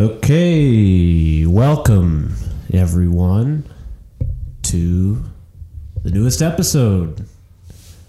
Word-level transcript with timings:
Okay, 0.00 1.44
welcome 1.44 2.34
everyone 2.72 3.68
to 4.62 5.22
the 6.02 6.10
newest 6.10 6.40
episode 6.40 7.26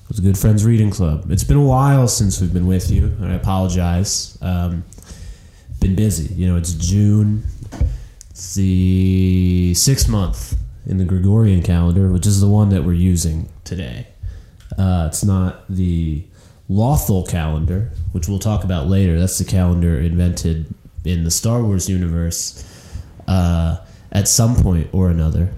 of 0.10 0.16
the 0.16 0.22
Good 0.22 0.38
Friends 0.38 0.64
Reading 0.64 0.90
Club. 0.90 1.30
It's 1.30 1.44
been 1.44 1.58
a 1.58 1.66
while 1.66 2.08
since 2.08 2.40
we've 2.40 2.54
been 2.54 2.66
with 2.66 2.90
you, 2.90 3.08
and 3.08 3.26
I 3.26 3.34
apologize. 3.34 4.38
Um, 4.42 4.86
been 5.82 5.98
busy. 5.98 6.34
You 6.34 6.48
know, 6.48 6.56
it's 6.56 6.72
June. 6.76 7.44
It's 8.30 8.56
the 8.56 9.74
sixth 9.74 10.08
month 10.08 10.58
in 10.86 10.98
the 10.98 11.04
Gregorian 11.04 11.62
calendar, 11.62 12.10
which 12.10 12.26
is 12.26 12.40
the 12.40 12.48
one 12.48 12.70
that 12.70 12.86
we're 12.86 12.94
using 12.94 13.50
today. 13.66 14.08
Uh, 14.78 15.08
it's 15.10 15.26
not 15.26 15.66
the 15.68 16.24
Lothal 16.70 17.28
calendar, 17.28 17.92
which 18.14 18.30
we'll 18.30 18.40
talk 18.40 18.64
about 18.64 18.88
later. 18.88 19.20
That's 19.20 19.38
the 19.38 19.44
calendar 19.44 20.00
invented 20.00 20.74
in 21.06 21.24
the 21.24 21.32
Star 21.32 21.64
Wars 21.64 21.90
universe 21.90 22.64
uh, 23.28 23.78
at 24.12 24.28
some 24.28 24.56
point 24.56 24.90
or 24.92 25.10
another. 25.10 25.50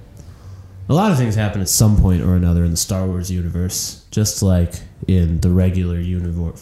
A 0.90 0.94
lot 0.94 1.12
of 1.12 1.18
things 1.18 1.36
happen 1.36 1.62
at 1.62 1.70
some 1.70 1.98
point 1.98 2.22
or 2.22 2.36
another 2.36 2.64
in 2.64 2.72
the 2.72 2.78
Star 2.78 3.08
Wars 3.08 3.32
universe, 3.32 4.06
just 4.12 4.44
like 4.44 4.82
in 5.08 5.40
the 5.40 5.50
regular 5.50 6.00
universe, 6.00 6.62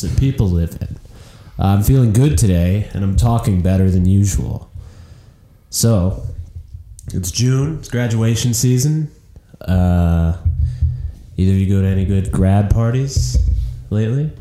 that 0.00 0.16
people 0.18 0.48
live 0.48 0.78
in. 0.80 0.96
I'm 1.58 1.82
feeling 1.82 2.12
good 2.12 2.36
today, 2.36 2.88
and 2.92 3.04
I'm 3.04 3.16
talking 3.16 3.62
better 3.62 3.90
than 3.90 4.06
usual. 4.06 4.70
So, 5.70 6.24
it's 7.12 7.30
June, 7.30 7.78
it's 7.78 7.88
graduation 7.88 8.54
season. 8.54 9.10
Uh, 9.60 10.36
either 11.36 11.52
of 11.52 11.58
you 11.58 11.68
go 11.68 11.82
to 11.82 11.86
any 11.88 12.04
good 12.04 12.32
grad 12.32 12.70
parties 12.70 13.38
lately? 13.90 14.32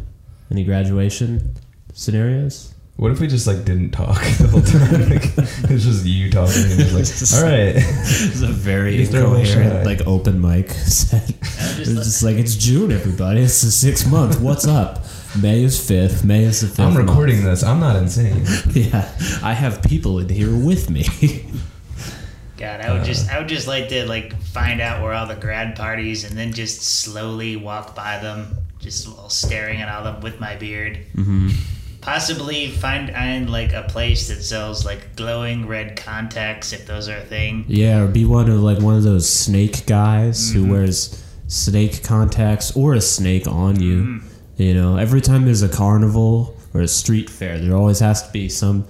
Any 0.50 0.64
graduation 0.64 1.56
scenarios? 1.94 2.73
What 2.96 3.12
if 3.12 3.20
we 3.20 3.28
just 3.28 3.48
like 3.48 3.66
didn't 3.66 3.92
talk 3.92 4.16
the 4.38 4.48
whole 4.48 4.62
time? 4.62 4.84
Like, 5.14 5.72
it's 5.72 5.84
just 5.84 6.06
you 6.06 6.30
talking 6.30 6.64
and 6.72 6.80
it's 6.80 7.34
like, 7.34 7.44
all 7.44 7.50
right. 7.50 7.76
It's 7.76 8.42
a 8.42 8.48
very 8.48 8.98
Just 8.98 9.12
throw 9.12 9.22
a 9.22 9.28
little 9.28 9.40
incoherent, 9.40 9.86
like 9.86 10.06
open 10.08 10.40
mic 10.40 10.70
set. 10.70 11.30
It's 11.30 11.90
just 11.90 12.24
like 12.24 12.38
it's 12.38 12.56
June, 12.56 12.92
everybody. 12.92 13.42
It's 13.42 13.62
the 13.62 13.72
sixth 13.72 14.10
month. 14.10 14.40
What's 14.40 14.68
up? 14.68 15.06
May 15.42 15.64
is 15.64 15.86
fifth. 15.86 16.24
May 16.24 16.44
is 16.44 16.62
the 16.62 16.68
fifth. 16.68 16.80
I'm 16.80 16.94
month. 16.94 17.08
recording 17.10 17.44
this. 17.44 17.64
I'm 17.64 17.80
not 17.80 17.96
insane. 17.96 18.46
Yeah, 18.72 19.12
I 19.42 19.54
have 19.54 19.82
people 19.82 20.20
in 20.20 20.30
here 20.30 20.56
with 20.56 20.90
me. 20.92 21.06
God, 22.58 22.82
I 22.82 22.94
would 22.94 23.04
just 23.04 23.30
I 23.32 23.40
would 23.40 23.48
just 23.48 23.68
like 23.68 23.90
to 23.90 24.06
like 24.08 24.40
find 24.42 24.80
out 24.80 25.02
where 25.02 25.14
all 25.14 25.26
the 25.26 25.36
grad 25.36 25.76
parties 25.76 26.24
and 26.24 26.38
then 26.38 26.54
just 26.54 26.82
slowly 26.84 27.56
walk 27.56 27.96
by 27.96 28.20
them, 28.20 28.56
just 28.80 29.08
while 29.08 29.30
staring 29.30 29.82
at 29.82 29.90
all 29.90 30.06
of 30.06 30.14
them 30.14 30.24
with 30.24 30.40
my 30.40 30.56
beard. 30.56 31.00
Mm-hmm. 31.16 31.50
Possibly 32.04 32.70
find 32.70 33.12
find 33.12 33.50
like 33.50 33.74
a 33.74 33.84
place 33.84 34.28
that 34.28 34.44
sells 34.44 34.86
like 34.86 35.16
glowing 35.16 35.68
red 35.68 35.96
contacts 35.96 36.74
if 36.74 36.86
those 36.86 37.08
are 37.08 37.18
a 37.18 37.26
thing. 37.26 37.66
yeah, 37.68 38.02
or 38.02 38.08
be 38.08 38.26
one 38.26 38.50
of 38.50 38.60
like 38.60 38.80
one 38.80 38.96
of 38.96 39.04
those 39.04 39.30
snake 39.30 39.86
guys 39.86 40.52
who 40.52 40.62
mm-hmm. 40.62 40.72
wears 40.72 41.24
snake 41.48 42.04
contacts 42.04 42.76
or 42.76 42.94
a 42.94 43.02
snake 43.02 43.48
on 43.48 43.80
you. 43.82 44.02
Mm-hmm. 44.04 44.28
You 44.58 44.74
know, 44.74 44.98
every 44.98 45.22
time 45.22 45.46
there's 45.46 45.64
a 45.64 45.70
carnival 45.70 46.56
or 46.74 46.82
a 46.82 46.88
street 46.88 47.30
fair, 47.30 47.60
there 47.60 47.76
always 47.76 48.00
has 48.00 48.26
to 48.26 48.32
be 48.32 48.50
some 48.50 48.84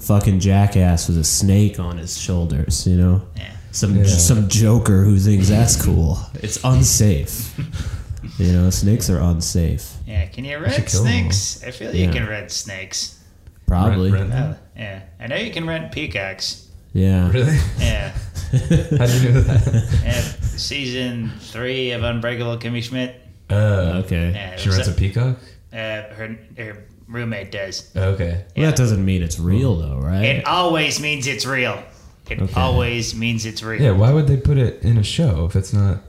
fucking 0.00 0.40
jackass 0.40 1.08
with 1.08 1.18
a 1.18 1.24
snake 1.24 1.80
on 1.80 1.98
his 1.98 2.18
shoulders. 2.18 2.86
You 2.86 2.96
know. 2.96 3.22
Yeah. 3.36 3.56
some 3.72 3.96
Yeah. 3.96 4.04
some 4.04 4.48
joker 4.48 5.04
who 5.04 5.18
thinks 5.18 5.48
that's 5.48 5.82
cool. 5.84 6.18
It's 6.34 6.62
unsafe. 6.64 7.58
you 8.38 8.52
know, 8.52 8.70
snakes 8.70 9.08
are 9.10 9.18
unsafe. 9.20 9.94
Yeah, 10.06 10.26
can 10.26 10.44
you 10.44 10.52
should 10.52 10.62
rent 10.62 10.86
kill 10.86 11.06
'em 11.06 11.30
snakes? 11.30 11.64
I 11.66 11.70
feel 11.70 11.94
Yeah. 11.94 12.06
you 12.06 12.12
can 12.12 12.26
rent 12.26 12.50
snakes. 12.50 13.18
Probably. 13.66 14.10
Rent- 14.10 14.30
rent 14.32 14.56
Oh, 14.56 14.80
yeah, 14.80 15.00
I 15.20 15.26
know 15.26 15.36
you 15.36 15.50
can 15.52 15.66
rent 15.66 15.92
peacocks. 15.92 16.66
Yeah. 16.94 17.30
Really? 17.30 17.58
Yeah, 17.78 18.10
How 18.50 19.06
do 19.06 19.18
you 19.20 19.32
know 19.32 19.40
that? 19.42 20.00
yeah. 20.04 20.20
season 20.56 21.32
three 21.40 21.90
of 21.92 22.02
Unbreakable 22.02 22.56
Kimmy 22.58 22.82
Schmidt. 22.82 23.20
Uh, 23.50 24.02
Okay. 24.04 24.32
Yeah, 24.34 24.50
it 24.50 24.60
She 24.60 24.68
was 24.68 24.76
rents 24.78 24.90
a 24.90 24.94
peacock? 24.94 25.36
uh, 25.72 25.76
her 25.76 26.38
her 26.56 26.84
roommate 27.06 27.52
does. 27.52 27.90
Okay. 27.96 28.44
Well, 28.56 28.66
that 28.66 28.76
doesn't 28.76 29.04
mean 29.04 29.22
it's 29.22 29.38
real 29.38 29.76
though, 29.76 29.98
right? 29.98 30.24
It 30.24 30.46
always 30.46 30.98
means 31.00 31.26
it's 31.26 31.46
real. 31.46 31.82
It 32.28 32.40
Okay. 32.42 32.60
always 32.60 33.14
means 33.14 33.46
it's 33.46 33.62
real. 33.62 33.80
Yeah, 33.80 33.92
why 33.92 34.12
would 34.12 34.26
they 34.26 34.36
put 34.36 34.58
it 34.58 34.82
in 34.82 34.98
a 34.98 35.02
show 35.02 35.46
if 35.46 35.56
it's 35.56 35.72
not? 35.72 36.02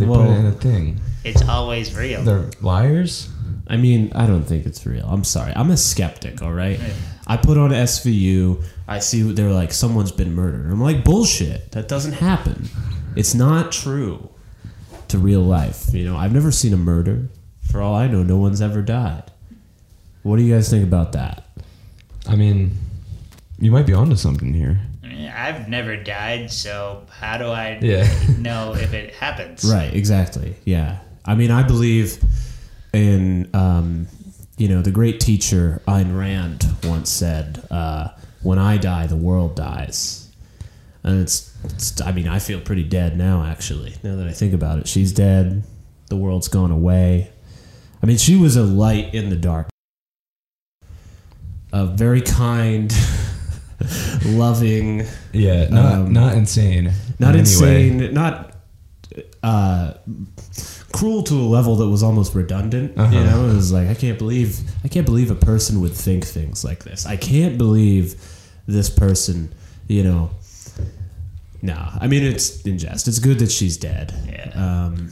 They 0.00 0.06
put 0.06 0.18
Well- 0.18 0.32
it 0.32 0.38
in 0.38 0.46
a 0.46 0.52
thing. 0.52 1.00
It's 1.24 1.42
always 1.48 1.94
real. 1.94 2.22
They're 2.24 2.46
liars? 2.60 3.28
I 3.68 3.76
mean, 3.76 4.10
I 4.14 4.26
don't 4.26 4.42
think 4.44 4.66
it's 4.66 4.84
real. 4.84 5.06
I'm 5.08 5.22
sorry. 5.22 5.52
I'm 5.54 5.70
a 5.70 5.76
skeptic, 5.76 6.42
all 6.42 6.52
right? 6.52 6.80
I 7.26 7.36
put 7.36 7.56
on 7.56 7.70
SVU, 7.70 8.60
I 8.88 8.98
see 8.98 9.22
they're 9.22 9.52
like 9.52 9.72
someone's 9.72 10.10
been 10.10 10.34
murdered. 10.34 10.72
I'm 10.72 10.80
like, 10.80 11.04
bullshit. 11.04 11.70
That 11.72 11.86
doesn't 11.86 12.14
happen. 12.14 12.68
It's 13.14 13.34
not 13.34 13.70
true 13.70 14.28
to 15.08 15.18
real 15.18 15.42
life. 15.42 15.92
You 15.92 16.04
know, 16.04 16.16
I've 16.16 16.32
never 16.32 16.50
seen 16.50 16.72
a 16.72 16.76
murder. 16.76 17.28
For 17.70 17.80
all 17.80 17.94
I 17.94 18.08
know, 18.08 18.24
no 18.24 18.36
one's 18.36 18.60
ever 18.60 18.82
died. 18.82 19.30
What 20.24 20.36
do 20.38 20.42
you 20.42 20.52
guys 20.54 20.68
think 20.68 20.82
about 20.82 21.12
that? 21.12 21.44
I 22.28 22.34
mean, 22.34 22.72
you 23.60 23.70
might 23.70 23.86
be 23.86 23.92
onto 23.94 24.16
something 24.16 24.52
here. 24.52 24.80
I've 25.28 25.68
never 25.68 25.96
died, 25.96 26.50
so 26.50 27.06
how 27.10 27.38
do 27.38 27.46
I 27.46 27.78
Yeah. 27.82 28.08
know 28.38 28.74
if 28.74 28.92
it 28.94 29.14
happens? 29.14 29.64
Right, 29.64 29.92
exactly. 29.94 30.54
Yeah. 30.64 30.98
I 31.24 31.34
mean, 31.34 31.50
I 31.50 31.62
believe 31.62 32.22
in, 32.92 33.48
um, 33.54 34.06
you 34.56 34.68
know, 34.68 34.82
the 34.82 34.90
great 34.90 35.20
teacher 35.20 35.80
Ayn 35.86 36.16
Rand 36.18 36.64
once 36.84 37.10
said, 37.10 37.66
uh, 37.70 38.08
when 38.42 38.58
I 38.58 38.76
die, 38.78 39.06
the 39.06 39.16
world 39.16 39.54
dies. 39.56 40.30
And 41.02 41.20
it's, 41.22 41.54
it's, 41.64 42.00
I 42.02 42.12
mean, 42.12 42.28
I 42.28 42.38
feel 42.38 42.60
pretty 42.60 42.84
dead 42.84 43.16
now, 43.16 43.44
actually, 43.44 43.94
now 44.02 44.16
that 44.16 44.26
I 44.26 44.32
think 44.32 44.52
about 44.54 44.78
it. 44.78 44.88
She's 44.88 45.12
dead. 45.12 45.62
The 46.08 46.16
world's 46.16 46.48
gone 46.48 46.70
away. 46.70 47.30
I 48.02 48.06
mean, 48.06 48.16
she 48.18 48.36
was 48.36 48.56
a 48.56 48.62
light 48.64 49.14
in 49.14 49.28
the 49.30 49.36
dark. 49.36 49.68
A 51.72 51.86
very 51.86 52.20
kind, 52.20 52.92
loving, 54.26 55.04
Yeah, 55.32 55.68
not 55.70 55.94
Um, 55.94 56.12
not 56.12 56.34
insane. 56.36 56.92
not 57.18 57.34
in 57.34 57.40
any 57.40 57.56
way. 57.60 57.88
insane, 57.90 58.14
not 58.14 58.54
uh, 59.42 59.94
cruel 60.92 61.22
to 61.24 61.34
a 61.34 61.46
level 61.56 61.76
that 61.76 61.88
was 61.88 62.02
almost 62.02 62.34
redundant. 62.34 62.96
You 62.96 63.02
Uh-huh. 63.02 63.24
know, 63.24 63.48
it 63.50 63.54
was 63.54 63.72
like 63.72 63.88
I 63.88 63.94
can't 63.94 64.18
believe 64.18 64.58
I 64.84 64.88
can't 64.88 65.06
believe 65.06 65.30
a 65.30 65.34
person 65.34 65.80
would 65.80 65.92
think 65.94 66.24
things 66.26 66.64
like 66.64 66.84
this. 66.84 67.06
I 67.06 67.16
can't 67.16 67.56
believe 67.58 68.14
this 68.66 68.90
person. 68.90 69.52
You 69.88 70.04
know, 70.04 70.30
no. 71.62 71.74
I 72.00 72.06
mean, 72.06 72.22
it's 72.22 72.62
in 72.62 72.78
jest. 72.78 73.08
It's 73.08 73.18
good 73.18 73.38
that 73.40 73.50
she's 73.50 73.76
dead. 73.76 74.12
Yeah. 74.28 74.52
Um, 74.54 75.10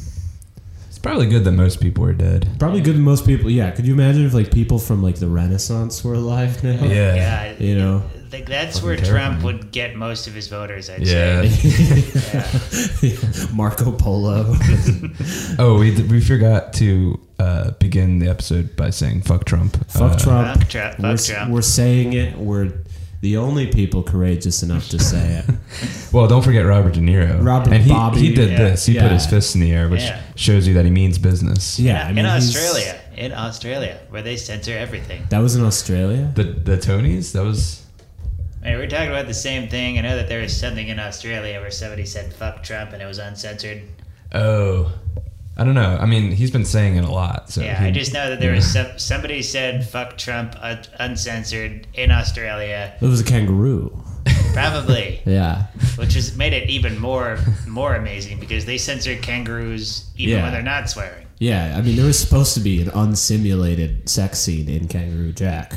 It's 0.89 0.99
probably 0.99 1.27
good 1.29 1.45
that 1.45 1.53
most 1.53 1.81
people 1.81 2.05
are 2.05 2.13
dead. 2.13 2.49
probably 2.59 2.81
good 2.81 2.95
that 2.97 3.01
most 3.01 3.25
people. 3.27 3.51
Yeah. 3.51 3.71
Could 3.71 3.87
you 3.87 3.95
imagine 3.95 4.25
if 4.27 4.35
like 4.35 4.51
people 4.53 4.79
from 4.79 5.03
like 5.03 5.17
the 5.17 5.29
Renaissance 5.29 6.05
were 6.05 6.15
alive 6.15 6.63
now? 6.63 6.85
Yeah. 6.85 7.15
Yeah. 7.15 7.55
You 7.59 7.75
know. 7.77 8.03
I 8.33 8.43
that's 8.43 8.77
Fucking 8.79 8.87
where 8.87 8.97
terrifying. 8.97 9.31
Trump 9.41 9.45
would 9.45 9.73
get 9.73 9.97
most 9.97 10.27
of 10.27 10.35
his 10.35 10.49
voters, 10.49 10.91
I'd 10.91 11.07
Yeah. 11.07 11.49
say. 11.49 12.49
Yeah. 13.09 13.47
Marco 13.53 13.93
Polo. 13.93 14.55
Oh, 15.59 15.79
we 15.79 15.91
we 16.03 16.21
forgot 16.21 16.73
to 16.75 17.19
uh, 17.39 17.71
begin 17.73 18.19
the 18.19 18.29
episode 18.29 18.77
by 18.77 18.91
saying 18.91 19.23
"fuck 19.23 19.45
Trump." 19.45 19.77
Fuck 19.91 20.13
Uh, 20.13 20.19
Trump. 20.19 20.59
Fuck 20.61 20.69
Trump. 20.69 20.99
We're, 21.01 21.17
Trump. 21.17 21.51
we're 21.53 21.63
saying 21.63 22.13
it. 22.13 22.37
We're 22.39 22.73
the 23.21 23.37
only 23.37 23.67
people 23.67 24.03
courageous 24.05 24.63
enough 24.63 24.89
to 24.91 24.99
say 24.99 25.43
it. 25.43 25.55
Well, 26.13 26.27
don't 26.27 26.43
forget 26.43 26.65
Robert 26.65 26.95
De 26.95 27.01
Niro. 27.01 27.45
Robert 27.45 27.71
and 27.75 27.83
he, 27.85 27.91
Bobby. 27.91 28.21
he 28.21 28.35
did 28.35 28.51
Yeah. 28.53 28.57
this. 28.59 28.87
He 28.87 28.95
Yeah. 28.95 29.03
put 29.03 29.13
his 29.13 29.27
fists 29.27 29.55
in 29.55 29.61
the 29.61 29.73
air, 29.73 29.89
which 29.89 30.01
Yeah. 30.03 30.21
shows 30.37 30.67
you 30.67 30.73
that 30.75 30.85
he 30.87 30.91
means 30.91 31.19
business. 31.19 31.79
Yeah, 31.79 32.05
I 32.05 32.09
mean, 32.09 32.21
in 32.21 32.27
Australia. 32.27 32.95
In 33.17 33.33
Australia, 33.33 33.99
where 34.11 34.23
they 34.23 34.37
censor 34.37 34.73
everything. 34.79 35.25
That 35.31 35.41
was 35.41 35.55
in 35.57 35.65
Australia. 35.65 36.31
The 36.35 36.45
the 36.45 36.77
Tonys. 36.79 37.33
That 37.33 37.45
was 37.45 37.83
Hey, 38.63 38.77
we're 38.77 38.89
talking 38.89 39.09
about 39.09 39.27
the 39.27 39.35
same 39.35 39.69
thing. 39.69 39.99
I 39.99 40.03
know 40.03 40.17
that 40.17 40.29
there 40.29 40.41
was 40.43 40.55
something 40.59 40.89
in 40.89 40.99
Australia 40.99 41.61
where 41.61 41.71
somebody 41.71 42.05
said 42.07 42.33
"fuck 42.33 42.63
Trump" 42.63 42.93
and 42.93 43.01
it 43.03 43.07
was 43.07 43.19
uncensored. 43.19 43.83
oh, 44.33 44.93
I 45.57 45.65
don't 45.65 45.75
know. 45.75 45.97
I 46.01 46.07
mean, 46.07 46.31
he's 46.33 46.51
been 46.53 46.65
saying 46.65 46.97
it 46.97 47.05
a 47.05 47.11
lot. 47.11 47.51
So 47.51 47.63
Yeah, 47.63 47.81
he- 47.81 47.87
I 47.87 47.91
just 47.91 48.13
know 48.13 48.29
that 48.31 48.39
there 48.41 48.53
was 48.53 48.65
some, 48.73 48.87
somebody 48.99 49.43
said 49.43 49.89
"fuck 49.89 50.17
Trump" 50.19 50.55
un- 50.61 50.85
uncensored 50.99 51.87
in 51.95 52.11
Australia, 52.11 52.95
It 53.01 53.07
was 53.07 53.21
a 53.21 53.25
kangaroo. 53.25 54.03
probably, 54.53 55.21
Yeah, 55.27 55.67
which 55.97 56.15
has 56.15 56.37
made 56.37 56.53
it 56.53 56.69
even 56.69 56.99
more 56.99 57.39
more 57.67 57.95
amazing 57.95 58.39
because 58.41 58.65
they 58.67 58.77
censor 58.79 59.17
kangaroos 59.17 60.11
even 60.17 60.37
Yeah. 60.39 60.43
when 60.43 60.53
they're 60.53 60.63
not 60.63 60.91
swearing. 60.91 61.27
yeah. 61.39 61.75
I 61.77 61.81
mean, 61.83 61.97
there 61.97 62.07
was 62.07 62.19
supposed 62.19 62.55
to 62.55 62.61
be 62.61 62.83
an 62.83 62.91
unsimulated 62.91 64.09
sex 64.09 64.39
scene 64.41 64.69
in 64.69 64.89
Kangaroo 64.89 65.33
Jack. 65.33 65.73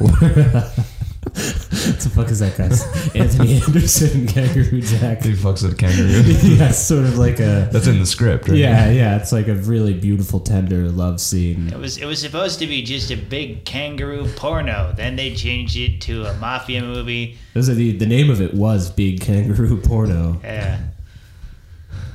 it's 1.36 2.06
a 2.06 2.10
fuck 2.10 2.28
is 2.30 2.38
that 2.38 2.56
guy's 2.56 2.82
Anthony 3.14 3.60
Anderson 3.60 4.26
Kangaroo 4.28 4.80
Jack? 4.80 5.22
He 5.22 5.32
fucks 5.32 5.62
with 5.62 5.72
a 5.72 5.76
kangaroo. 5.76 6.22
yeah, 6.56 6.70
sort 6.70 7.04
of 7.04 7.18
like 7.18 7.40
a 7.40 7.68
That's 7.72 7.86
in 7.88 7.98
the 7.98 8.06
script, 8.06 8.48
right? 8.48 8.56
yeah, 8.56 8.90
yeah. 8.90 9.16
It's 9.16 9.32
like 9.32 9.48
a 9.48 9.54
really 9.54 9.94
beautiful, 9.94 10.38
tender 10.40 10.88
love 10.90 11.20
scene. 11.20 11.68
It 11.68 11.78
was 11.78 11.98
it 11.98 12.06
was 12.06 12.20
supposed 12.20 12.58
to 12.60 12.66
be 12.66 12.82
just 12.82 13.10
a 13.10 13.16
big 13.16 13.64
kangaroo 13.64 14.28
porno. 14.36 14.92
Then 14.96 15.16
they 15.16 15.34
changed 15.34 15.76
it 15.76 16.00
to 16.02 16.24
a 16.26 16.34
mafia 16.38 16.82
movie. 16.82 17.36
Those 17.54 17.68
are 17.68 17.74
the 17.74 17.92
the 17.92 18.06
name 18.06 18.30
of 18.30 18.40
it 18.40 18.54
was 18.54 18.90
Big 18.90 19.20
Kangaroo 19.20 19.80
Porno. 19.80 20.40
Yeah, 20.44 20.78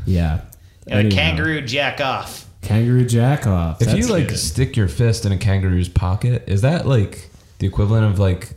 Yeah, 0.06 0.42
You 0.88 0.92
know, 0.94 1.00
Anyhow. 1.00 1.16
kangaroo 1.16 1.62
jack 1.62 2.00
off. 2.01 2.45
Kangaroo 2.62 3.06
Jack 3.06 3.48
off. 3.48 3.81
If 3.81 3.98
you 3.98 4.07
like 4.07 4.27
good. 4.30 4.38
stick 4.38 4.75
your 4.75 4.89
fist 4.89 5.25
in 5.25 5.31
a 5.31 5.38
kangaroo's 5.38 5.88
pocket, 5.89 6.44
is 6.48 6.62
that 6.62 6.86
like 6.86 7.30
the 7.60 7.68
equivalent 7.68 8.06
of 8.06 8.19
like, 8.19 8.50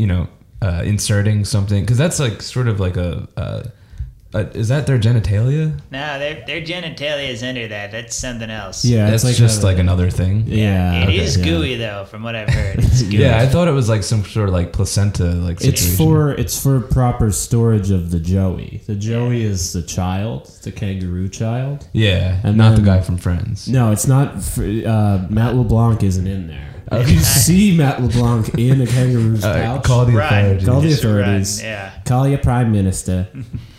you 0.00 0.06
know, 0.06 0.26
uh, 0.62 0.82
inserting 0.84 1.44
something? 1.44 1.80
Because 1.82 1.98
that's 1.98 2.18
like 2.20 2.40
sort 2.42 2.68
of 2.68 2.80
like 2.80 2.96
a, 2.96 3.28
uh, 3.36 3.62
uh, 4.32 4.44
is 4.54 4.68
that 4.68 4.86
their 4.86 4.96
genitalia? 4.98 5.64
No, 5.90 6.18
their 6.20 6.44
their 6.46 6.60
genitalia 6.62 7.28
is 7.30 7.42
under 7.42 7.66
that. 7.66 7.90
That's 7.90 8.14
something 8.14 8.48
else. 8.48 8.84
yeah, 8.84 9.10
That's 9.10 9.24
it's 9.24 9.24
like 9.24 9.36
just 9.36 9.62
a- 9.62 9.66
like 9.66 9.78
another 9.78 10.08
thing. 10.08 10.44
yeah. 10.46 11.02
It 11.08 11.14
is 11.14 11.36
okay, 11.36 11.50
yeah. 11.50 11.56
gooey 11.58 11.74
though, 11.76 12.04
from 12.04 12.22
what 12.22 12.36
I've 12.36 12.48
heard. 12.48 12.78
It's 12.78 13.02
gooey. 13.10 13.22
Yeah, 13.24 13.40
I 13.42 13.46
thought 13.46 13.66
it 13.66 13.72
was 13.72 13.88
like 13.88 14.04
some 14.04 14.22
sort 14.24 14.48
of 14.48 14.54
like 14.54 14.72
placenta 14.72 15.24
like 15.24 15.58
situation. 15.58 15.88
It's 15.88 15.96
for 15.96 16.30
it's 16.42 16.62
for 16.62 16.80
proper 16.80 17.32
storage 17.32 17.90
of 17.90 18.12
the 18.12 18.20
Joey. 18.20 18.82
The 18.86 18.94
Joey 18.94 19.42
is 19.42 19.72
the 19.72 19.82
child, 19.82 20.46
the 20.62 20.70
kangaroo 20.70 21.28
child. 21.28 21.88
yeah, 21.92 22.40
And 22.44 22.56
not 22.56 22.76
then- 22.76 22.84
the 22.84 22.90
guy 22.90 23.00
from 23.00 23.16
Friends. 23.18 23.66
No, 23.68 23.90
it's 23.90 24.06
not. 24.06 24.40
For, 24.44 24.62
uh, 24.62 25.26
Matt 25.28 25.56
LeBlanc 25.56 26.04
isn't 26.04 26.28
in 26.28 26.46
there. 26.46 26.68
If 26.92 27.10
you 27.10 27.18
see 27.20 27.76
Matt 27.76 28.02
LeBlanc 28.02 28.54
in 28.58 28.80
a 28.80 28.86
kangaroo's 28.86 29.44
Uh, 29.50 29.52
pouch, 29.54 29.84
call 29.84 30.04
the 30.06 30.12
Run. 30.12 30.26
authorities. 30.32 30.66
Call 30.68 30.80
the 30.80 30.88
Just 30.88 31.04
run, 31.04 31.18
authorities. 31.20 31.62
Yeah. 31.62 31.92
call 32.04 32.26
your 32.28 32.38
prime 32.38 32.72
minister. 32.72 33.28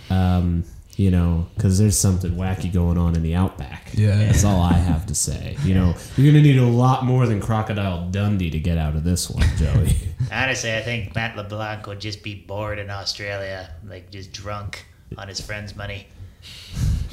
Um, 0.09 0.65
you 0.97 1.09
know, 1.09 1.47
because 1.55 1.79
there's 1.79 1.97
something 1.97 2.31
wacky 2.33 2.71
going 2.71 2.97
on 2.97 3.15
in 3.15 3.23
the 3.23 3.33
outback. 3.33 3.91
Yeah. 3.93 4.17
that's 4.17 4.43
all 4.43 4.61
I 4.61 4.73
have 4.73 5.05
to 5.05 5.15
say. 5.15 5.55
You 5.63 5.73
know, 5.73 5.95
you're 6.17 6.33
gonna 6.33 6.43
need 6.43 6.57
a 6.57 6.65
lot 6.65 7.05
more 7.05 7.25
than 7.25 7.39
Crocodile 7.39 8.09
Dundee 8.09 8.49
to 8.51 8.59
get 8.59 8.77
out 8.77 8.95
of 8.97 9.05
this 9.05 9.29
one, 9.29 9.47
Joey. 9.57 9.95
Honestly, 10.31 10.73
I 10.75 10.81
think 10.81 11.15
Matt 11.15 11.37
LeBlanc 11.37 11.87
would 11.87 12.01
just 12.01 12.23
be 12.23 12.35
bored 12.35 12.77
in 12.77 12.89
Australia, 12.89 13.69
like 13.87 14.11
just 14.11 14.33
drunk 14.33 14.85
on 15.17 15.29
his 15.29 15.39
friends' 15.39 15.77
money. 15.77 16.07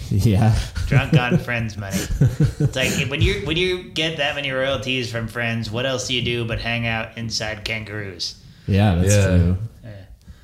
yeah, 0.27 0.59
Drunk 0.87 1.15
on 1.15 1.39
friends' 1.49 1.77
money. 1.77 1.97
It's 1.97 2.77
like 2.77 3.09
when 3.11 3.21
you 3.21 3.47
when 3.47 3.57
you 3.57 3.85
get 3.91 4.17
that 4.19 4.35
many 4.35 4.51
royalties 4.51 5.11
from 5.11 5.29
friends, 5.29 5.71
what 5.71 5.87
else 5.87 6.09
do 6.09 6.15
you 6.15 6.23
do 6.23 6.45
but 6.45 6.61
hang 6.61 6.87
out 6.87 7.17
inside 7.19 7.65
kangaroos? 7.65 8.43
yeah, 8.67 8.95
that's 8.97 9.15
Yeah. 9.15 9.27
true. 9.27 9.59
Yeah. 9.85 9.91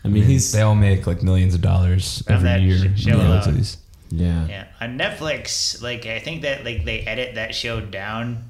I 0.04 0.08
mean, 0.08 0.24
he's 0.24 0.52
they 0.52 0.60
all 0.60 0.74
make 0.74 1.06
like 1.06 1.22
millions 1.22 1.54
of 1.54 1.60
dollars 1.62 2.22
From 2.26 2.36
every 2.36 2.48
that 2.48 2.60
year. 2.60 2.96
show 2.96 3.18
in 3.20 3.26
royalties. 3.26 3.78
yeah. 4.10 4.46
Yeah, 4.46 4.64
on 4.80 4.98
Netflix, 4.98 5.80
like 5.82 6.06
I 6.06 6.18
think 6.18 6.42
that 6.42 6.64
like 6.64 6.84
they 6.84 7.00
edit 7.00 7.36
that 7.36 7.54
show 7.54 7.80
down. 7.80 8.44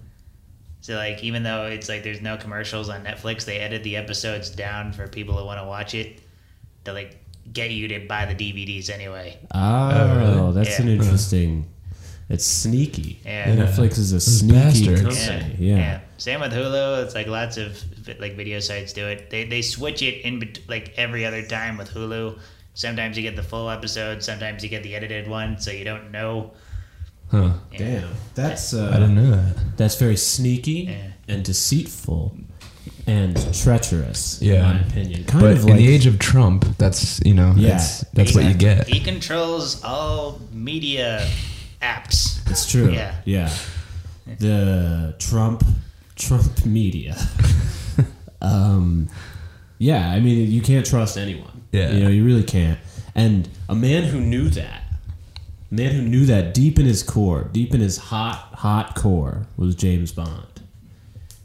So 0.81 0.97
like 0.97 1.23
even 1.25 1.45
though 1.45 1.67
it's 1.67 1.89
like 1.89 2.03
there's 2.03 2.21
no 2.21 2.37
commercials 2.37 2.89
on 2.89 3.05
Netflix, 3.05 3.45
they 3.45 3.59
edit 3.59 3.83
the 3.85 3.97
episodes 3.97 4.51
down 4.51 4.93
for 4.93 5.07
people 5.09 5.37
who 5.39 5.45
want 5.47 5.61
to 5.61 5.67
watch 5.67 5.95
it 5.95 6.21
to 6.85 6.93
like 6.93 7.24
get 7.53 7.71
you 7.71 7.89
to 7.89 8.01
buy 8.07 8.27
the 8.27 8.35
DVDs 8.35 8.91
anyway. 8.91 9.39
Oh, 9.53 9.59
Oh, 9.61 10.17
really? 10.17 10.53
that's 10.55 10.79
Yeah. 10.79 10.87
an 10.87 10.89
interesting. 10.93 11.67
It's 12.31 12.45
sneaky. 12.47 13.21
Yeah. 13.25 13.55
Netflix 13.55 13.99
is 13.99 14.13
a 14.13 14.21
sneaky 14.21 14.87
bastards. 14.87 15.03
company. 15.27 15.57
Yeah. 15.59 15.77
Yeah. 15.77 16.01
Same 16.17 16.41
with 16.41 16.53
Hulu. 16.53 17.05
It's 17.05 17.15
like 17.15 17.27
lots 17.27 17.57
of 17.59 17.77
like 18.19 18.35
video 18.37 18.61
sites 18.61 18.93
do 18.95 19.07
it. 19.07 19.29
They 19.31 19.45
they 19.45 19.61
switch 19.63 20.01
it 20.03 20.25
in 20.25 20.39
bet- 20.41 20.61
like 20.69 20.95
every 20.97 21.27
other 21.27 21.43
time 21.43 21.77
with 21.77 21.91
Hulu. 21.91 22.39
Sometimes 22.73 23.17
you 23.17 23.23
get 23.23 23.37
the 23.37 23.43
full 23.43 23.69
episode. 23.71 24.23
Sometimes 24.23 24.63
you 24.65 24.69
get 24.71 24.83
the 24.83 24.95
edited 24.97 25.29
one, 25.29 25.59
so 25.61 25.71
you 25.71 25.85
don't 25.85 26.11
know. 26.13 26.53
Huh. 27.31 27.53
Yeah. 27.73 27.79
Damn, 27.79 28.09
that's 28.35 28.73
uh, 28.75 28.91
I 28.91 29.01
didn't 29.01 29.15
know 29.17 29.31
that. 29.31 29.77
that's 29.77 29.97
very 29.97 30.17
sneaky 30.17 30.89
Yeah. 30.91 30.97
and 31.29 31.45
deceitful 31.45 32.37
and 33.07 33.37
treacherous. 33.55 34.41
in 34.41 34.49
Yeah. 34.49 34.63
my 34.73 34.81
opinion. 34.81 35.25
Kind 35.25 35.43
But 35.43 35.53
of 35.53 35.63
in 35.63 35.69
like 35.69 35.77
the 35.79 35.89
age 35.89 36.07
of 36.07 36.19
Trump, 36.19 36.65
that's 36.79 37.21
you 37.25 37.35
know, 37.35 37.55
Yeah, 37.57 37.71
that's, 37.71 38.01
that's 38.13 38.35
what 38.35 38.45
you 38.45 38.55
get. 38.55 38.87
He 38.89 39.01
controls 39.01 39.83
all 39.85 40.41
media 40.53 41.27
apps. 41.83 42.41
it's 42.51 42.71
true. 42.71 42.91
Yeah. 42.91 43.15
yeah. 43.25 43.53
The 44.39 45.15
Trump 45.19 45.63
Trump 46.17 46.65
media. 46.65 47.17
um, 48.41 49.09
yeah, 49.79 50.11
I 50.11 50.21
mean, 50.21 50.51
you 50.51 50.63
can't 50.63 50.87
trust 50.87 51.17
anyone. 51.19 51.63
Yeah. 51.73 51.91
you 51.93 52.05
know, 52.05 52.09
you 52.09 52.25
really 52.25 52.45
can't. 52.45 52.79
And 53.15 53.49
a 53.69 53.75
man 53.75 54.05
who 54.05 54.21
knew 54.21 54.49
that, 54.51 54.83
a 55.71 55.75
man 55.75 55.93
who 55.93 56.03
knew 56.03 56.25
that 56.27 56.55
deep 56.55 56.79
in 56.79 56.87
his 56.87 57.03
core, 57.03 57.49
deep 57.53 57.75
in 57.75 57.81
his 57.81 57.97
hot, 57.99 58.51
hot 58.55 58.95
core, 58.95 59.47
was 59.57 59.75
James 59.75 60.13
Bond. 60.13 60.47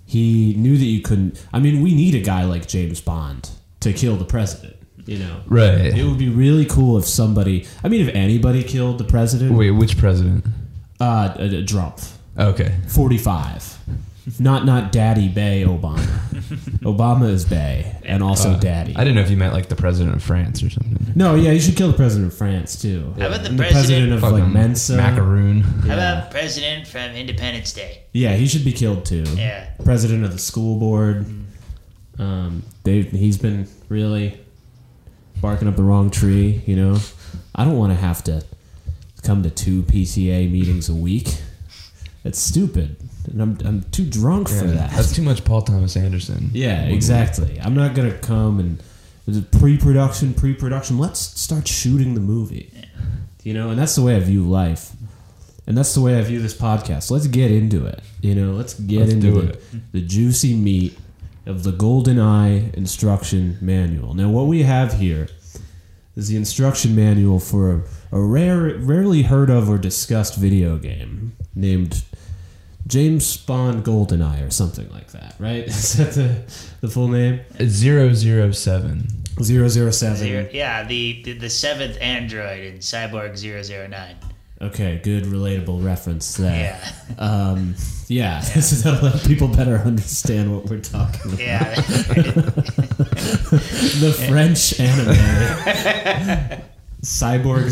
He 0.10 0.56
knew 0.58 0.76
that 0.76 0.86
you 0.86 1.02
couldn't. 1.02 1.46
I 1.54 1.60
mean, 1.60 1.84
we 1.84 1.94
need 1.94 2.16
a 2.16 2.20
guy 2.22 2.44
like 2.46 2.68
James 2.68 3.00
Bond 3.00 3.52
to 3.82 3.94
kill 3.94 4.16
the 4.16 4.26
president. 4.26 4.76
You 5.06 5.20
know, 5.20 5.42
Right. 5.48 5.98
It 5.98 6.04
would 6.04 6.18
be 6.18 6.30
really 6.30 6.66
cool 6.66 6.98
if 6.98 7.06
somebody. 7.06 7.66
I 7.84 7.88
mean, 7.90 8.02
if 8.08 8.14
anybody 8.16 8.64
killed 8.64 8.98
the 8.98 9.04
president, 9.06 9.54
Wait, 9.56 9.72
which 9.72 9.98
president? 9.98 10.46
uh, 11.00 11.04
uh, 11.04 11.66
Trump, 11.66 12.00
Okay. 12.38 12.74
forty-five. 12.88 13.79
Not 14.38 14.66
not 14.66 14.92
Daddy 14.92 15.28
Bay 15.28 15.64
Obama. 15.66 16.06
Obama 16.84 17.30
is 17.30 17.46
Bay 17.46 17.96
and 18.04 18.22
also 18.22 18.52
Uh, 18.52 18.60
Daddy. 18.60 18.94
I 18.96 19.00
didn't 19.04 19.16
know 19.16 19.22
if 19.22 19.30
you 19.30 19.38
meant 19.38 19.54
like 19.54 19.70
the 19.70 19.76
president 19.76 20.16
of 20.16 20.22
France 20.24 20.62
or 20.62 20.70
something. 20.70 21.14
no, 21.16 21.36
yeah, 21.36 21.52
you 21.52 21.60
should 21.60 21.76
kill 21.76 21.88
the 21.88 21.98
president 21.98 22.32
of 22.32 22.38
France 22.38 22.80
too. 22.82 23.14
How 23.18 23.28
about 23.28 23.44
the 23.44 23.50
And 23.50 23.58
president- 23.58 24.12
of 24.14 24.22
like 24.22 24.32
Fucking 24.34 24.54
Mensa? 24.54 24.98
Macaroon. 24.98 25.62
How 25.62 25.88
Yeah. 25.88 25.94
about 25.94 26.32
President 26.32 26.88
from 26.88 27.12
Independence 27.16 27.74
Day? 27.74 28.00
Yeah, 28.14 28.36
he 28.36 28.46
should 28.48 28.66
be 28.66 28.74
killed 28.74 29.06
too. 29.06 29.24
Yeah. 29.36 29.66
President 29.84 30.24
of 30.26 30.32
the 30.34 30.40
school 30.40 30.78
board. 30.80 31.26
Um, 32.20 32.64
they 32.84 33.02
he's 33.04 33.38
been 33.38 33.68
really 33.88 34.38
barking 35.42 35.68
up 35.68 35.76
the 35.78 35.84
wrong 35.84 36.10
tree. 36.12 36.62
You 36.66 36.76
know, 36.76 37.00
I 37.56 37.64
don't 37.66 37.78
want 37.78 37.94
to 37.94 38.00
have 38.00 38.24
to 38.26 38.44
come 39.24 39.44
to 39.44 39.50
two 39.50 39.84
PCA 39.84 40.48
meetings 40.52 40.90
a 40.90 40.94
week. 40.96 41.28
It's 42.24 42.40
stupid, 42.40 42.98
and 43.32 43.42
I'm 43.42 43.58
I'm 43.66 43.82
too 43.92 44.06
drunk 44.06 44.50
for 44.50 44.66
that. 44.66 44.92
That's 44.92 45.16
too 45.16 45.22
much 45.22 45.46
Paul 45.46 45.62
Thomas 45.62 45.96
Anderson. 45.96 46.50
Yeah, 46.54 46.84
exactly. 46.84 47.60
I'm 47.62 47.74
not 47.74 47.96
gonna 47.96 48.18
come 48.18 48.60
and 48.60 48.84
there's 49.26 49.38
a 49.38 49.42
pre-production, 49.42 50.34
pre-production. 50.34 50.98
Let's 50.98 51.20
start 51.20 51.68
shooting 51.68 52.16
the 52.16 52.20
movie. 52.20 52.72
You 53.44 53.54
know, 53.54 53.70
and 53.70 53.80
that's 53.80 53.96
the 53.96 54.02
way 54.02 54.16
I 54.16 54.20
view 54.20 54.44
life, 54.44 54.92
and 55.66 55.78
that's 55.78 55.94
the 55.94 56.02
way 56.02 56.18
I 56.18 56.22
view 56.22 56.42
this 56.42 56.54
podcast. 56.54 57.10
Let's 57.10 57.28
get 57.28 57.52
into 57.52 57.86
it. 57.86 58.02
You 58.22 58.36
know, 58.36 58.52
let's 58.52 58.74
get 58.74 59.00
Let's 59.00 59.14
into 59.14 59.32
the, 59.32 59.50
it. 59.50 59.92
the 59.94 60.02
juicy 60.02 60.56
meat 60.56 60.98
of 61.46 61.64
the 61.64 61.72
GoldenEye 61.72 62.74
instruction 62.74 63.58
manual. 63.62 64.14
Now, 64.14 64.30
what 64.30 64.48
we 64.48 64.64
have 64.64 64.94
here 65.00 65.30
is 66.16 66.28
the 66.28 66.36
instruction 66.36 66.96
manual 66.96 67.40
for 67.40 67.72
a, 67.72 67.82
a 68.12 68.22
rare, 68.22 68.78
rarely 68.78 69.24
heard 69.24 69.50
of 69.50 69.70
or 69.70 69.78
discussed 69.78 70.36
video 70.36 70.78
game 70.78 71.36
named 71.56 72.04
James 72.90 73.38
Bond 73.38 73.86
GoldenEye 73.86 74.46
or 74.46 74.50
something 74.50 74.90
like 74.92 75.12
that, 75.12 75.36
right? 75.40 75.64
Is 75.68 75.94
that 75.94 76.12
the, 76.12 76.42
the 76.82 76.90
full 76.90 77.08
name? 77.08 77.40
Zero 77.68 78.14
zero 78.14 78.52
seven. 78.52 79.08
007. 79.42 80.18
Zero, 80.18 80.50
yeah, 80.52 80.84
the, 80.84 81.22
the 81.24 81.32
the 81.34 81.50
seventh 81.50 81.98
android 82.02 82.60
in 82.66 82.80
Cyborg 82.80 83.38
009. 83.42 84.16
Okay, 84.62 85.00
good 85.02 85.24
relatable 85.24 85.82
reference 85.82 86.36
there. 86.36 86.78
Yeah, 86.78 86.92
Um, 87.20 87.76
yeah, 88.10 88.42
this 88.54 88.74
is 88.74 88.84
how 88.84 89.00
let 89.00 89.24
people 89.26 89.48
better 89.48 89.78
understand 89.78 90.54
what 90.54 90.66
we're 90.66 90.82
talking 90.82 91.32
about. 91.32 91.40
yeah. 91.40 91.76
the 94.02 94.26
French 94.28 94.78
anime 94.80 96.62
Cyborg 97.02 97.70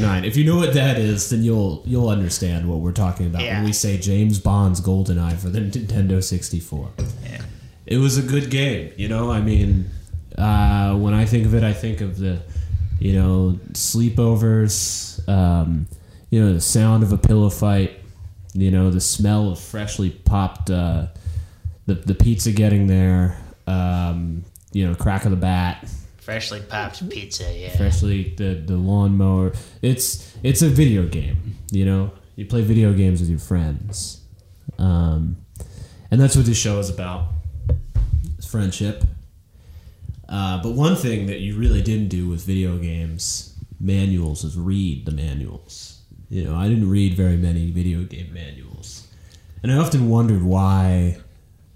009. 0.00 0.24
If 0.24 0.36
you 0.36 0.44
know 0.44 0.56
what 0.56 0.74
that 0.74 0.98
is, 0.98 1.30
then 1.30 1.42
you'll 1.44 1.82
you'll 1.86 2.08
understand 2.08 2.68
what 2.68 2.80
we're 2.80 2.92
talking 2.92 3.26
about 3.26 3.42
Yeah. 3.42 3.56
when 3.58 3.64
we 3.66 3.72
say 3.72 3.96
James 3.96 4.40
Bond's 4.40 4.80
GoldenEye 4.80 5.36
for 5.36 5.48
the 5.50 5.60
Nintendo 5.60 6.22
64. 6.22 6.90
Yeah. 7.24 7.42
It 7.86 7.98
was 7.98 8.18
a 8.18 8.22
good 8.22 8.50
game, 8.50 8.90
you 8.96 9.08
know. 9.08 9.30
I 9.30 9.40
mean, 9.40 9.88
uh, 10.36 10.96
when 10.96 11.14
I 11.14 11.24
think 11.24 11.46
of 11.46 11.54
it, 11.54 11.62
I 11.62 11.72
think 11.72 12.00
of 12.00 12.18
the, 12.18 12.42
you 12.98 13.12
know, 13.12 13.60
sleepovers. 13.72 15.26
Um, 15.28 15.86
you 16.30 16.40
know, 16.44 16.52
the 16.52 16.60
sound 16.60 17.02
of 17.04 17.12
a 17.12 17.18
pillow 17.18 17.50
fight. 17.50 18.00
You 18.52 18.70
know, 18.70 18.90
the 18.90 19.00
smell 19.00 19.50
of 19.50 19.60
freshly 19.60 20.10
popped, 20.10 20.70
uh, 20.70 21.06
the 21.86 21.94
the 21.94 22.14
pizza 22.14 22.50
getting 22.50 22.86
there. 22.88 23.38
Um, 23.68 24.44
you 24.72 24.86
know, 24.88 24.94
crack 24.94 25.24
of 25.24 25.30
the 25.30 25.36
bat, 25.36 25.88
Freshly 26.26 26.60
popped 26.60 27.08
pizza. 27.08 27.56
Yeah. 27.56 27.76
freshly 27.76 28.34
the 28.36 28.54
the 28.54 28.76
lawnmower. 28.76 29.52
It's 29.80 30.36
it's 30.42 30.60
a 30.60 30.68
video 30.68 31.06
game. 31.06 31.56
You 31.70 31.84
know, 31.84 32.10
you 32.34 32.46
play 32.46 32.62
video 32.62 32.92
games 32.92 33.20
with 33.20 33.30
your 33.30 33.38
friends, 33.38 34.22
um, 34.76 35.36
and 36.10 36.20
that's 36.20 36.34
what 36.34 36.44
this 36.44 36.58
show 36.58 36.80
is 36.80 36.90
about. 36.90 37.28
It's 38.38 38.44
friendship. 38.44 39.04
Uh, 40.28 40.60
but 40.60 40.72
one 40.72 40.96
thing 40.96 41.26
that 41.26 41.38
you 41.38 41.56
really 41.56 41.80
didn't 41.80 42.08
do 42.08 42.28
with 42.28 42.42
video 42.42 42.76
games 42.76 43.56
manuals 43.78 44.42
is 44.42 44.58
read 44.58 45.06
the 45.06 45.12
manuals. 45.12 46.02
You 46.28 46.42
know, 46.42 46.56
I 46.56 46.68
didn't 46.68 46.90
read 46.90 47.14
very 47.14 47.36
many 47.36 47.70
video 47.70 48.02
game 48.02 48.34
manuals, 48.34 49.06
and 49.62 49.70
I 49.70 49.76
often 49.76 50.08
wondered 50.08 50.42
why 50.42 51.18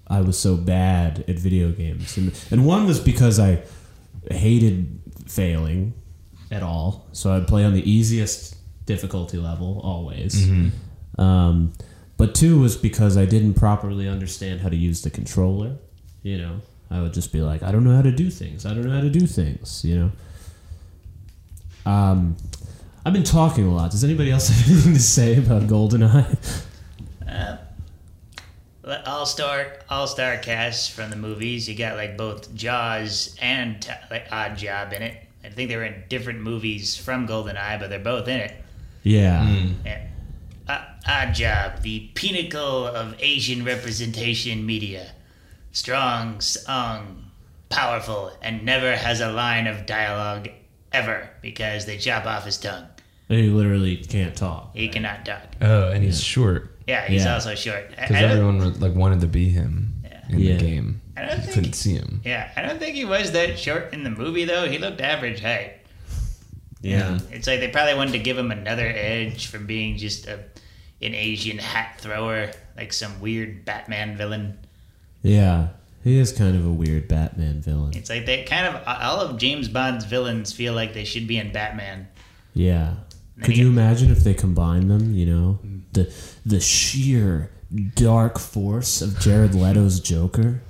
I 0.08 0.22
was 0.22 0.36
so 0.36 0.56
bad 0.56 1.24
at 1.28 1.38
video 1.38 1.70
games. 1.70 2.16
And, 2.16 2.32
and 2.50 2.66
one 2.66 2.84
was 2.88 2.98
because 2.98 3.38
I 3.38 3.62
hated 4.32 5.00
failing 5.26 5.94
at 6.50 6.62
all, 6.62 7.06
so 7.12 7.32
I'd 7.32 7.46
play 7.46 7.64
on 7.64 7.74
the 7.74 7.88
easiest 7.90 8.56
difficulty 8.86 9.38
level 9.38 9.80
always. 9.84 10.48
Um, 11.18 11.72
but 12.16 12.34
two 12.34 12.60
was 12.60 12.76
because 12.76 13.16
I 13.16 13.24
didn't 13.24 13.54
properly 13.54 14.08
understand 14.08 14.60
how 14.60 14.68
to 14.68 14.76
use 14.76 15.02
the 15.02 15.10
controller. 15.10 15.76
You 16.22 16.38
know, 16.38 16.60
I 16.90 17.00
would 17.00 17.14
just 17.14 17.32
be 17.32 17.40
like, 17.40 17.62
I 17.62 17.72
don't 17.72 17.84
know 17.84 17.94
how 17.94 18.02
to 18.02 18.12
do 18.12 18.30
things. 18.30 18.66
I 18.66 18.74
don't 18.74 18.84
know 18.84 18.94
how 18.94 19.00
to 19.00 19.10
do 19.10 19.26
things. 19.26 19.84
You 19.84 19.96
know. 21.86 21.90
Um, 21.90 22.36
I've 23.04 23.12
been 23.12 23.24
talking 23.24 23.66
a 23.66 23.74
lot. 23.74 23.90
Does 23.90 24.04
anybody 24.04 24.30
else 24.30 24.48
have 24.48 24.68
anything 24.70 24.94
to 24.94 25.00
say 25.00 25.38
about 25.38 25.62
GoldenEye? 25.62 26.64
All 29.06 29.26
star 29.26 29.72
all 29.88 30.06
star 30.06 30.36
cast 30.38 30.92
from 30.92 31.10
the 31.10 31.16
movies. 31.16 31.68
You 31.68 31.76
got 31.76 31.96
like 31.96 32.16
both 32.16 32.54
Jaws 32.54 33.36
and 33.40 33.86
like 34.10 34.28
Oddjob 34.28 34.92
in 34.92 35.02
it. 35.02 35.16
I 35.44 35.48
think 35.48 35.70
they 35.70 35.76
were 35.76 35.84
in 35.84 36.04
different 36.08 36.40
movies 36.40 36.96
from 36.96 37.26
GoldenEye, 37.26 37.80
but 37.80 37.88
they're 37.88 37.98
both 37.98 38.28
in 38.28 38.40
it. 38.40 38.54
Yeah. 39.02 39.66
Yeah. 39.84 40.06
Uh, 40.68 40.84
Oddjob, 41.06 41.82
the 41.82 42.10
pinnacle 42.14 42.86
of 42.86 43.16
Asian 43.18 43.64
representation 43.64 44.66
media. 44.66 45.12
Strong, 45.72 46.40
sung, 46.40 47.30
powerful, 47.68 48.32
and 48.42 48.64
never 48.64 48.96
has 48.96 49.20
a 49.20 49.32
line 49.32 49.66
of 49.66 49.86
dialogue 49.86 50.48
ever 50.92 51.30
because 51.40 51.86
they 51.86 51.96
chop 51.96 52.26
off 52.26 52.44
his 52.44 52.58
tongue. 52.58 52.86
He 53.28 53.48
literally 53.48 53.96
can't 53.96 54.36
talk. 54.36 54.74
He 54.74 54.88
cannot 54.88 55.24
talk. 55.24 55.42
Oh, 55.60 55.90
and 55.90 56.02
he's 56.02 56.20
short 56.20 56.79
Yeah, 56.90 57.06
he's 57.06 57.24
Yeah. 57.24 57.34
also 57.34 57.54
short. 57.54 57.84
I, 57.96 58.00
because 58.02 58.16
I 58.16 58.20
don't- 58.22 58.30
everyone 58.32 58.80
like 58.80 58.94
wanted 58.94 59.20
to 59.20 59.26
be 59.28 59.48
him 59.48 59.94
Yeah. 60.04 60.20
in 60.30 60.38
Yeah. 60.40 60.56
the 60.56 60.60
game. 60.60 61.00
I 61.16 61.26
don't 61.26 61.40
think- 61.40 61.52
Couldn't 61.54 61.72
see 61.74 61.94
him. 61.94 62.20
yeah, 62.24 62.48
I 62.56 62.62
don't 62.62 62.78
think 62.78 62.94
he 62.96 63.04
was 63.04 63.32
that 63.32 63.58
short 63.58 63.92
in 63.92 64.04
the 64.04 64.10
movie 64.10 64.44
though. 64.44 64.68
He 64.68 64.78
looked 64.78 65.00
average 65.00 65.40
height. 65.40 65.72
Yeah. 66.82 67.18
It's 67.30 67.46
like 67.46 67.60
they 67.60 67.68
probably 67.68 67.94
wanted 67.94 68.12
to 68.12 68.18
give 68.20 68.38
him 68.38 68.50
another 68.50 68.86
edge 68.86 69.46
from 69.46 69.66
being 69.66 69.96
just 69.96 70.26
a 70.26 70.38
an 71.02 71.14
Asian 71.14 71.56
hat 71.58 71.94
thrower, 71.98 72.50
like 72.76 72.92
some 72.92 73.20
weird 73.20 73.64
Batman 73.64 74.16
villain. 74.18 74.58
Yeah. 75.22 75.68
He 76.04 76.18
is 76.18 76.30
kind 76.32 76.54
of 76.56 76.64
a 76.66 76.70
weird 76.72 77.08
Batman 77.08 77.60
villain. 77.62 77.92
It's 77.94 78.10
like 78.10 78.24
they 78.26 78.42
kind 78.44 78.66
of 78.66 78.82
all 78.86 79.20
of 79.20 79.38
James 79.38 79.68
Bond's 79.68 80.04
villains 80.04 80.52
feel 80.52 80.72
like 80.74 80.92
they 80.94 81.04
should 81.04 81.26
be 81.26 81.36
in 81.38 81.52
Batman. 81.52 82.08
Yeah. 82.54 82.94
Could 83.42 83.56
you 83.56 83.68
imagine 83.68 84.10
if 84.10 84.20
they 84.24 84.34
combine 84.34 84.88
them, 84.88 85.14
you 85.14 85.24
know? 85.26 85.58
Mm. 85.66 85.79
The 85.92 86.12
the 86.44 86.60
sheer 86.60 87.50
dark 87.94 88.38
force 88.38 89.00
of 89.02 89.18
Jared 89.20 89.54
Leto's 89.54 90.00
Joker. 90.00 90.62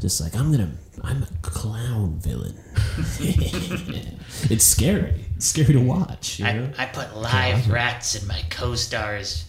Just 0.00 0.20
like 0.20 0.36
I'm 0.36 0.50
gonna 0.50 0.72
I'm 1.02 1.22
a 1.22 1.28
clown 1.42 2.18
villain. 2.18 2.58
it's 4.48 4.66
scary. 4.66 5.26
It's 5.36 5.46
scary 5.46 5.74
to 5.74 5.80
watch, 5.80 6.38
you 6.38 6.44
know? 6.46 6.72
I, 6.78 6.84
I 6.84 6.86
put 6.86 7.16
live 7.16 7.68
rats 7.70 8.14
in 8.14 8.26
my 8.26 8.42
co-stars' 8.50 9.44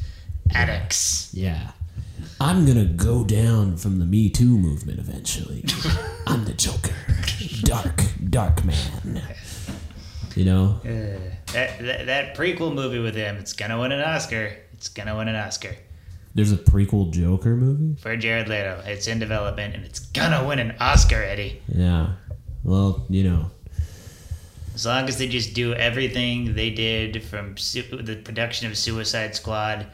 attics. 0.54 1.32
Yeah. 1.34 1.72
I'm 2.40 2.66
gonna 2.66 2.86
go 2.86 3.24
down 3.24 3.78
from 3.78 4.00
the 4.00 4.06
Me 4.06 4.30
Too 4.30 4.58
movement 4.58 5.00
eventually. 5.00 5.66
I'm 6.28 6.46
the 6.46 6.54
Joker. 6.54 6.94
Dark, 7.62 8.04
dark 8.30 8.64
man. 8.64 9.24
You 10.36 10.46
know? 10.46 10.80
Uh, 10.84 11.20
that, 11.54 11.80
that 11.80 12.06
that 12.06 12.38
prequel 12.38 12.74
movie 12.74 13.00
with 13.00 13.16
him, 13.16 13.38
it's 13.38 13.54
gonna 13.54 13.80
win 13.80 13.92
an 13.92 14.02
Oscar. 14.02 14.56
It's 14.78 14.90
gonna 14.90 15.16
win 15.18 15.28
an 15.28 15.36
Oscar 15.36 15.76
There's 16.36 16.52
a 16.52 16.58
prequel 16.58 17.12
Joker 17.12 17.56
movie? 17.56 18.00
for 18.02 18.16
Jared 18.16 18.48
Leto. 18.48 18.82
It's 18.86 19.08
in 19.08 19.20
development 19.20 19.76
and 19.76 19.84
it's 19.84 20.00
gonna 20.00 20.46
win 20.48 20.60
an 20.60 20.76
Oscar, 20.80 21.22
Eddie. 21.24 21.62
Yeah. 21.68 22.14
Well, 22.64 23.06
you 23.10 23.24
know. 23.24 23.52
As 24.76 24.86
long 24.86 25.08
as 25.08 25.18
they 25.18 25.28
just 25.28 25.56
do 25.56 25.74
everything 25.74 26.54
they 26.54 26.70
did 26.70 27.24
from 27.24 27.58
su- 27.58 27.82
the 28.02 28.16
production 28.18 28.68
of 28.68 28.78
Suicide 28.78 29.36
Squad, 29.36 29.88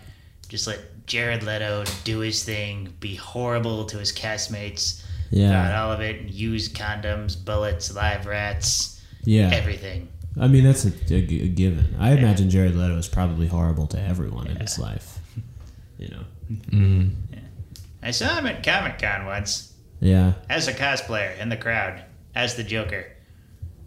just 0.49 0.67
let 0.67 0.79
Jared 1.07 1.43
Leto 1.43 1.85
do 2.03 2.19
his 2.19 2.43
thing, 2.43 2.93
be 2.99 3.15
horrible 3.15 3.85
to 3.85 3.97
his 3.97 4.11
castmates 4.11 5.01
Yeah. 5.31 5.81
all 5.81 5.91
of 5.93 6.01
it, 6.01 6.19
and 6.21 6.29
use 6.31 6.67
condoms, 6.67 7.35
bullets, 7.43 7.93
live 7.95 8.25
rats, 8.25 9.01
Yeah. 9.23 9.49
everything. 9.53 10.09
I 10.39 10.47
mean, 10.47 10.63
that's 10.63 10.85
a 10.85 10.89
given. 10.91 11.95
I 11.99 12.11
imagine 12.13 12.49
Jared 12.49 12.75
Leto 12.75 12.97
is 12.97 13.07
probably 13.07 13.47
horrible 13.47 13.87
to 13.87 13.99
everyone 14.01 14.47
in 14.47 14.57
his 14.57 14.79
life. 14.79 15.19
You 15.99 16.07
know? 16.09 16.23
Mm. 16.71 17.11
I 18.01 18.11
saw 18.11 18.35
him 18.35 18.47
at 18.47 18.63
Comic 18.65 18.99
Con 18.99 19.25
once 19.25 19.73
Yeah. 20.01 20.33
as 20.49 20.67
a 20.67 20.73
cosplayer 20.73 21.37
in 21.39 21.49
the 21.49 21.55
crowd 21.57 22.03
as 22.35 22.55
the 22.55 22.63
Joker. 22.63 23.05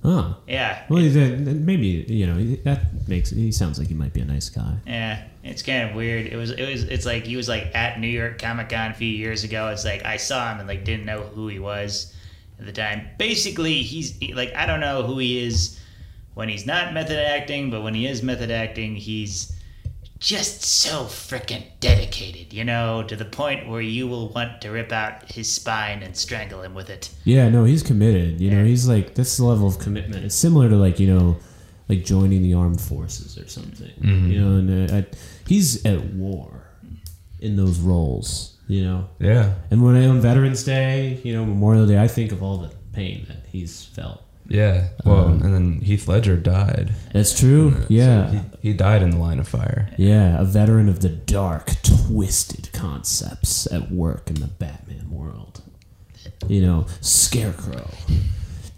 Huh. 0.05 0.35
Yeah, 0.47 0.85
Well, 0.89 1.03
he's 1.03 1.17
a- 1.17 1.37
maybe, 1.37 2.07
you 2.09 2.27
know, 2.29 2.55
that 2.63 3.09
makes 3.09 3.31
he 3.31 3.51
sounds 3.51 3.77
like 3.79 3.89
he 3.89 3.95
might 3.95 4.13
be 4.13 4.21
a 4.21 4.25
nice 4.25 4.49
guy. 4.49 4.75
Yeah, 4.87 5.21
it's 5.43 5.63
kind 5.63 5.91
of 5.91 5.97
weird. 5.97 6.27
It 6.27 6.37
was 6.37 6.53
it 6.53 6.65
was 6.71 6.85
it's 6.85 7.05
like 7.05 7.25
he 7.27 7.37
was 7.37 7.49
like 7.49 7.75
at 7.75 7.99
New 7.99 8.07
York 8.07 8.41
Comic 8.41 8.69
Con 8.69 8.93
a 8.93 8.95
few 8.95 9.09
years 9.09 9.43
ago. 9.43 9.67
It's 9.69 9.85
like 9.85 10.05
I 10.05 10.17
saw 10.17 10.53
him 10.53 10.61
and 10.61 10.69
like 10.69 10.85
didn't 10.85 11.07
know 11.07 11.23
who 11.23 11.49
he 11.49 11.59
was 11.59 12.15
at 12.61 12.67
the 12.67 12.73
time. 12.73 13.09
Basically, 13.19 13.83
he's 13.83 14.15
like 14.33 14.55
I 14.55 14.65
don't 14.67 14.79
know 14.81 15.03
who 15.03 15.19
he 15.19 15.45
is 15.45 15.81
when 16.37 16.49
he's 16.51 16.67
not 16.67 16.93
method 16.93 17.19
acting, 17.19 17.71
but 17.71 17.81
when 17.83 17.95
he 17.95 18.07
is 18.07 18.23
method 18.23 18.51
acting, 18.51 18.95
he's 18.95 19.53
just 20.19 20.63
so 20.63 21.05
freaking 21.05 21.63
dedicated, 21.81 22.53
you 22.53 22.63
know, 22.63 23.03
to 23.03 23.17
the 23.17 23.25
point 23.25 23.67
where 23.69 23.81
you 23.81 24.07
will 24.07 24.29
want 24.29 24.61
to 24.61 24.69
rip 24.71 24.93
out 24.93 25.31
his 25.31 25.51
spine 25.53 26.03
and 26.03 26.15
strangle 26.17 26.61
him 26.63 26.75
with 26.75 26.91
it. 26.91 27.11
Yeah, 27.25 27.49
no, 27.49 27.65
he's 27.65 27.83
committed. 27.83 28.39
You 28.41 28.51
know, 28.51 28.65
he's 28.65 28.87
like 28.89 29.15
this 29.15 29.41
level 29.41 29.67
of 29.67 29.79
commitment. 29.79 30.25
It's 30.27 30.35
similar 30.35 30.69
to 30.69 30.77
like 30.77 31.01
you 31.01 31.07
know, 31.07 31.39
like 31.89 32.05
joining 32.05 32.43
the 32.43 32.53
armed 32.55 32.81
forces 32.83 33.39
or 33.39 33.49
something. 33.49 33.93
You 34.03 34.41
know, 34.41 34.57
and 34.59 34.91
uh, 34.91 34.97
I, 34.97 35.07
he's 35.47 35.85
at 35.87 36.03
war 36.15 36.69
in 37.41 37.57
those 37.57 37.79
roles. 37.79 38.53
You 38.69 38.83
know, 38.85 39.09
Yeah. 39.21 39.55
and 39.71 39.83
when 39.85 39.95
I 39.97 40.07
on 40.07 40.21
Veterans 40.21 40.65
Day, 40.65 41.21
you 41.25 41.33
know, 41.33 41.47
Memorial 41.47 41.87
Day, 41.87 41.99
I 42.03 42.09
think 42.09 42.33
of 42.33 42.43
all 42.43 42.59
the 42.59 42.71
pain 42.93 43.25
that 43.29 43.47
he's 43.53 43.85
felt. 43.85 44.23
Yeah. 44.49 44.89
Well, 45.05 45.27
Um, 45.27 45.43
and 45.43 45.55
then 45.55 45.81
Heath 45.81 46.07
Ledger 46.09 46.37
died. 46.37 46.95
That's 47.13 47.39
true. 47.39 47.75
Yeah. 47.89 48.31
So 48.31 48.33
he, 48.63 48.69
he 48.71 48.73
died 48.75 49.03
in 49.03 49.11
the 49.11 49.19
line 49.19 49.39
of 49.39 49.49
fire. 49.49 49.89
Yeah, 49.97 50.39
a 50.41 50.45
veteran 50.45 50.89
of 50.89 51.01
the 51.01 51.09
dark, 51.09 51.73
twisted 51.83 52.71
concepts 52.73 53.67
at 53.73 53.91
work 53.91 54.29
in 54.29 54.37
the 54.37 54.47
Batman 54.47 55.11
world. 55.11 55.63
You 56.49 56.63
know, 56.63 56.87
Scarecrow, 57.01 57.91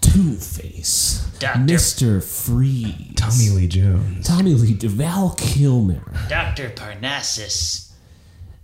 Two 0.00 0.34
Face, 0.36 1.26
Mister 1.58 2.20
Freeze, 2.20 3.14
Tommy 3.16 3.48
Lee 3.50 3.66
Jones. 3.68 4.26
Tommy 4.26 4.54
Lee, 4.54 4.74
Val 4.74 5.34
Kilmer. 5.36 6.02
Doctor 6.28 6.70
Parnassus, 6.70 7.92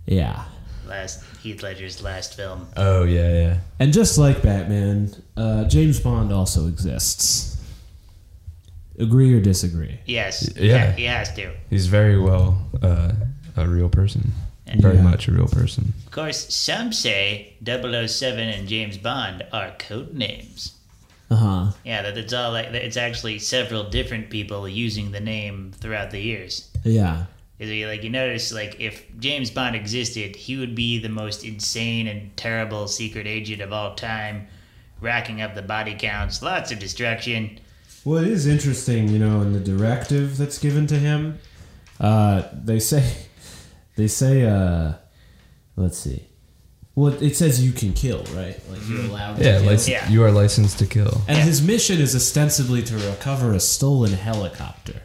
Yeah, 0.07 0.45
last 0.87 1.23
Heath 1.41 1.61
Ledger's 1.63 2.01
last 2.01 2.35
film. 2.35 2.67
Oh 2.77 3.03
yeah, 3.03 3.31
yeah. 3.33 3.57
and 3.79 3.91
just 3.93 4.17
like 4.17 4.41
Batman, 4.41 5.11
uh, 5.37 5.65
James 5.65 5.99
Bond 5.99 6.31
also 6.31 6.67
exists. 6.67 7.57
Agree 8.97 9.33
or 9.33 9.41
disagree? 9.41 9.99
Yes, 10.05 10.49
Yeah. 10.55 10.91
he 10.93 11.03
has 11.03 11.33
to. 11.35 11.51
He's 11.69 11.87
very 11.87 12.17
well 12.17 12.57
uh, 12.81 13.11
a 13.57 13.67
real 13.67 13.89
person. 13.89 14.31
Very 14.77 14.95
Yeah. 14.95 15.01
much 15.03 15.27
a 15.27 15.31
real 15.31 15.47
person. 15.47 15.93
Of 16.05 16.11
course, 16.11 16.53
some 16.53 16.91
say 16.93 17.53
007 17.63 18.47
and 18.49 18.67
James 18.67 18.97
Bond 18.97 19.43
are 19.51 19.71
code 19.77 20.13
names. 20.13 20.73
Uh 21.29 21.35
huh. 21.35 21.71
Yeah, 21.83 22.03
that 22.03 22.17
it's 22.17 22.33
all 22.33 22.51
like 22.51 22.71
that 22.71 22.83
it's 22.83 22.97
actually 22.97 23.39
several 23.39 23.83
different 23.89 24.29
people 24.29 24.67
using 24.69 25.11
the 25.11 25.19
name 25.19 25.71
throughout 25.77 26.11
the 26.11 26.19
years. 26.21 26.69
Yeah. 26.83 27.25
Is 27.57 27.69
it, 27.69 27.87
like 27.87 28.03
you 28.03 28.09
notice, 28.09 28.51
like 28.51 28.79
if 28.79 29.05
James 29.19 29.49
Bond 29.49 29.75
existed, 29.75 30.35
he 30.35 30.57
would 30.57 30.75
be 30.75 30.99
the 30.99 31.07
most 31.09 31.45
insane 31.45 32.07
and 32.07 32.35
terrible 32.35 32.87
secret 32.87 33.27
agent 33.27 33.61
of 33.61 33.71
all 33.71 33.95
time, 33.95 34.47
racking 34.99 35.41
up 35.41 35.55
the 35.55 35.61
body 35.61 35.95
counts, 35.97 36.41
lots 36.41 36.71
of 36.71 36.79
destruction. 36.79 37.59
Well, 38.03 38.21
it 38.23 38.27
is 38.29 38.45
interesting, 38.45 39.07
you 39.07 39.19
know, 39.19 39.41
in 39.41 39.53
the 39.53 39.59
directive 39.61 40.37
that's 40.37 40.57
given 40.59 40.85
to 40.87 40.95
him. 40.99 41.39
Uh, 41.99 42.43
they 42.53 42.79
say, 42.79 43.15
they 43.95 44.07
say, 44.07 44.43
uh, 44.43 44.93
let's 45.77 45.97
see. 45.97 46.25
Well, 46.93 47.13
it 47.21 47.35
says 47.35 47.65
you 47.65 47.71
can 47.73 47.93
kill, 47.93 48.23
right? 48.33 48.57
Like 48.69 48.87
you're 48.89 49.01
allowed 49.01 49.37
to 49.37 49.43
Yeah, 49.43 49.59
kill. 49.59 49.67
lic- 49.71 49.87
Yeah. 49.87 50.09
you 50.09 50.23
are 50.23 50.31
licensed 50.31 50.79
to 50.79 50.85
kill. 50.85 51.21
and 51.27 51.37
Yeah. 51.37 51.43
his 51.45 51.61
mission 51.61 51.99
is 51.99 52.15
ostensibly 52.15 52.81
to 52.83 52.95
recover 52.97 53.53
a 53.53 53.59
stolen 53.59 54.11
helicopter. 54.13 55.01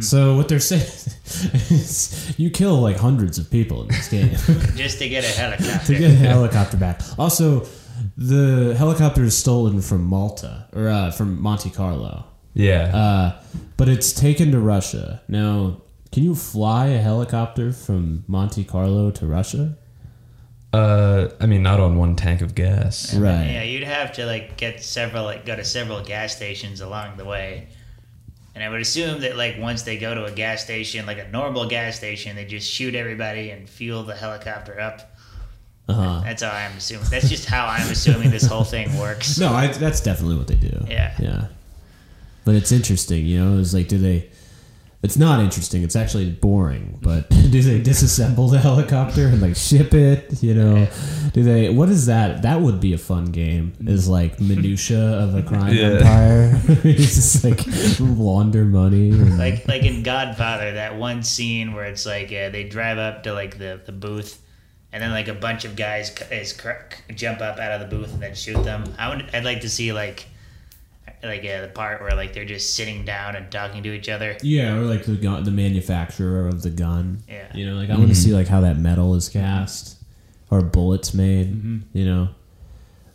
So 0.00 0.36
what 0.36 0.48
they're 0.48 0.58
saying 0.60 0.82
is, 0.82 2.34
you 2.38 2.50
kill 2.50 2.80
like 2.80 2.96
hundreds 2.96 3.38
of 3.38 3.50
people 3.50 3.82
in 3.82 3.88
this 3.88 4.08
game 4.08 4.30
Just 4.76 4.98
to 4.98 5.08
get 5.08 5.24
a 5.24 5.28
helicopter. 5.28 5.86
to 5.92 5.98
get 5.98 6.10
a 6.10 6.14
helicopter 6.14 6.76
back. 6.76 7.00
Also, 7.18 7.66
the 8.16 8.74
helicopter 8.76 9.22
is 9.22 9.36
stolen 9.36 9.80
from 9.80 10.04
Malta 10.04 10.66
or 10.72 10.88
uh, 10.88 11.10
from 11.10 11.40
Monte 11.40 11.70
Carlo, 11.70 12.24
Yeah. 12.54 12.94
uh, 12.96 13.42
but 13.76 13.88
it's 13.88 14.12
taken 14.12 14.50
to 14.52 14.58
Russia. 14.58 15.22
Now, 15.28 15.82
can 16.12 16.22
you 16.24 16.34
fly 16.34 16.86
a 16.88 16.98
helicopter 16.98 17.72
from 17.72 18.24
Monte 18.26 18.64
Carlo 18.64 19.10
to 19.12 19.26
Russia? 19.26 19.76
Uh, 20.72 21.28
I 21.40 21.46
mean, 21.46 21.62
not 21.62 21.78
on 21.78 21.96
one 21.98 22.16
tank 22.16 22.40
of 22.40 22.54
gas. 22.56 23.14
Right. 23.14 23.44
Yeah, 23.46 23.62
you'd 23.62 23.84
have 23.84 24.12
to 24.14 24.26
like 24.26 24.56
get 24.56 24.82
several, 24.82 25.24
like 25.24 25.46
go 25.46 25.54
to 25.54 25.64
several 25.64 26.02
gas 26.02 26.34
stations 26.34 26.80
along 26.80 27.16
the 27.16 27.24
way. 27.24 27.68
And 28.54 28.62
I 28.62 28.68
would 28.68 28.80
assume 28.80 29.20
that 29.22 29.36
like 29.36 29.58
once 29.58 29.82
they 29.82 29.98
go 29.98 30.14
to 30.14 30.24
a 30.26 30.30
gas 30.30 30.62
station, 30.62 31.06
like 31.06 31.18
a 31.18 31.28
normal 31.28 31.68
gas 31.68 31.96
station, 31.96 32.36
they 32.36 32.44
just 32.44 32.70
shoot 32.70 32.94
everybody 32.94 33.50
and 33.50 33.68
fuel 33.68 34.04
the 34.04 34.14
helicopter 34.14 34.78
up. 34.80 35.10
Uh 35.88 35.92
huh. 35.92 36.20
That's 36.24 36.42
how 36.42 36.50
I'm 36.50 36.76
assuming. 36.76 37.08
That's 37.10 37.28
just 37.28 37.46
how 37.46 37.66
I'm 37.66 37.90
assuming 37.90 38.30
this 38.30 38.46
whole 38.46 38.64
thing 38.64 38.96
works. 38.98 39.38
No, 39.38 39.52
I, 39.52 39.66
that's 39.66 40.00
definitely 40.00 40.36
what 40.36 40.46
they 40.46 40.54
do. 40.54 40.86
Yeah. 40.88 41.14
Yeah. 41.18 41.46
But 42.44 42.54
it's 42.54 42.72
interesting, 42.72 43.26
you 43.26 43.42
know. 43.42 43.58
It's 43.58 43.74
like, 43.74 43.88
do 43.88 43.98
they? 43.98 44.28
It's 45.04 45.18
not 45.18 45.38
interesting. 45.40 45.82
It's 45.82 45.96
actually 45.96 46.30
boring. 46.30 46.98
But 47.02 47.28
do 47.54 47.60
they 47.62 47.80
disassemble 47.80 48.50
the 48.50 48.58
helicopter 48.58 49.26
and 49.28 49.40
like 49.42 49.54
ship 49.54 49.92
it? 49.92 50.42
You 50.42 50.54
know, 50.54 50.88
do 51.34 51.42
they? 51.44 51.68
What 51.68 51.90
is 51.90 52.06
that? 52.06 52.42
That 52.42 52.60
would 52.62 52.80
be 52.80 52.94
a 52.94 52.98
fun 52.98 53.26
game. 53.26 53.74
Is 53.86 54.08
like 54.08 54.40
minutia 54.40 54.98
of 55.22 55.34
a 55.34 55.42
crime 55.42 55.74
Yeah. 55.74 55.98
empire. 55.98 56.60
it's 56.84 57.14
just 57.14 57.44
like 57.44 57.60
launder 58.00 58.64
money. 58.64 59.10
And, 59.10 59.38
Like 59.44 59.68
like 59.68 59.82
in 59.84 60.02
Godfather, 60.02 60.72
that 60.72 60.96
one 60.96 61.22
scene 61.22 61.74
where 61.74 61.84
it's 61.84 62.06
like 62.06 62.28
uh, 62.32 62.48
they 62.48 62.64
drive 62.64 62.98
up 62.98 63.24
to 63.24 63.32
like 63.34 63.58
the, 63.58 63.80
the 63.84 63.92
booth, 63.92 64.40
and 64.92 65.02
then 65.02 65.10
like 65.10 65.28
a 65.28 65.34
bunch 65.34 65.64
of 65.66 65.76
guys 65.76 66.14
is 66.30 66.52
cr- 66.54 66.88
jump 67.14 67.40
up 67.42 67.58
out 67.58 67.72
of 67.72 67.80
the 67.80 67.94
booth 67.94 68.12
and 68.14 68.22
then 68.22 68.34
shoot 68.34 68.62
them. 68.64 68.84
I 68.98 69.08
would 69.14 69.28
I'd 69.34 69.44
like 69.44 69.60
to 69.62 69.68
see 69.68 69.92
like 69.92 70.26
like 71.24 71.44
uh, 71.44 71.62
the 71.62 71.68
part 71.68 72.00
where 72.00 72.12
like 72.14 72.32
they're 72.32 72.44
just 72.44 72.74
sitting 72.76 73.04
down 73.04 73.36
and 73.36 73.50
talking 73.50 73.82
to 73.82 73.92
each 73.92 74.08
other. 74.08 74.36
yeah, 74.42 74.74
or 74.76 74.80
like 74.82 75.04
the 75.04 75.16
gun, 75.16 75.44
the 75.44 75.50
manufacturer 75.50 76.46
of 76.48 76.62
the 76.62 76.70
gun. 76.70 77.22
Yeah. 77.28 77.46
You 77.54 77.66
know, 77.70 77.76
like 77.76 77.90
I 77.90 77.96
want 77.96 78.08
to 78.10 78.14
see 78.14 78.32
like 78.32 78.48
how 78.48 78.60
that 78.62 78.78
metal 78.78 79.14
is 79.14 79.28
cast 79.28 80.02
or 80.50 80.60
bullets 80.62 81.14
made. 81.14 81.82
You 81.92 82.04
know. 82.04 82.28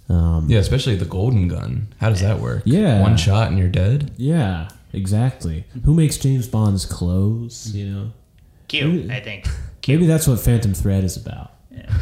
Um, 0.09 0.47
Yeah, 0.49 0.57
especially 0.59 0.95
the 0.95 1.05
golden 1.05 1.47
gun. 1.47 1.93
How 1.99 2.09
does 2.09 2.21
that 2.21 2.39
work? 2.39 2.63
Yeah. 2.65 2.99
One 3.01 3.15
shot 3.15 3.49
and 3.49 3.59
you're 3.59 3.67
dead? 3.69 4.11
Yeah, 4.17 4.69
exactly. 4.91 5.65
Who 5.85 5.93
makes 5.93 6.17
James 6.17 6.47
Bond's 6.47 6.85
clothes? 6.85 7.75
You 7.75 7.85
know, 7.85 8.11
Cute, 8.67 9.11
I 9.11 9.19
think. 9.19 9.47
maybe 9.87 10.07
that's 10.07 10.27
what 10.27 10.39
Phantom 10.39 10.73
Thread 10.73 11.03
is 11.03 11.15
about. 11.15 11.51
Yeah. 11.71 11.93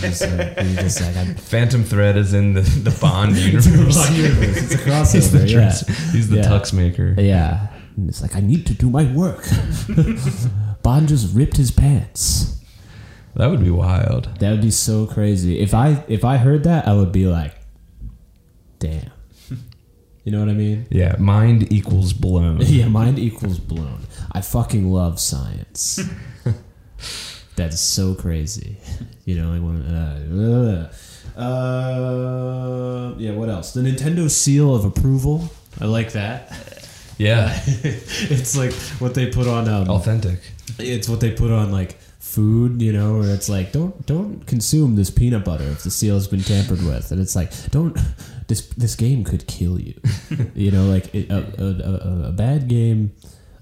Just 0.00 0.22
uh, 0.22 0.26
like, 0.36 0.58
he's 0.60 0.76
just 0.76 1.02
uh, 1.02 1.06
like 1.06 1.16
I'm, 1.16 1.34
Phantom 1.34 1.84
Thread 1.84 2.16
is 2.16 2.32
in 2.34 2.54
the, 2.54 2.62
the 2.62 2.96
Bond 3.00 3.36
universe. 3.36 3.96
It's 4.10 4.74
a 4.74 4.78
crossover. 4.78 5.14
he's 5.14 5.32
the, 5.32 5.46
yeah. 5.48 6.12
he's 6.12 6.28
the 6.28 6.36
Yeah. 6.38 6.42
tux 6.44 6.72
maker. 6.72 7.14
yeah, 7.18 7.68
and 7.96 8.08
it's 8.08 8.22
like 8.22 8.34
I 8.36 8.40
need 8.40 8.66
to 8.66 8.74
do 8.74 8.88
my 8.90 9.04
work. 9.12 9.44
Bond 10.82 11.08
just 11.08 11.34
ripped 11.34 11.56
his 11.56 11.70
pants. 11.70 12.54
That 13.36 13.48
would 13.50 13.60
be 13.62 13.70
wild. 13.70 14.24
That 14.40 14.50
would 14.52 14.62
be 14.62 14.70
so 14.70 15.06
crazy. 15.06 15.60
If 15.60 15.74
I 15.74 16.02
if 16.08 16.24
I 16.24 16.38
heard 16.38 16.64
that, 16.64 16.88
I 16.88 16.94
would 16.94 17.12
be 17.12 17.26
like, 17.26 17.54
damn. 18.78 19.10
You 20.24 20.32
know 20.32 20.40
what 20.40 20.48
I 20.50 20.54
mean? 20.54 20.86
Yeah, 20.90 21.16
mind 21.18 21.72
equals 21.72 22.12
blown. 22.12 22.58
Yeah, 22.60 22.88
mind 22.88 23.18
equals 23.18 23.58
blown. 23.58 24.00
I 24.32 24.40
fucking 24.42 24.92
love 24.92 25.18
science. 25.20 26.00
That's 27.58 27.80
so 27.80 28.14
crazy. 28.14 28.76
You 29.24 29.34
know, 29.34 29.52
I 29.52 29.58
want 29.58 29.84
uh, 29.86 30.88
uh, 31.38 31.38
uh, 31.38 33.14
yeah. 33.18 33.32
What 33.32 33.50
else? 33.50 33.72
The 33.74 33.82
Nintendo 33.82 34.30
seal 34.30 34.74
of 34.74 34.86
approval. 34.86 35.50
I 35.78 35.84
like 35.84 36.12
that. 36.12 36.50
Yeah, 37.18 37.52
it's 37.66 38.56
like 38.56 38.72
what 39.00 39.14
they 39.14 39.26
put 39.26 39.48
on. 39.48 39.68
Um, 39.68 39.90
authentic. 39.90 40.38
it's 40.78 41.08
what 41.08 41.18
they 41.18 41.32
put 41.32 41.50
on 41.50 41.72
like 41.72 41.98
food. 42.20 42.80
You 42.80 42.92
know, 42.92 43.18
where 43.18 43.34
it's 43.34 43.48
like 43.48 43.72
don't 43.72 44.06
don't 44.06 44.46
consume 44.46 44.94
this 44.94 45.10
peanut 45.10 45.44
butter 45.44 45.64
if 45.64 45.82
the 45.82 45.90
seal 45.90 46.14
has 46.14 46.28
been 46.28 46.42
tampered 46.42 46.80
with, 46.80 47.10
and 47.10 47.20
it's 47.20 47.34
like 47.34 47.50
don't 47.72 47.98
this 48.46 48.68
this 48.78 48.94
game 48.94 49.24
could 49.24 49.48
kill 49.48 49.80
you. 49.80 50.00
you 50.54 50.70
know, 50.70 50.84
like 50.84 51.12
it, 51.12 51.28
a, 51.28 51.38
a, 51.58 51.66
a, 51.66 52.28
a 52.28 52.32
bad 52.32 52.68
game. 52.68 53.12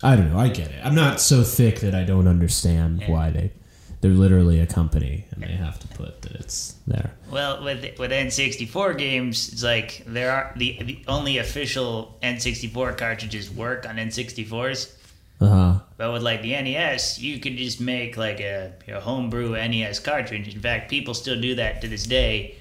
I 0.02 0.16
don't 0.16 0.30
know. 0.30 0.38
I 0.38 0.48
get 0.48 0.70
it. 0.70 0.84
I'm 0.84 0.94
not 0.94 1.18
so 1.18 1.42
thick 1.42 1.80
that 1.80 1.94
I 1.94 2.04
don't 2.04 2.28
understand 2.28 3.04
why 3.08 3.30
they 3.30 3.52
they're 4.00 4.10
literally 4.12 4.60
a 4.60 4.66
company 4.66 5.24
and 5.32 5.42
they 5.42 5.52
have 5.52 5.78
to 5.80 5.88
put 5.88 6.22
that 6.22 6.32
it's 6.32 6.76
there. 6.86 7.12
Well, 7.30 7.62
with 7.64 7.98
with 7.98 8.10
N64 8.10 8.98
games, 8.98 9.52
it's 9.52 9.62
like 9.62 10.02
there 10.06 10.30
are 10.30 10.52
the 10.56 10.78
the 10.82 11.04
only 11.08 11.38
official 11.38 12.16
N64 12.22 12.96
cartridges 12.96 13.50
work 13.50 13.88
on 13.88 13.96
N64s. 13.96 14.92
Uh 15.40 15.46
huh. 15.48 15.78
But 15.96 16.12
with 16.12 16.22
like 16.22 16.42
the 16.42 16.52
NES, 16.52 17.18
you 17.20 17.38
could 17.40 17.56
just 17.56 17.80
make 17.80 18.16
like 18.16 18.40
a, 18.40 18.72
a 18.88 19.00
homebrew 19.00 19.52
NES 19.52 19.98
cartridge. 20.00 20.54
In 20.54 20.60
fact, 20.60 20.90
people 20.90 21.14
still 21.14 21.38
do 21.40 21.54
that 21.56 21.80
to 21.82 21.88
this 21.88 22.04
day, 22.04 22.56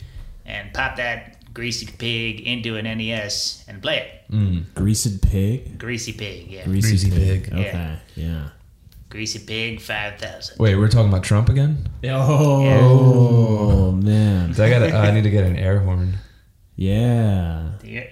and 0.46 0.74
pop 0.74 0.98
that 0.98 1.36
greasy 1.54 1.86
pig 1.86 2.42
into 2.42 2.76
an 2.76 2.84
NES 2.84 3.64
and 3.68 3.82
play 3.82 3.98
it. 4.30 4.76
Greased 4.76 5.22
pig. 5.22 5.78
Greasy 5.80 6.12
pig, 6.12 6.52
yeah. 6.52 6.66
Greasy, 6.66 6.90
Greasy 6.90 7.10
pig. 7.12 7.44
pig. 7.46 7.54
Okay. 7.54 7.72
Yeah. 7.72 7.98
Yeah. 8.16 8.50
Greasy 9.10 9.40
pig, 9.40 9.82
five 9.82 10.18
thousand. 10.20 10.58
Wait, 10.60 10.76
we're 10.76 10.88
talking 10.90 11.10
about 11.10 11.24
Trump 11.24 11.50
again? 11.50 11.88
Oh 12.04 13.92
man. 13.92 14.52
I 14.52 14.70
got. 14.70 14.82
Uh, 14.82 14.98
I 14.98 15.12
need 15.12 15.24
to 15.24 15.30
get 15.30 15.46
an 15.46 15.56
air 15.56 15.80
horn. 15.80 16.16
Yeah. 16.76 17.72
Yeah. 17.84 18.04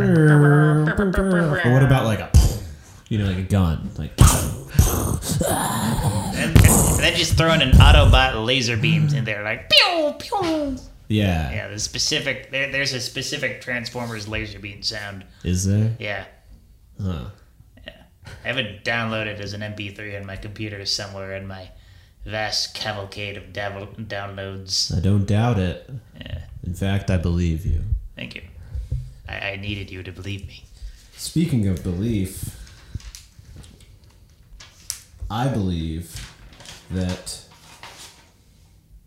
Or 0.00 0.84
what 1.72 1.82
about 1.82 2.04
like 2.04 2.18
a, 2.20 2.30
you 3.08 3.18
know, 3.18 3.26
like 3.26 3.38
a 3.38 3.42
gun, 3.42 3.90
like. 3.98 4.12
And, 6.34 6.56
and 6.56 6.98
then 6.98 7.14
just 7.16 7.36
throwing 7.38 7.62
an 7.62 7.70
Autobot 7.72 8.44
laser 8.44 8.76
beams 8.76 9.12
in 9.12 9.24
there, 9.24 9.42
like 9.42 9.70
pew 9.70 10.14
pew. 10.18 10.76
Yeah. 11.08 11.50
Yeah, 11.52 11.68
the 11.68 11.78
specific 11.78 12.50
there, 12.50 12.70
there's 12.72 12.92
a 12.92 13.00
specific 13.00 13.60
Transformers 13.60 14.26
laser 14.28 14.58
beam 14.58 14.82
sound. 14.82 15.24
Is 15.44 15.64
there? 15.66 15.94
Yeah, 15.98 16.24
Huh. 17.00 17.26
I 18.44 18.48
have 18.48 18.58
it 18.58 18.84
downloaded 18.84 19.38
as 19.40 19.52
an 19.52 19.60
MP3 19.62 20.18
on 20.20 20.26
my 20.26 20.36
computer 20.36 20.84
somewhere 20.86 21.34
in 21.36 21.46
my 21.46 21.70
vast 22.24 22.74
cavalcade 22.74 23.36
of 23.36 23.52
dav- 23.52 23.96
downloads. 23.98 24.96
I 24.96 25.00
don't 25.00 25.26
doubt 25.26 25.58
it. 25.58 25.90
Yeah, 26.18 26.42
In 26.64 26.74
fact, 26.74 27.10
I 27.10 27.16
believe 27.16 27.66
you. 27.66 27.82
thank 28.16 28.34
you. 28.36 28.42
I, 29.28 29.50
I 29.52 29.56
needed 29.56 29.90
you 29.90 30.02
to 30.04 30.12
believe 30.12 30.46
me. 30.46 30.64
Speaking 31.16 31.66
of 31.68 31.82
belief, 31.82 32.58
I 35.30 35.48
believe 35.48 36.28
that 36.90 37.40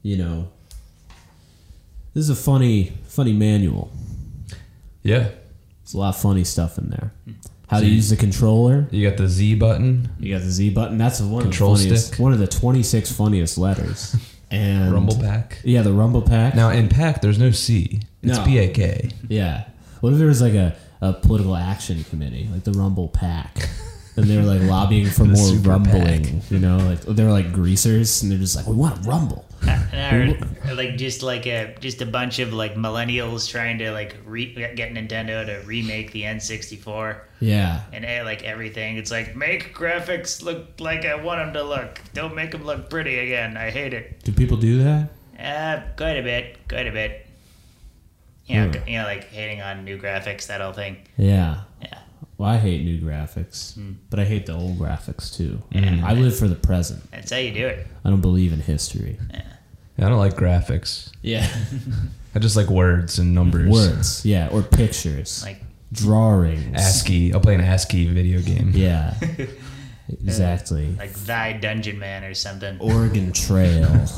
you 0.01 0.17
know 0.17 0.49
this 2.13 2.23
is 2.23 2.29
a 2.29 2.35
funny, 2.35 2.93
funny 3.05 3.33
manual. 3.33 3.91
Yeah, 5.03 5.29
There's 5.83 5.93
a 5.93 5.97
lot 5.97 6.15
of 6.15 6.21
funny 6.21 6.43
stuff 6.43 6.77
in 6.77 6.89
there. 6.89 7.11
Hmm. 7.25 7.31
How 7.75 7.79
to 7.81 7.85
you- 7.85 7.93
use 7.95 8.09
the 8.09 8.15
controller. 8.15 8.87
you 8.91 9.07
got 9.07 9.17
the 9.17 9.27
Z 9.27 9.55
button, 9.55 10.09
You 10.19 10.33
got 10.35 10.43
the 10.43 10.49
Z 10.51 10.71
button. 10.71 10.97
That's 10.97 11.21
one 11.21 11.43
Control 11.43 11.73
of 11.73 11.79
the 11.79 11.85
funniest. 11.85 12.07
stick. 12.07 12.19
One 12.19 12.33
of 12.33 12.39
the 12.39 12.47
twenty-six 12.47 13.11
funniest 13.11 13.57
letters. 13.57 14.15
And 14.51 14.93
Rumble 14.93 15.19
Pack. 15.19 15.57
Yeah, 15.63 15.81
the 15.81 15.91
Rumble 15.91 16.21
Pack. 16.21 16.55
Now 16.55 16.69
in 16.69 16.87
Pack, 16.87 17.19
there's 17.21 17.39
no 17.39 17.49
C. 17.51 17.99
It's 18.21 18.37
No. 18.37 18.45
P 18.45 18.59
A 18.59 18.67
K. 18.69 19.09
Yeah. 19.27 19.65
What 20.01 20.13
if 20.13 20.19
there 20.19 20.27
was 20.27 20.39
like 20.41 20.53
a, 20.53 20.75
a 21.01 21.13
political 21.13 21.55
action 21.55 22.03
committee, 22.05 22.47
like 22.53 22.63
the 22.63 22.71
Rumble 22.71 23.07
Pack, 23.09 23.67
and 24.17 24.25
they 24.25 24.37
were 24.37 24.43
like 24.43 24.61
lobbying 24.61 25.07
for 25.07 25.25
more 25.25 25.35
super 25.35 25.69
rumbling? 25.69 26.41
You 26.49 26.59
know, 26.59 26.77
like 26.77 27.01
they 27.01 27.23
were 27.23 27.31
like 27.31 27.51
greasers, 27.53 28.21
and 28.23 28.31
they're 28.31 28.39
just 28.39 28.55
like, 28.55 28.67
we 28.67 28.75
want 28.75 29.03
to 29.03 29.09
rumble. 29.09 29.45
Or, 29.93 30.37
or 30.69 30.75
like 30.75 30.95
just 30.97 31.23
like 31.23 31.47
a 31.47 31.75
just 31.79 32.01
a 32.01 32.05
bunch 32.05 32.37
of 32.39 32.53
like 32.53 32.75
millennials 32.75 33.49
trying 33.49 33.79
to 33.79 33.91
like 33.91 34.15
re- 34.25 34.53
get 34.75 34.93
Nintendo 34.93 35.43
to 35.45 35.65
remake 35.65 36.11
the 36.11 36.21
N64 36.23 37.17
Yeah. 37.39 37.81
and 37.91 38.05
eh, 38.05 38.21
like 38.23 38.43
everything. 38.43 38.97
It's 38.97 39.09
like 39.11 39.35
make 39.35 39.73
graphics 39.75 40.43
look 40.43 40.79
like 40.79 41.05
I 41.05 41.15
want 41.15 41.39
them 41.39 41.53
to 41.53 41.63
look. 41.63 41.99
Don't 42.13 42.35
make 42.35 42.51
them 42.51 42.63
look 42.63 42.89
pretty 42.91 43.17
again. 43.17 43.57
I 43.57 43.71
hate 43.71 43.93
it. 43.93 44.21
Do 44.23 44.31
people 44.33 44.57
do 44.57 44.83
that? 44.83 45.09
Uh, 45.39 45.81
quite 45.97 46.17
a 46.17 46.23
bit, 46.23 46.57
quite 46.69 46.87
a 46.87 46.91
bit. 46.91 47.25
You 48.45 48.57
know, 48.57 48.67
Hmm. 48.79 48.87
you 48.87 48.97
know, 48.99 49.05
like 49.05 49.23
hating 49.31 49.61
on 49.61 49.83
new 49.83 49.97
graphics, 49.97 50.45
that 50.47 50.61
whole 50.61 50.73
thing. 50.73 50.97
Yeah. 51.17 51.61
Yeah. 51.81 51.97
Well, 52.37 52.49
I 52.49 52.57
hate 52.57 52.83
new 52.83 52.99
graphics, 52.99 53.75
Hmm. 53.75 53.93
but 54.09 54.19
I 54.19 54.25
hate 54.25 54.45
the 54.45 54.53
old 54.53 54.77
graphics 54.77 55.33
too. 55.35 55.61
I 55.73 56.13
live 56.13 56.35
for 56.37 56.47
the 56.47 56.55
present. 56.55 57.09
That's 57.11 57.31
how 57.31 57.37
you 57.37 57.53
do 57.53 57.65
it. 57.67 57.87
I 58.03 58.09
don't 58.09 58.21
believe 58.21 58.51
in 58.53 58.59
history. 58.59 59.17
yeah 59.33 59.41
I 59.97 60.09
don't 60.09 60.17
like 60.19 60.35
graphics. 60.35 61.09
Yeah. 61.21 61.47
I 62.35 62.39
just 62.39 62.57
like 62.57 62.67
words 62.67 63.17
and 63.19 63.33
numbers. 63.33 63.69
Words. 63.71 64.25
Yeah. 64.25 64.49
Or 64.51 64.61
pictures. 64.61 65.41
Like, 65.45 65.61
drawings. 65.93 66.75
ASCII. 66.75 67.33
I'll 67.33 67.39
play 67.39 67.55
an 67.55 67.61
ASCII 67.61 68.07
video 68.07 68.41
game. 68.41 68.71
Yeah. 68.75 69.13
exactly. 70.09 70.93
like 70.97 71.13
Thy 71.13 71.53
Dungeonman 71.53 72.29
or 72.29 72.33
something. 72.33 72.77
Oregon 72.79 73.31
Trail. 73.31 74.05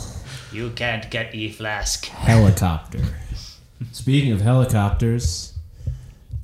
You 0.54 0.70
can't 0.72 1.12
get 1.12 1.36
E 1.36 1.50
Flask. 1.52 2.06
Helicopter. 2.06 3.02
Speaking 3.92 4.32
of 4.32 4.40
helicopters, 4.40 5.54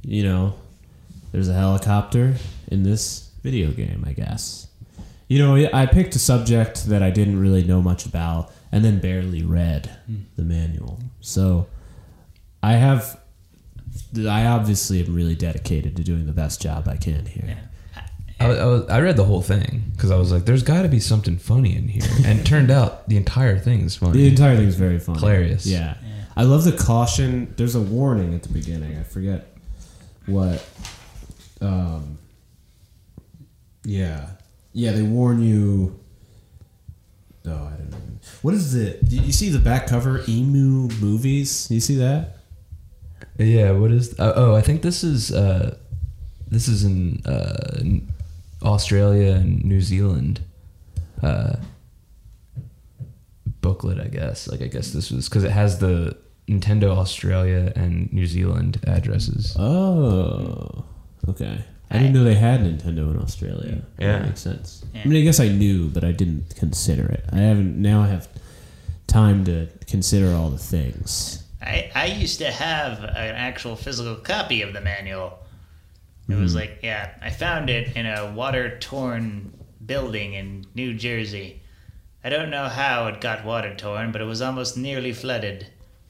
you 0.03 0.23
know, 0.23 0.55
there's 1.34 1.50
a 1.50 1.54
helicopter 1.54 2.36
in 2.67 2.84
this 2.84 3.32
video 3.41 3.72
game, 3.72 4.06
I 4.08 4.13
guess. 4.13 4.67
You 5.28 5.39
know, 5.39 5.69
I 5.74 5.88
picked 5.88 6.15
a 6.15 6.19
subject 6.19 6.86
that 6.86 7.02
I 7.02 7.10
didn't 7.10 7.39
really 7.39 7.63
know 7.63 7.82
much 7.82 8.06
about 8.06 8.52
and 8.72 8.86
then 8.86 9.00
barely 9.00 9.43
read 9.43 9.88
hmm. 10.06 10.22
the 10.38 10.43
manual. 10.43 11.00
So 11.22 11.67
I 12.62 12.74
have, 12.74 13.19
I 14.17 14.46
obviously 14.46 15.04
am 15.04 15.13
really 15.13 15.36
dedicated 15.36 15.98
to 15.98 16.04
doing 16.04 16.28
the 16.28 16.34
best 16.34 16.62
job 16.62 16.88
I 16.88 16.98
can 16.98 17.26
here. 17.26 17.58
I, 18.39 18.46
I, 18.46 18.65
was, 18.65 18.89
I 18.89 19.02
read 19.02 19.17
the 19.17 19.24
whole 19.24 19.41
thing 19.41 19.84
because 19.93 20.12
I 20.12 20.17
was 20.17 20.32
like, 20.32 20.46
"There's 20.46 20.63
got 20.63 20.82
to 20.82 20.89
be 20.89 21.00
something 21.00 21.38
funny 21.38 21.76
in 21.78 21.88
here," 21.88 22.04
and 22.26 22.39
it 22.39 22.46
turned 22.46 22.72
out 22.72 23.08
the 23.08 23.15
entire 23.15 23.58
thing 23.58 23.82
is 23.82 23.96
funny. 23.96 24.13
The 24.13 24.28
entire 24.28 24.58
thing 24.58 24.67
is 24.67 24.76
very 24.76 25.00
funny. 25.00 25.19
Hilarious. 25.19 25.65
Yeah. 25.65 25.96
I 26.36 26.43
love 26.43 26.63
the 26.63 26.74
caution. 26.74 27.54
There's 27.58 27.76
a 27.76 27.80
warning 27.80 28.34
at 28.34 28.43
the 28.43 28.50
beginning. 28.50 28.98
I 28.98 29.04
forget 29.04 29.56
what. 30.26 30.65
Um, 31.63 32.17
yeah. 33.84 34.28
Yeah, 34.73 34.91
they 34.91 35.02
warn 35.02 35.41
you. 35.41 35.99
Oh, 37.45 37.52
I 37.52 37.69
don't 37.78 37.91
know. 37.91 37.97
What 38.41 38.54
is 38.54 38.76
it? 38.76 39.08
Do 39.08 39.17
you 39.17 39.32
see 39.32 39.49
the 39.49 39.60
back 39.60 39.88
cover? 39.88 40.23
Emu 40.28 40.89
movies? 41.02 41.69
You 41.69 41.80
see 41.80 41.95
that? 41.95 42.38
Yeah, 43.38 43.71
what 43.71 43.91
is? 43.91 44.17
Uh, 44.19 44.34
oh, 44.36 44.56
I 44.56 44.62
think 44.62 44.82
this 44.82 45.04
is 45.04 45.32
uh, 45.32 45.78
this 46.47 46.67
is 46.67 46.84
in, 46.84 47.21
uh, 47.26 47.78
in 47.80 48.12
Australia 48.62 49.34
and 49.34 49.63
New 49.65 49.82
Zealand. 49.82 50.41
Uh, 51.21 51.56
booklet, 53.62 53.99
I 53.99 54.08
guess. 54.08 54.47
Like, 54.47 54.62
I 54.62 54.67
guess 54.67 54.91
this 54.91 55.10
was 55.12 55.28
because 55.28 55.43
it 55.43 55.52
has 55.52 55.80
the 55.80 56.15
Nintendo 56.47 56.95
Australia 56.95 57.73
and 57.76 58.12
New 58.13 58.26
Zealand 58.28 58.80
addresses. 58.86 59.56
Oh. 59.58 60.86
Okay. 61.27 61.63
I 61.89 61.99
didn't 61.99 62.13
know 62.13 62.23
they 62.23 62.33
had 62.33 62.62
Nintendo 62.62 63.12
in 63.12 63.19
Australia. 63.21 63.83
Yeah. 63.99 64.13
That 64.13 64.25
makes 64.25 64.41
sense. 64.41 64.83
Yeah. 64.95 65.01
I 65.01 65.05
mean, 65.05 65.21
I 65.21 65.23
guess 65.23 65.39
I 65.39 65.49
knew, 65.49 65.89
but 65.89 66.03
I 66.03 66.12
didn't 66.12 66.55
consider 66.55 67.05
it. 67.05 67.23
I 67.31 67.38
haven't. 67.38 67.79
Now 67.79 68.01
I 68.01 68.07
have 68.07 68.27
time 69.05 69.45
to 69.45 69.67
consider 69.86 70.33
all 70.33 70.49
the 70.49 70.57
things. 70.57 71.43
I, 71.62 71.91
I 71.93 72.05
used 72.07 72.39
to 72.39 72.51
have 72.51 73.03
an 73.03 73.36
actual 73.36 73.75
physical 73.75 74.15
copy 74.15 74.63
of 74.63 74.73
the 74.73 74.81
manual. 74.81 75.39
It 76.27 76.36
was 76.36 76.53
hmm. 76.53 76.59
like, 76.59 76.79
yeah, 76.81 77.12
I 77.21 77.29
found 77.29 77.69
it 77.69 77.95
in 77.95 78.05
a 78.05 78.31
water 78.31 78.77
torn 78.79 79.53
building 79.86 80.33
in 80.33 80.65
New 80.73 80.93
Jersey. 80.93 81.62
I 82.23 82.29
don't 82.29 82.49
know 82.49 82.69
how 82.69 83.07
it 83.07 83.21
got 83.21 83.45
water 83.45 83.75
torn, 83.75 84.12
but 84.12 84.21
it 84.21 84.25
was 84.25 84.41
almost 84.41 84.77
nearly 84.77 85.13
flooded. 85.13 85.67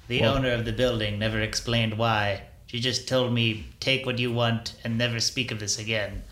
The 0.07 0.21
Well- 0.21 0.35
owner 0.35 0.51
of 0.51 0.65
the 0.65 0.71
building 0.71 1.19
never 1.19 1.41
explained 1.41 1.97
why. 1.97 2.43
She 2.73 2.79
just 2.79 3.07
told 3.07 3.31
me, 3.31 3.67
take 3.79 4.03
what 4.07 4.17
you 4.17 4.31
want 4.33 4.73
and 4.83 4.97
never 4.97 5.19
speak 5.19 5.51
of 5.51 5.59
this 5.59 5.77
again. 5.77 6.23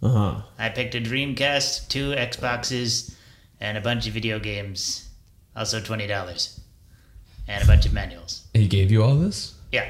Uh 0.00 0.08
huh. 0.08 0.42
I 0.60 0.68
picked 0.68 0.94
a 0.94 1.00
Dreamcast, 1.00 1.88
two 1.88 2.12
Xboxes, 2.12 3.16
and 3.60 3.76
a 3.76 3.80
bunch 3.80 4.06
of 4.06 4.14
video 4.14 4.38
games. 4.38 5.08
Also 5.56 5.80
$20. 5.80 6.60
And 7.48 7.64
a 7.64 7.66
bunch 7.66 7.84
of 7.84 7.92
manuals. 7.92 8.44
He 8.54 8.68
gave 8.68 8.92
you 8.92 9.02
all 9.02 9.16
this? 9.16 9.54
Yeah. 9.72 9.88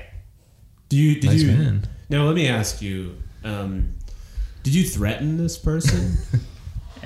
Do 0.88 0.96
you? 0.96 1.20
Did 1.20 1.24
Nice 1.30 1.42
you? 1.42 1.48
man. 1.52 1.86
Now 2.08 2.24
let 2.24 2.36
me 2.36 2.48
ask 2.48 2.80
you. 2.80 3.18
Um, 3.44 3.96
did 4.62 4.74
you 4.74 4.82
threaten 4.82 5.36
this 5.36 5.58
person, 5.58 6.16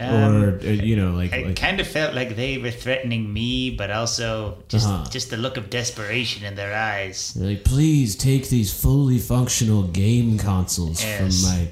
Um, 0.01 0.43
or 0.45 0.59
uh, 0.61 0.65
you 0.65 0.97
know, 0.97 1.11
like, 1.13 1.33
I 1.35 1.43
like 1.43 1.57
kind 1.57 1.79
of 1.79 1.87
felt 1.87 2.15
like 2.15 2.35
they 2.35 2.57
were 2.59 2.71
threatening 2.71 3.31
me, 3.33 3.71
but 3.71 3.91
also 3.91 4.57
just 4.69 4.89
Uh-huh. 4.89 5.05
just 5.11 5.29
the 5.31 5.37
look 5.37 5.57
of 5.59 5.69
desperation 5.69 6.45
in 6.45 6.55
their 6.55 6.75
eyes. 6.75 7.35
like, 7.37 7.65
please 7.65 8.17
take 8.17 8.49
these 8.49 8.73
fully 8.73 9.19
functional 9.19 9.83
game 9.85 10.39
consoles 10.39 11.03
Yes. 11.03 11.19
from 11.19 11.51
my 11.51 11.69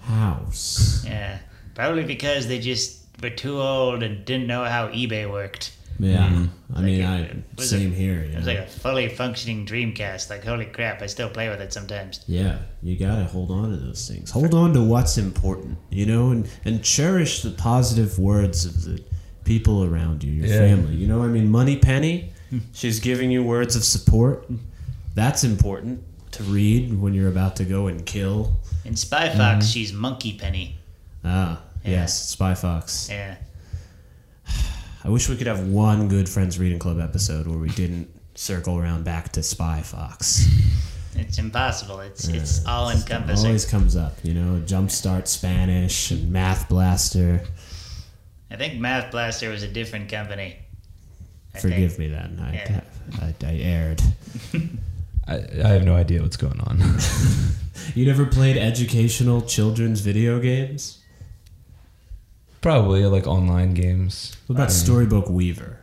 house. 0.00 1.04
Yeah, 1.06 1.38
probably 1.74 2.04
because 2.04 2.46
they 2.46 2.58
just 2.58 3.00
were 3.22 3.30
too 3.30 3.60
old 3.60 4.02
and 4.02 4.24
didn't 4.24 4.46
know 4.46 4.64
how 4.64 4.88
eBay 4.88 5.30
worked. 5.30 5.72
Yeah, 5.98 6.46
I 6.74 6.80
mean, 6.82 7.00
Like, 7.02 7.08
I 7.10 7.16
it 7.24 7.44
was 7.56 7.70
same 7.70 7.92
a- 7.92 7.94
here. 7.94 8.20
It 8.20 8.30
You 8.32 8.36
was 8.38 8.46
like 8.46 8.58
a 8.58 8.66
fully 8.66 9.08
functioning 9.08 9.64
Dreamcast. 9.66 10.28
Like 10.30 10.44
holy 10.44 10.66
crap, 10.66 11.00
I 11.02 11.06
still 11.06 11.30
play 11.30 11.48
with 11.48 11.60
it 11.60 11.72
sometimes. 11.72 12.20
Yeah, 12.26 12.58
you 12.82 12.96
gotta 12.98 13.24
hold 13.24 13.50
on 13.50 13.70
to 13.70 13.76
those 13.76 14.06
things. 14.08 14.30
Hold 14.30 14.54
on 14.54 14.72
to 14.74 14.82
what's 14.82 15.16
important, 15.18 15.78
you 15.90 16.06
know, 16.06 16.30
and 16.30 16.48
and 16.64 16.82
cherish 16.84 17.42
the 17.42 17.50
positive 17.50 18.18
words 18.18 18.64
of 18.66 18.84
the 18.84 19.02
people 19.44 19.84
around 19.84 20.22
you, 20.24 20.32
your 20.32 20.46
Yeah. 20.46 20.58
family. 20.58 20.96
You 20.96 21.06
know, 21.06 21.22
I 21.22 21.28
mean, 21.28 21.50
Moneypenny, 21.50 22.32
she's 22.72 23.00
giving 23.00 23.30
you 23.30 23.42
words 23.42 23.76
of 23.76 23.84
support. 23.84 24.46
That's 25.14 25.44
important 25.44 26.02
to 26.32 26.42
read 26.42 27.00
when 27.00 27.14
you're 27.14 27.28
about 27.30 27.56
to 27.56 27.64
go 27.64 27.86
and 27.86 28.04
kill. 28.04 28.56
In 28.84 28.96
Spy 28.96 29.28
Fox, 29.30 29.38
Mm-hmm. 29.38 29.72
she's 29.72 29.92
Monkey 29.92 30.34
Penny. 30.34 30.76
Ah, 31.24 31.62
Yeah. 31.84 31.90
yes, 31.92 32.28
Spy 32.28 32.54
Fox. 32.54 33.08
Yeah, 33.10 33.36
I 35.06 35.08
wish 35.08 35.28
we 35.28 35.36
could 35.36 35.46
have 35.46 35.68
one 35.68 36.08
Good 36.08 36.28
Friends 36.28 36.58
Reading 36.58 36.80
Club 36.80 36.98
episode 36.98 37.46
where 37.46 37.60
we 37.60 37.68
didn't 37.68 38.08
circle 38.34 38.76
around 38.76 39.04
back 39.04 39.30
to 39.34 39.42
Spy 39.44 39.80
Fox. 39.80 40.48
it's 41.14 41.38
impossible. 41.38 42.00
It's 42.00 42.26
it's 42.26 42.66
all 42.66 42.90
encompassing. 42.90 43.46
Always 43.46 43.64
comes 43.64 43.94
up, 43.94 44.16
you 44.24 44.34
know, 44.34 44.60
Jumpstart 44.62 45.28
Spanish 45.28 46.10
and 46.10 46.32
Math 46.32 46.68
Blaster. 46.68 47.40
I 48.50 48.56
think 48.56 48.80
Math 48.80 49.12
Blaster 49.12 49.48
was 49.48 49.62
a 49.62 49.68
different 49.68 50.08
company. 50.08 50.56
I 51.54 51.58
Forgive 51.60 51.92
think. 51.92 51.98
me 52.00 52.08
then. 52.08 52.40
I, 52.42 52.54
Yeah. 52.54 52.80
I, 53.22 53.34
I 53.46 53.54
erred. 53.58 54.02
I, 55.28 55.34
I 55.36 55.68
have 55.68 55.84
no 55.84 55.94
idea 55.94 56.20
what's 56.20 56.36
going 56.36 56.60
on. 56.62 56.82
You 57.94 58.04
never 58.04 58.26
played 58.26 58.56
educational 58.56 59.42
children's 59.42 60.00
video 60.00 60.40
games? 60.40 60.98
Probably 62.60 63.04
like 63.06 63.26
online 63.26 63.74
games. 63.74 64.36
What 64.46 64.56
about 64.56 64.72
Storybook 64.72 65.28
Weaver? 65.28 65.80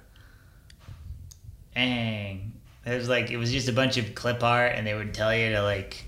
Dang. 1.75 2.53
It 2.85 2.95
was 2.95 3.07
like 3.07 3.31
it 3.31 3.37
was 3.37 3.51
just 3.51 3.69
a 3.69 3.73
bunch 3.73 3.97
of 3.97 4.13
clip 4.15 4.43
art, 4.43 4.73
and 4.75 4.85
they 4.85 4.93
would 4.93 5.13
tell 5.13 5.33
you 5.35 5.51
to 5.51 5.61
like 5.63 6.05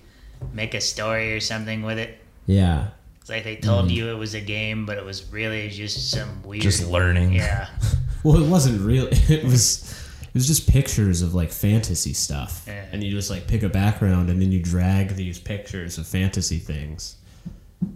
make 0.53 0.73
a 0.73 0.81
story 0.81 1.33
or 1.33 1.39
something 1.39 1.83
with 1.83 1.97
it. 1.97 2.17
Yeah. 2.45 2.89
It's 3.21 3.29
like 3.29 3.43
they 3.43 3.55
told 3.55 3.89
you 3.89 4.09
it 4.09 4.17
was 4.17 4.33
a 4.35 4.41
game, 4.41 4.85
but 4.85 4.97
it 4.97 5.05
was 5.05 5.31
really 5.31 5.69
just 5.69 6.11
some 6.11 6.43
weird. 6.43 6.61
Just 6.61 6.85
learning. 6.87 7.33
Yeah, 7.33 7.69
Well, 8.23 8.43
it 8.43 8.47
wasn't 8.49 8.81
real. 8.81 9.07
It 9.29 9.43
was. 9.43 10.01
It 10.27 10.39
was 10.39 10.47
just 10.47 10.67
pictures 10.69 11.21
of 11.21 11.33
like 11.33 11.49
fantasy 11.49 12.11
stuff, 12.11 12.65
Yeah. 12.67 12.85
and 12.91 13.01
you 13.01 13.09
just 13.11 13.29
like 13.29 13.47
pick 13.47 13.63
a 13.63 13.69
background, 13.69 14.29
and 14.29 14.41
then 14.41 14.51
you 14.51 14.61
drag 14.61 15.15
these 15.15 15.39
pictures 15.39 15.97
of 15.97 16.05
fantasy 16.05 16.59
things. 16.59 17.15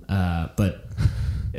Uh, 0.08 0.47
but 0.55 0.86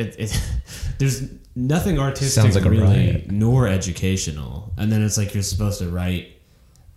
it, 0.01 0.17
it 0.19 0.43
there's 0.99 1.23
nothing 1.55 1.99
artistic 1.99 2.43
Sounds 2.43 2.55
like 2.57 2.65
a 2.65 2.71
really, 2.71 2.83
riot. 2.85 3.31
nor 3.31 3.69
educational. 3.69 4.73
And 4.77 4.91
then 4.91 5.03
it's 5.03 5.19
like 5.19 5.35
you're 5.35 5.43
supposed 5.43 5.79
to 5.81 5.89
write, 5.89 6.33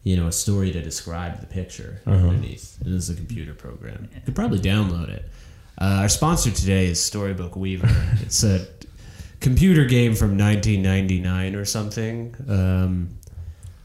you 0.03 0.15
know, 0.17 0.27
a 0.27 0.31
story 0.31 0.71
to 0.71 0.81
describe 0.81 1.39
the 1.41 1.47
picture 1.47 2.01
Uh-huh. 2.05 2.15
underneath. 2.27 2.77
It 2.81 2.87
is 2.87 3.09
a 3.09 3.15
computer 3.15 3.53
program. 3.53 4.09
You 4.13 4.21
could 4.25 4.35
probably 4.35 4.59
download 4.59 5.09
it. 5.09 5.29
Uh, 5.79 6.01
our 6.01 6.09
sponsor 6.09 6.51
today 6.51 6.85
is 6.87 7.03
Storybook 7.03 7.55
Weaver. 7.55 7.89
it's 8.21 8.43
a 8.43 8.67
computer 9.39 9.85
game 9.85 10.13
from 10.15 10.37
1999 10.37 11.55
or 11.55 11.65
something. 11.65 12.35
Um, 12.47 13.09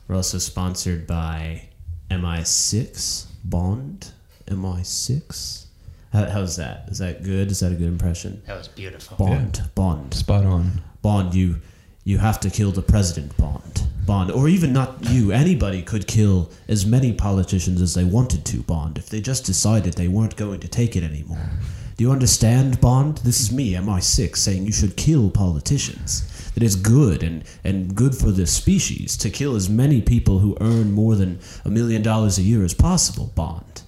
we're 0.07 0.17
also 0.17 0.39
sponsored 0.39 1.07
by 1.07 1.69
MI6 2.11 3.27
Bond. 3.45 4.11
MI6. 4.49 5.67
How, 6.13 6.27
how's 6.27 6.57
that? 6.57 6.89
Is 6.89 6.99
that 6.99 7.23
good? 7.23 7.51
Is 7.51 7.61
that 7.61 7.73
a 7.73 7.75
good 7.75 7.89
impression? 7.89 8.43
that 8.47 8.57
was 8.57 8.69
beautiful. 8.69 9.17
Bond, 9.17 9.63
Bond, 9.75 10.15
Spot 10.15 10.45
on. 10.45 10.81
Bond. 11.03 11.35
You 11.35 11.57
you 12.05 12.17
have 12.17 12.41
to 12.41 12.49
kill 12.49 12.73
the 12.73 12.81
president, 12.81 13.37
Bond, 13.37 13.87
Bond, 14.07 14.31
or 14.31 14.49
even 14.49 14.73
not 14.73 14.97
you. 15.11 15.31
Anybody 15.31 15.83
could 15.83 16.07
kill 16.07 16.51
as 16.67 16.87
many 16.87 17.13
politicians 17.13 17.83
as 17.83 17.93
they 17.93 18.05
wanted 18.05 18.47
to, 18.47 18.63
Bond, 18.63 18.97
if 18.97 19.11
they 19.11 19.21
just 19.21 19.45
decided 19.45 19.93
they 19.93 20.09
weren't 20.09 20.37
going 20.37 20.61
to 20.61 20.69
take 20.69 20.97
it 20.97 21.03
anymore. 21.03 21.51
Do 21.99 22.05
you 22.05 22.11
understand, 22.11 22.81
Bond? 22.81 23.19
This 23.19 23.41
is 23.41 23.53
me, 23.53 23.75
MI6, 23.75 24.37
saying 24.37 24.65
you 24.65 24.73
should 24.73 24.97
kill 24.97 25.31
politicians. 25.31 26.51
That 26.55 26.63
it's 26.63 26.77
good 26.77 27.23
and, 27.23 27.45
and 27.63 27.95
good 27.95 28.15
for 28.15 28.31
the 28.31 28.47
species 28.47 29.17
to 29.19 29.29
kill 29.29 29.55
as 29.55 29.69
many 29.69 30.01
people 30.01 30.39
who 30.39 30.57
earn 30.63 30.93
more 30.93 31.15
than 31.15 31.41
a 31.67 31.69
million 31.69 32.01
dollars 32.01 32.39
a 32.39 32.43
year 32.43 32.65
as 32.65 32.73
possible, 32.73 33.33
Bond. 33.35 33.83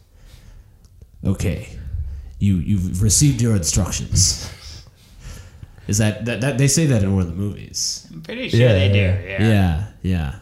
Okay, 1.24 1.78
you 2.40 2.56
you've 2.56 3.00
received 3.02 3.40
your 3.40 3.54
instructions. 3.54 4.50
Is 5.86 5.98
that, 5.98 6.24
that 6.26 6.40
that 6.40 6.58
they 6.58 6.68
say 6.68 6.86
that 6.86 7.02
in 7.02 7.12
one 7.12 7.22
of 7.22 7.28
the 7.28 7.34
movies? 7.34 8.06
I'm 8.12 8.22
pretty 8.22 8.48
sure 8.48 8.60
Yeah, 8.60 8.72
they 8.74 8.88
do. 8.92 8.98
yeah, 8.98 9.22
Yeah. 9.28 9.48
Yeah, 9.48 9.86
yeah. 10.02 10.34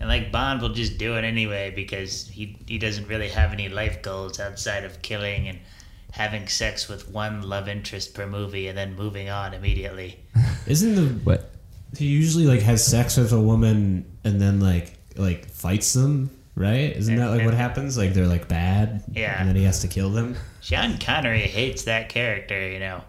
And 0.00 0.08
like 0.08 0.30
Bond 0.32 0.60
will 0.62 0.70
just 0.74 0.98
do 0.98 1.16
it 1.16 1.24
anyway 1.24 1.72
because 1.74 2.28
he 2.28 2.58
he 2.66 2.78
doesn't 2.78 3.08
really 3.08 3.28
have 3.28 3.52
any 3.52 3.68
life 3.68 4.02
goals 4.02 4.38
outside 4.40 4.84
of 4.84 5.00
killing 5.02 5.48
and 5.48 5.58
having 6.12 6.48
sex 6.48 6.88
with 6.88 7.08
one 7.10 7.42
love 7.42 7.68
interest 7.68 8.14
per 8.14 8.26
movie 8.26 8.68
and 8.68 8.76
then 8.76 8.94
moving 8.96 9.28
on 9.28 9.54
immediately. 9.54 10.18
Isn't 10.66 10.94
the 10.94 11.06
What? 11.24 11.50
he 11.96 12.06
usually 12.06 12.44
like 12.46 12.60
has 12.62 12.84
sex 12.84 13.16
with 13.16 13.32
a 13.32 13.40
woman 13.40 14.04
and 14.24 14.40
then 14.40 14.60
like 14.60 14.98
like 15.16 15.48
fights 15.50 15.92
them 15.94 16.30
right? 16.56 16.96
Isn't 16.96 17.14
that 17.16 17.28
like 17.30 17.44
what 17.44 17.54
happens? 17.54 17.96
Like 17.96 18.12
they're 18.14 18.26
like 18.26 18.48
bad, 18.48 19.04
Yeah. 19.12 19.38
and 19.38 19.48
then 19.48 19.54
he 19.56 19.62
has 19.64 19.80
to 19.82 19.88
kill 19.88 20.10
them. 20.10 20.34
Sean 20.60 20.98
Connery 20.98 21.42
hates 21.42 21.84
that 21.84 22.08
character, 22.08 22.68
you 22.68 22.80
know. 22.80 23.02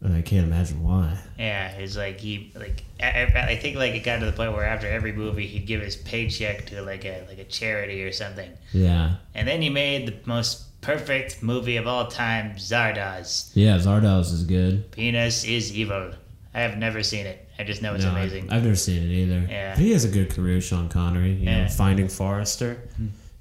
And 0.00 0.14
I 0.14 0.20
can't 0.22 0.46
imagine 0.46 0.82
why. 0.82 1.16
Yeah, 1.38 1.70
it's 1.72 1.96
like 1.96 2.20
he 2.20 2.52
like 2.54 2.84
I, 3.02 3.22
I 3.34 3.46
I 3.52 3.56
think 3.56 3.76
like 3.76 3.94
it 3.94 4.04
got 4.04 4.20
to 4.20 4.26
the 4.26 4.32
point 4.32 4.52
where 4.52 4.64
after 4.64 4.86
every 4.86 5.12
movie 5.12 5.46
he'd 5.46 5.66
give 5.66 5.80
his 5.80 5.96
paycheck 5.96 6.66
to 6.66 6.82
like 6.82 7.04
a 7.06 7.24
like 7.28 7.38
a 7.38 7.44
charity 7.44 8.02
or 8.04 8.12
something. 8.12 8.50
Yeah, 8.72 9.14
And 9.34 9.48
then 9.48 9.62
he 9.62 9.70
made 9.70 10.06
the 10.08 10.14
most 10.26 10.80
perfect 10.82 11.42
movie 11.42 11.76
of 11.78 11.86
all 11.86 12.08
time, 12.08 12.56
Zardoz. 12.56 13.50
yeah. 13.54 13.78
Zardoz 13.78 14.30
is 14.32 14.44
good. 14.44 14.90
Penis 14.92 15.44
is 15.44 15.74
evil. 15.74 16.12
I 16.52 16.60
have 16.60 16.76
never 16.76 17.02
seen 17.02 17.24
it. 17.26 17.43
I 17.58 17.64
just 17.64 17.82
know 17.82 17.94
it's 17.94 18.04
No, 18.04 18.10
amazing. 18.10 18.50
I, 18.50 18.54
have 18.54 18.64
never 18.64 18.74
seen 18.76 19.02
it 19.02 19.12
either. 19.12 19.46
Yeah. 19.48 19.74
But 19.74 19.80
he 19.84 19.92
has 19.92 20.04
a 20.04 20.08
good 20.08 20.30
career, 20.30 20.60
Sean 20.60 20.88
Connery. 20.88 21.32
You 21.32 21.46
know, 21.46 21.52
Yeah. 21.52 21.68
Finding 21.68 22.08
Forrester. 22.08 22.78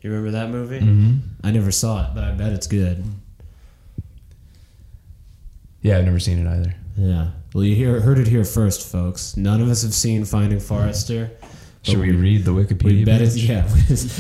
You 0.02 0.10
remember 0.12 0.32
that 0.32 0.49
movie? 0.49 0.80
Mm-hmm. 0.80 1.17
I 1.43 1.52
never 1.52 1.71
saw 1.71 2.06
it, 2.06 2.13
but 2.13 2.23
I 2.23 2.32
bet 2.32 2.52
it's 2.54 2.67
good. 2.67 3.04
Yeah, 5.82 5.97
I've 5.97 6.06
never 6.06 6.19
seen 6.19 6.45
it 6.45 6.49
either. 6.49 6.76
Yeah. 6.97 7.32
Well, 7.54 7.63
you 7.63 7.76
hear, 7.76 7.99
heard 8.02 8.19
it 8.19 8.28
here 8.28 8.43
first, 8.45 8.89
folks. 8.91 9.36
None 9.38 9.62
of 9.62 9.69
us 9.69 9.82
have 9.84 9.93
seen 9.93 10.26
Finding 10.26 10.60
Forrester. 10.60 11.32
but 11.41 11.49
Should 11.84 11.99
we 11.99 12.12
read 12.12 12.45
the 12.45 12.52
Wikipedia? 12.52 12.84
We 12.99 13.06
bet 13.06 13.21
it's 13.21 13.36
page? 13.36 13.45
yeah. 13.49 13.62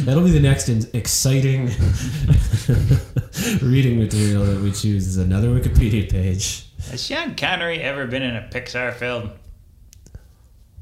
That'll 0.05 0.23
be 0.23 0.31
the 0.31 0.39
next 0.39 0.69
in- 0.69 0.87
exciting 0.93 1.65
reading 3.61 3.99
material 3.99 4.45
that 4.45 4.59
we 4.61 4.71
choose. 4.71 5.07
Is 5.07 5.17
another 5.17 5.49
Wikipedia 5.49 6.09
page. 6.09 6.65
Has 6.89 7.05
Sean 7.05 7.35
Connery 7.35 7.79
ever 7.81 8.07
been 8.07 8.23
in 8.23 8.35
a 8.35 8.47
Pixar 8.51 8.93
film? 8.93 9.31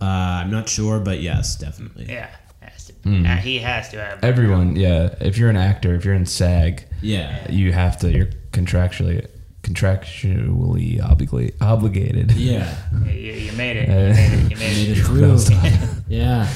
Uh, 0.01 0.05
I'm 0.05 0.49
not 0.51 0.67
sure, 0.67 0.99
but 0.99 1.21
yes, 1.21 1.55
definitely. 1.55 2.05
Yeah, 2.09 2.29
has 2.61 2.87
to. 2.87 2.93
Hmm. 2.93 3.25
Uh, 3.25 3.35
he 3.37 3.59
has 3.59 3.89
to 3.89 4.03
have. 4.03 4.23
Everyone, 4.23 4.75
yeah. 4.75 5.13
If 5.21 5.37
you're 5.37 5.49
an 5.49 5.57
actor, 5.57 5.93
if 5.95 6.03
you're 6.05 6.15
in 6.15 6.25
SAG, 6.25 6.85
Yeah. 7.01 7.49
you 7.51 7.71
have 7.73 7.97
to. 7.99 8.11
You're 8.11 8.29
contractually 8.51 9.27
contractually 9.63 11.01
obligate, 11.03 11.55
obligated. 11.61 12.31
Yeah. 12.31 12.73
You, 13.05 13.33
you 13.33 13.51
made 13.53 13.77
it. 13.77 13.89
Uh, 13.89 13.93
You 13.93 14.15
made 14.15 14.33
it. 14.33 14.49
You 14.51 14.57
made 14.57 14.59
Made 14.59 14.89
it. 14.89 14.97
it 14.97 15.03
through. 15.05 15.37
Stop. 15.37 15.71
Yeah. 16.07 16.47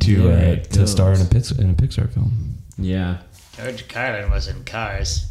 to 0.00 0.12
Yeah, 0.12 0.28
uh, 0.32 0.36
it 0.52 0.70
to 0.72 0.86
star 0.86 1.12
in 1.12 1.16
a 1.20 1.24
goes. 1.24 1.28
Pix- 1.28 1.50
in 1.52 1.70
a 1.70 1.74
Pixar 1.74 2.10
film. 2.12 2.54
Yeah. 2.78 3.18
George 3.56 3.86
Carlin 3.88 4.30
was 4.30 4.48
in 4.48 4.64
Cars. 4.64 5.26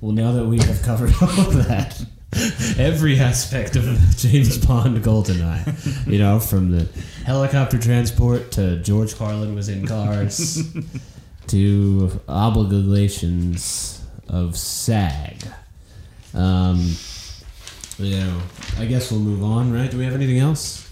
Well, 0.00 0.12
now 0.12 0.32
that 0.32 0.44
we 0.44 0.58
have 0.58 0.82
covered 0.82 1.12
all 1.22 1.28
of 1.48 1.66
that, 1.68 2.04
every 2.78 3.18
aspect 3.18 3.76
of 3.76 3.84
James 4.16 4.64
Bond 4.64 5.02
GoldenEye, 5.02 6.06
you 6.06 6.18
know, 6.18 6.38
from 6.40 6.70
the 6.70 6.88
helicopter 7.24 7.78
transport 7.78 8.52
to 8.52 8.78
George 8.80 9.16
Carlin 9.16 9.54
was 9.54 9.68
in 9.68 9.86
cars 9.86 10.62
to 11.48 12.20
obligations 12.28 14.02
of 14.28 14.56
SAG. 14.56 15.44
Um, 16.34 16.94
you 17.98 18.18
know, 18.18 18.42
I 18.78 18.84
guess 18.84 19.10
we'll 19.10 19.20
move 19.20 19.42
on, 19.42 19.72
right? 19.72 19.90
Do 19.90 19.98
we 19.98 20.04
have 20.04 20.14
anything 20.14 20.38
else? 20.38 20.82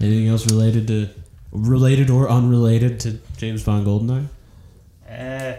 Anything 0.00 0.28
else 0.28 0.46
related 0.46 0.86
to, 0.88 1.08
related 1.52 2.10
or 2.10 2.28
unrelated 2.28 3.00
to 3.00 3.18
James 3.36 3.64
Bond 3.64 3.86
GoldenEye? 3.86 4.26
Uh, 5.08 5.56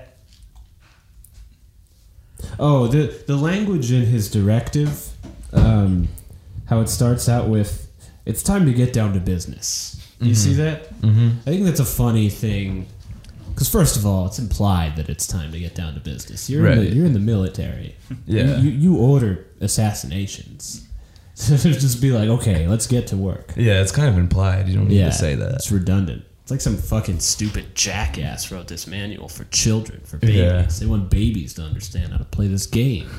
Oh, 2.60 2.88
the 2.88 3.14
the 3.28 3.36
language 3.36 3.92
in 3.92 4.04
his 4.04 4.30
directive, 4.32 5.10
um, 5.54 6.08
how 6.66 6.82
it 6.82 6.90
starts 6.90 7.30
out 7.30 7.48
with, 7.50 7.88
"It's 8.26 8.42
time 8.44 8.66
to 8.66 8.74
get 8.74 8.94
down 8.94 9.14
to 9.14 9.20
business." 9.20 9.94
You 10.20 10.34
see 10.34 10.54
that? 10.54 11.00
Mm-hmm. 11.02 11.28
I 11.42 11.52
think 11.52 11.66
that's 11.66 11.80
a 11.80 11.86
funny 11.86 12.30
thing, 12.30 12.88
because 13.54 13.70
first 13.70 13.96
of 13.98 14.06
all, 14.06 14.26
it's 14.26 14.40
implied 14.40 14.96
that 14.96 15.10
it's 15.10 15.28
time 15.28 15.52
to 15.52 15.60
get 15.60 15.76
down 15.76 15.94
to 15.94 16.00
business. 16.00 16.50
You're 16.50 16.66
in 16.68 16.80
the, 16.80 16.86
you're 16.96 17.06
in 17.06 17.14
the 17.14 17.20
military. 17.20 17.96
Yeah. 18.26 18.58
you, 18.58 18.70
you, 18.72 18.94
you 18.94 18.98
order 18.98 19.46
assassinations. 19.62 20.88
So 21.36 21.56
just 21.58 22.02
be 22.02 22.12
like, 22.12 22.30
okay, 22.30 22.68
let's 22.68 22.88
get 22.88 23.06
to 23.08 23.18
work. 23.18 23.54
Yeah, 23.56 23.82
it's 23.82 23.92
kind 23.92 24.10
of 24.10 24.18
implied. 24.18 24.68
You 24.68 24.76
don't 24.78 24.88
need 24.88 24.98
Yeah, 24.98 25.06
to 25.10 25.12
say 25.14 25.36
that. 25.36 25.54
It's 25.56 25.72
redundant. 25.72 26.24
It's 26.48 26.52
like 26.54 26.62
some 26.62 26.78
fucking 26.78 27.20
stupid 27.20 27.76
jackass 27.76 28.54
wrote 28.54 28.70
this 28.70 28.88
manual 28.88 29.28
for 29.28 29.44
children, 29.44 30.00
for 30.06 30.16
babies. 30.16 30.38
Yeah. 30.38 30.66
They 30.80 30.86
want 30.86 31.10
babies 31.10 31.54
to 31.56 31.62
understand 31.62 32.14
how 32.14 32.20
to 32.20 32.24
play 32.24 32.48
this 32.48 32.66
game. 32.66 33.10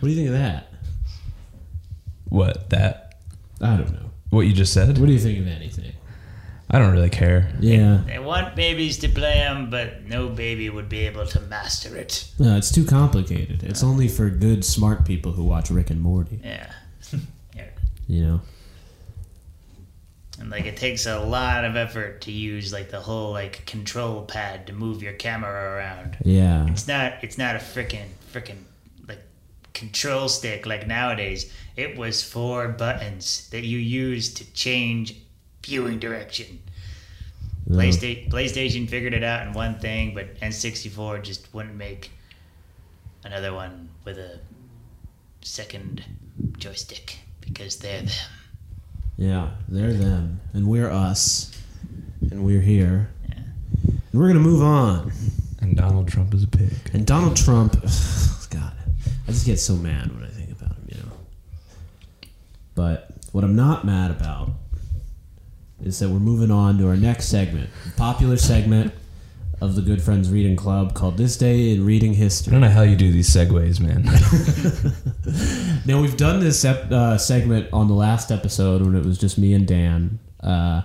What 0.00 0.08
do 0.08 0.12
you 0.12 0.16
think 0.16 0.26
of 0.30 0.34
that? 0.34 0.66
What 2.24 2.70
that? 2.70 3.14
I 3.60 3.76
don't 3.76 3.92
know. 3.92 4.10
What 4.30 4.48
you 4.48 4.52
just 4.52 4.72
said? 4.72 4.98
What 4.98 5.06
do 5.06 5.12
you 5.12 5.20
think 5.20 5.38
of 5.38 5.46
anything? 5.46 5.92
I 6.68 6.80
don't 6.80 6.90
really 6.90 7.08
care. 7.08 7.52
Yeah. 7.60 8.02
they 8.04 8.18
want 8.18 8.56
babies 8.56 8.98
to 8.98 9.08
play 9.08 9.34
them, 9.34 9.70
but 9.70 10.02
no 10.02 10.28
baby 10.28 10.68
would 10.68 10.88
be 10.88 11.06
able 11.06 11.26
to 11.26 11.40
master 11.42 11.94
it. 11.94 12.32
No, 12.40 12.56
it's 12.56 12.72
too 12.72 12.84
complicated. 12.84 13.62
It's 13.62 13.84
only 13.84 14.08
for 14.08 14.28
good, 14.28 14.64
smart 14.64 15.04
people 15.04 15.30
who 15.30 15.44
watch 15.44 15.70
Rick 15.70 15.90
and 15.90 16.00
Morty. 16.00 16.40
Yeah. 16.42 16.72
yeah. 17.54 17.66
You 18.08 18.22
know? 18.26 18.40
And 20.38 20.50
like 20.50 20.64
it 20.66 20.76
takes 20.76 21.06
a 21.06 21.20
lot 21.20 21.64
of 21.64 21.76
effort 21.76 22.22
to 22.22 22.32
use 22.32 22.72
like 22.72 22.90
the 22.90 23.00
whole 23.00 23.32
like 23.32 23.64
control 23.66 24.22
pad 24.22 24.66
to 24.66 24.72
move 24.72 25.02
your 25.02 25.12
camera 25.12 25.76
around. 25.76 26.16
Yeah. 26.24 26.66
It's 26.68 26.88
not 26.88 27.14
it's 27.22 27.38
not 27.38 27.56
a 27.56 27.60
freaking 27.60 28.08
freaking 28.32 28.64
like 29.06 29.22
control 29.72 30.28
stick 30.28 30.66
like 30.66 30.86
nowadays. 30.86 31.52
It 31.76 31.96
was 31.96 32.22
four 32.22 32.68
buttons 32.68 33.48
that 33.50 33.64
you 33.64 33.78
use 33.78 34.34
to 34.34 34.52
change 34.52 35.16
viewing 35.62 36.00
direction. 36.00 36.60
No. 37.66 37.78
PlayStation 37.78 38.28
PlayStation 38.28 38.88
figured 38.88 39.14
it 39.14 39.22
out 39.22 39.46
in 39.46 39.52
one 39.52 39.78
thing, 39.78 40.14
but 40.14 40.40
N64 40.40 41.22
just 41.22 41.52
wouldn't 41.54 41.76
make 41.76 42.10
another 43.22 43.54
one 43.54 43.88
with 44.04 44.18
a 44.18 44.40
second 45.42 46.04
joystick 46.58 47.18
because 47.40 47.76
they're 47.76 48.02
them. 48.02 48.10
Yeah, 49.16 49.50
they're 49.68 49.92
them, 49.92 50.40
and 50.52 50.66
we're 50.66 50.90
us, 50.90 51.50
and 52.30 52.44
we're 52.44 52.60
here, 52.60 53.10
Yeah. 53.28 53.34
and 54.12 54.20
we're 54.20 54.26
gonna 54.28 54.40
move 54.40 54.62
on. 54.62 55.12
And 55.60 55.76
Donald 55.76 56.08
Trump 56.08 56.34
is 56.34 56.42
a 56.42 56.48
pig. 56.48 56.72
And 56.92 57.06
Donald 57.06 57.36
Trump, 57.36 57.76
oh, 57.86 58.46
God, 58.50 58.72
I 59.28 59.30
just 59.32 59.46
get 59.46 59.58
so 59.58 59.76
mad 59.76 60.12
when 60.14 60.24
I 60.24 60.28
think 60.28 60.50
about 60.50 60.76
him, 60.76 60.86
you 60.88 60.96
know. 60.98 61.12
But 62.74 63.10
what 63.32 63.44
I'm 63.44 63.56
not 63.56 63.84
mad 63.84 64.10
about 64.10 64.50
is 65.82 65.98
that 66.00 66.08
we're 66.08 66.18
moving 66.18 66.50
on 66.50 66.78
to 66.78 66.88
our 66.88 66.96
next 66.96 67.26
segment, 67.28 67.70
popular 67.96 68.36
segment 68.36 68.92
of 69.64 69.74
the 69.76 69.80
Good 69.82 70.02
Friends 70.02 70.28
Reading 70.30 70.56
Club 70.56 70.92
called 70.94 71.16
This 71.16 71.36
Day 71.38 71.72
in 71.72 71.86
Reading 71.86 72.12
History. 72.12 72.50
I 72.50 72.54
don't 72.54 72.60
know 72.60 72.68
how 72.68 72.82
you 72.82 72.96
do 72.96 73.10
these 73.10 73.30
segues, 73.30 73.80
man. 73.80 74.04
Now 75.86 76.00
we've 76.00 76.16
done 76.16 76.40
this 76.40 76.64
ep- 76.64 76.90
uh, 76.90 77.18
segment 77.18 77.68
on 77.72 77.88
the 77.88 77.94
last 77.94 78.30
episode 78.32 78.80
when 78.80 78.94
it 78.94 79.04
was 79.04 79.18
just 79.18 79.36
me 79.36 79.52
and 79.52 79.66
Dan. 79.66 80.18
Uh, 80.40 80.80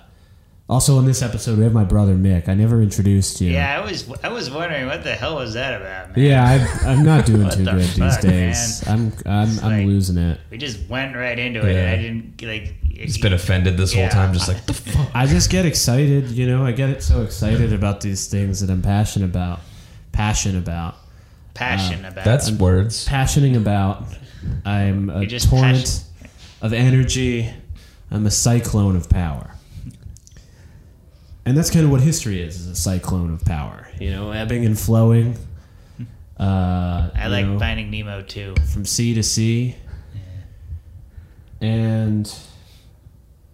also, 0.69 0.99
in 0.99 1.05
this 1.05 1.21
episode, 1.23 1.57
we 1.57 1.63
have 1.63 1.73
my 1.73 1.83
brother 1.83 2.13
Mick. 2.13 2.47
I 2.47 2.53
never 2.53 2.81
introduced 2.81 3.41
you. 3.41 3.51
Yeah, 3.51 3.79
I 3.81 3.83
was 3.83 4.07
I 4.23 4.29
was 4.29 4.51
wondering 4.51 4.85
what 4.85 5.03
the 5.03 5.15
hell 5.15 5.35
was 5.35 5.55
that 5.55 5.81
about, 5.81 6.15
man. 6.15 6.25
Yeah, 6.25 6.43
I, 6.85 6.91
I'm 6.91 7.03
not 7.03 7.25
doing 7.25 7.49
too 7.49 7.63
the 7.65 7.71
good 7.71 7.79
these 7.81 7.97
fuck, 7.97 8.21
days. 8.21 8.87
I'm 8.87 9.11
I'm, 9.25 9.59
I'm 9.59 9.77
like- 9.79 9.87
losing 9.87 10.17
it. 10.17 10.39
We 10.51 10.57
just 10.59 10.87
went 10.87 11.15
right 11.15 11.37
into 11.39 11.67
it. 11.67 11.73
Yeah. 11.73 11.79
And 11.79 11.89
I 11.89 11.95
didn't 12.01 12.41
like. 12.43 12.75
He's 12.83 13.17
been 13.17 13.31
offended 13.33 13.77
this 13.77 13.95
Yeah. 13.95 14.01
whole 14.01 14.09
time, 14.09 14.33
just 14.33 14.47
like 14.47 14.65
the 14.65 14.73
fuck. 14.75 15.09
I 15.15 15.25
just 15.25 15.49
get 15.49 15.65
excited, 15.65 16.29
you 16.31 16.45
know. 16.47 16.65
I 16.65 16.71
get 16.73 17.01
so 17.01 17.21
excited 17.23 17.71
about 17.73 18.01
these 18.01 18.27
things 18.27 18.59
that 18.59 18.69
I'm 18.69 18.81
passionate 18.81 19.25
about. 19.25 19.61
Passion 20.11 20.57
about. 20.57 20.95
passion 21.53 22.03
uh, 22.05 22.09
about. 22.09 22.25
That's 22.25 22.51
words. 22.51 23.05
Passioning 23.07 23.55
about. 23.55 24.03
I'm 24.65 25.09
a 25.09 25.25
just 25.25 25.49
torrent 25.49 25.77
passion- 25.77 26.29
of 26.61 26.73
energy. 26.73 27.49
I'm 28.11 28.25
a 28.25 28.31
cyclone 28.31 28.95
of 28.97 29.09
power. 29.09 29.55
And 31.49 31.57
that's 31.57 31.71
kind 31.71 31.83
of 31.83 31.89
what 31.89 32.01
history 32.01 32.43
is: 32.43 32.57
is 32.57 32.67
a 32.67 32.75
cyclone 32.75 33.33
of 33.33 33.43
power. 33.43 33.87
You 33.99 34.11
know, 34.11 34.29
ebbing 34.29 34.67
and 34.67 34.77
flowing. 34.77 35.35
Uh, 36.39 37.09
I 37.15 37.25
like 37.25 37.47
know, 37.47 37.57
Finding 37.57 37.89
Nemo 37.89 38.21
too. 38.21 38.53
from 38.71 38.85
sea 38.85 39.15
to 39.15 39.23
sea. 39.23 39.75
And 41.59 42.31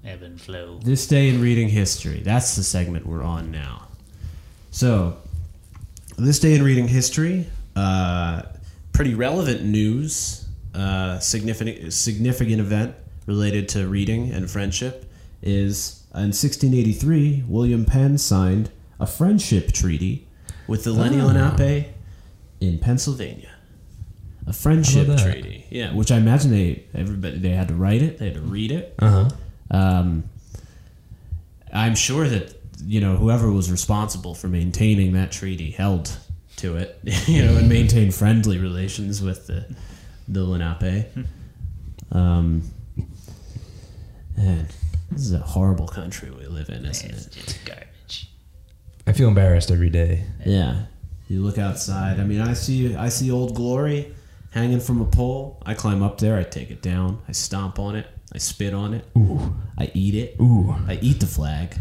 Ebb 0.03 0.23
and 0.23 0.41
flow. 0.41 0.79
This 0.83 1.07
day 1.07 1.29
in 1.29 1.39
reading 1.39 1.69
history. 1.69 2.19
That's 2.19 2.57
the 2.57 2.63
segment 2.63 3.05
we're 3.05 3.23
on 3.23 3.49
now. 3.49 3.87
So, 4.71 5.15
this 6.17 6.39
day 6.39 6.53
in 6.53 6.63
reading 6.63 6.89
history, 6.89 7.47
uh, 7.77 8.41
pretty 8.91 9.13
relevant 9.13 9.63
news, 9.63 10.45
uh, 10.73 11.19
significant 11.19 11.93
significant 11.93 12.59
event 12.59 12.93
related 13.25 13.69
to 13.69 13.87
reading 13.87 14.31
and 14.31 14.51
friendship 14.51 15.09
is 15.41 16.04
in 16.15 16.31
1683, 16.31 17.43
William 17.47 17.85
Penn 17.85 18.17
signed 18.17 18.69
a 18.99 19.05
friendship 19.07 19.71
treaty 19.71 20.27
with 20.67 20.83
the 20.83 20.91
Lenni 20.91 21.21
Oh. 21.21 21.27
Lenape 21.27 21.87
in 22.61 22.79
Pennsylvania. 22.79 23.49
A 24.47 24.53
friendship 24.53 25.07
treaty, 25.17 25.65
yeah. 25.71 25.93
Which 25.93 26.11
I 26.11 26.17
imagine 26.17 26.51
they 26.51 26.85
everybody 26.93 27.39
they 27.39 27.49
had 27.49 27.67
to 27.69 27.73
write 27.73 28.01
it, 28.03 28.19
they 28.19 28.25
had 28.25 28.35
to 28.35 28.41
read 28.41 28.71
it. 28.71 28.93
Uh 28.99 29.09
huh. 29.09 29.29
Um, 29.77 30.23
I'm 31.73 31.95
sure 31.95 32.27
that 32.29 32.53
you 32.85 33.01
know, 33.01 33.15
whoever 33.15 33.51
was 33.51 33.71
responsible 33.71 34.35
for 34.35 34.47
maintaining 34.47 35.13
that 35.13 35.31
treaty 35.31 35.71
held 35.71 36.15
to 36.57 36.77
it, 36.77 36.99
you 37.27 37.43
know, 37.43 37.57
and 37.57 37.67
maintained 37.67 38.13
friendly 38.13 38.59
relations 38.59 39.21
with 39.21 39.47
the 39.47 39.65
the 40.27 40.43
Lenape. 40.43 41.07
Um, 42.11 42.63
man, 44.37 44.67
this 45.11 45.21
is 45.21 45.33
a 45.33 45.39
horrible 45.39 45.87
country 45.87 46.29
we 46.31 46.45
live 46.47 46.69
in, 46.69 46.85
isn't 46.85 47.09
It's 47.11 47.27
it? 47.27 47.31
just 47.33 47.65
garbage. 47.65 48.29
I 49.07 49.13
feel 49.13 49.27
embarrassed 49.27 49.71
every 49.71 49.89
day. 49.89 50.23
Yeah. 50.45 50.85
You 51.27 51.41
look 51.41 51.57
outside. 51.57 52.19
I 52.19 52.23
mean, 52.23 52.41
I 52.41 52.53
see 52.53 52.95
I 52.95 53.09
see 53.09 53.31
Old 53.31 53.55
Glory 53.55 54.13
hanging 54.51 54.79
from 54.79 55.01
a 55.01 55.05
pole. 55.05 55.61
I 55.65 55.73
climb 55.73 56.01
up 56.03 56.17
there. 56.19 56.37
I 56.37 56.43
take 56.43 56.69
it 56.71 56.81
down. 56.81 57.21
I 57.27 57.31
stomp 57.31 57.79
on 57.79 57.95
it. 57.95 58.07
I 58.33 58.37
spit 58.37 58.73
on 58.73 58.93
it. 58.93 59.05
Ooh, 59.17 59.55
I 59.77 59.91
eat 59.93 60.15
it. 60.15 60.35
ooh. 60.41 60.75
I 60.87 60.99
eat 61.01 61.19
the 61.19 61.25
flag. 61.27 61.77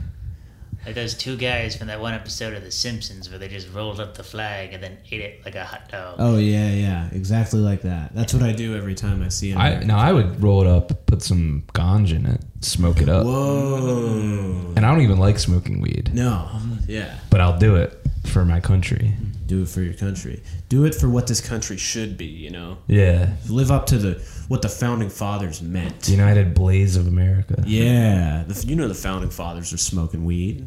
Like 0.87 0.95
those 0.95 1.15
two 1.15 1.37
guys 1.37 1.75
from 1.77 1.87
that 1.87 2.01
one 2.01 2.13
episode 2.15 2.53
of 2.55 2.63
The 2.63 2.71
Simpsons 2.71 3.31
where 3.31 3.39
they 3.39 3.49
just 3.49 3.73
rolled 3.73 4.01
up 4.01 4.15
the 4.17 4.23
flag 4.23 4.73
and 4.75 4.83
then 4.83 4.99
ate 5.11 5.21
it 5.23 5.45
like 5.45 5.55
a 5.55 5.65
hot 5.65 5.89
dog. 5.89 6.17
Oh 6.19 6.37
yeah, 6.37 6.69
yeah, 6.71 7.09
exactly 7.13 7.61
like 7.61 7.83
that. 7.83 8.15
That's 8.15 8.35
what 8.35 8.43
I 8.43 8.53
do 8.53 8.77
every 8.77 8.95
time 8.95 9.23
I 9.23 9.29
see 9.29 9.53
it. 9.53 9.57
I 9.57 9.79
now 9.83 9.99
I 9.99 10.13
would 10.13 10.43
roll 10.43 10.61
it 10.61 10.67
up, 10.67 11.07
put 11.07 11.23
some 11.23 11.65
ganj 11.73 12.15
in 12.15 12.27
it, 12.27 12.43
smoke 12.61 13.01
it 13.01 13.09
up, 13.09 13.25
Whoa. 13.25 14.75
and 14.77 14.85
I 14.85 14.91
don't 14.91 15.01
even 15.03 15.19
like 15.19 15.39
smoking 15.39 15.81
weed, 15.81 16.11
No. 16.13 16.49
Yeah. 16.87 17.15
but 17.31 17.41
I'll 17.41 17.59
do 17.59 17.77
it 17.77 17.99
for 18.27 18.45
my 18.45 18.61
country. 18.61 19.15
Do 19.47 19.63
it 19.63 19.69
for 19.69 19.83
your 19.83 19.95
country. 19.95 20.43
Do 20.69 20.85
it 20.85 20.95
for 20.95 21.09
what 21.09 21.27
this 21.27 21.41
country 21.41 21.77
should 21.77 22.17
be. 22.17 22.27
You 22.27 22.51
know. 22.51 22.79
Yeah, 22.87 23.35
Live 23.49 23.71
up 23.71 23.87
to 23.87 23.99
the 23.99 24.15
what 24.49 24.63
the 24.63 24.69
founding 24.69 25.11
fathers 25.11 25.61
meant. 25.63 26.01
the 26.03 26.13
United 26.13 26.55
Blaze 26.55 26.97
of 26.97 27.07
America. 27.07 27.63
Yeah, 27.67 28.45
the, 28.47 28.67
you 28.67 28.75
know 28.77 28.89
the 28.89 28.95
founding 28.95 29.31
fathers 29.31 29.73
are 29.73 29.79
smoking 29.79 30.25
weed. 30.25 30.67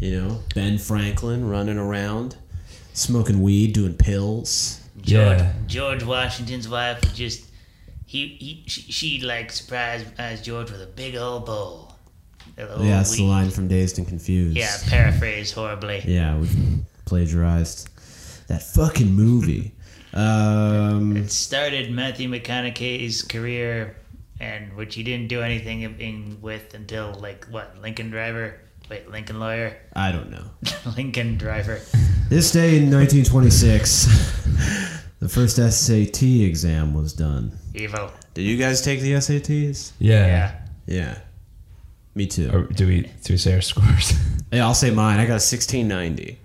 You 0.00 0.20
know 0.20 0.40
Ben 0.54 0.78
Franklin 0.78 1.48
running 1.48 1.78
around, 1.78 2.36
smoking 2.92 3.40
weed, 3.40 3.72
doing 3.74 3.94
pills. 3.94 4.80
George, 5.00 5.38
Yeah. 5.38 5.52
George 5.66 6.02
Washington's 6.04 6.68
wife 6.68 7.00
would 7.02 7.14
just 7.14 7.44
he, 8.06 8.28
he 8.28 8.64
she, 8.66 8.82
she 8.92 9.20
like 9.20 9.50
surprised 9.52 10.06
as 10.18 10.42
George 10.42 10.70
with 10.70 10.82
a 10.82 10.86
big 10.86 11.14
old 11.16 11.46
bowl. 11.46 11.94
yeah, 12.58 12.66
that's 12.76 13.16
the 13.16 13.22
line 13.22 13.50
from 13.50 13.68
Dazed 13.68 13.98
and 13.98 14.06
Confused. 14.06 14.56
Yeah, 14.56 14.76
paraphrased 14.88 15.54
horribly. 15.54 16.02
yeah, 16.06 16.36
we 16.38 16.48
plagiarized 17.04 17.88
that 18.52 18.62
fucking 18.62 19.12
movie. 19.14 19.72
Um, 20.12 21.16
It 21.16 21.30
started 21.32 21.90
Matthew 21.90 22.28
McConaughey's 22.28 23.22
career, 23.22 23.96
and 24.40 24.74
which 24.76 24.94
he 24.94 25.02
didn't 25.02 25.28
do 25.28 25.40
anything 25.40 25.80
in, 25.82 25.98
in 25.98 26.38
with 26.42 26.74
until 26.74 27.14
like 27.14 27.46
what 27.46 27.74
Lincoln 27.80 28.10
Driver. 28.10 28.60
Wait, 28.90 29.10
Lincoln 29.10 29.40
Lawyer, 29.40 29.78
I 29.94 30.12
don't 30.12 30.30
know. 30.30 30.44
Lincoln 30.96 31.38
Driver. 31.38 31.80
This 32.28 32.52
day 32.52 32.76
in 32.76 32.90
1926, 32.90 34.04
the 35.20 35.28
first 35.30 35.56
SAT 35.56 36.22
exam 36.22 36.92
was 36.92 37.14
done. 37.14 37.56
Evil. 37.74 38.10
Did 38.34 38.42
you 38.42 38.58
guys 38.58 38.82
take 38.82 39.00
the 39.00 39.12
SATs? 39.12 39.92
Yeah. 39.98 40.26
Yeah. 40.26 40.58
Yeah, 40.84 41.18
me 42.14 42.26
too. 42.26 42.50
Or 42.52 42.62
do 42.64 42.86
we 42.86 43.02
do 43.24 43.32
we 43.32 43.36
say 43.38 43.54
our 43.54 43.60
scores? 43.62 44.12
Yeah, 44.52 44.66
I'll 44.66 44.74
say 44.74 44.90
mine. 44.90 45.18
I 45.18 45.22
got 45.22 45.40
a 45.40 45.40
1690. 45.40 46.38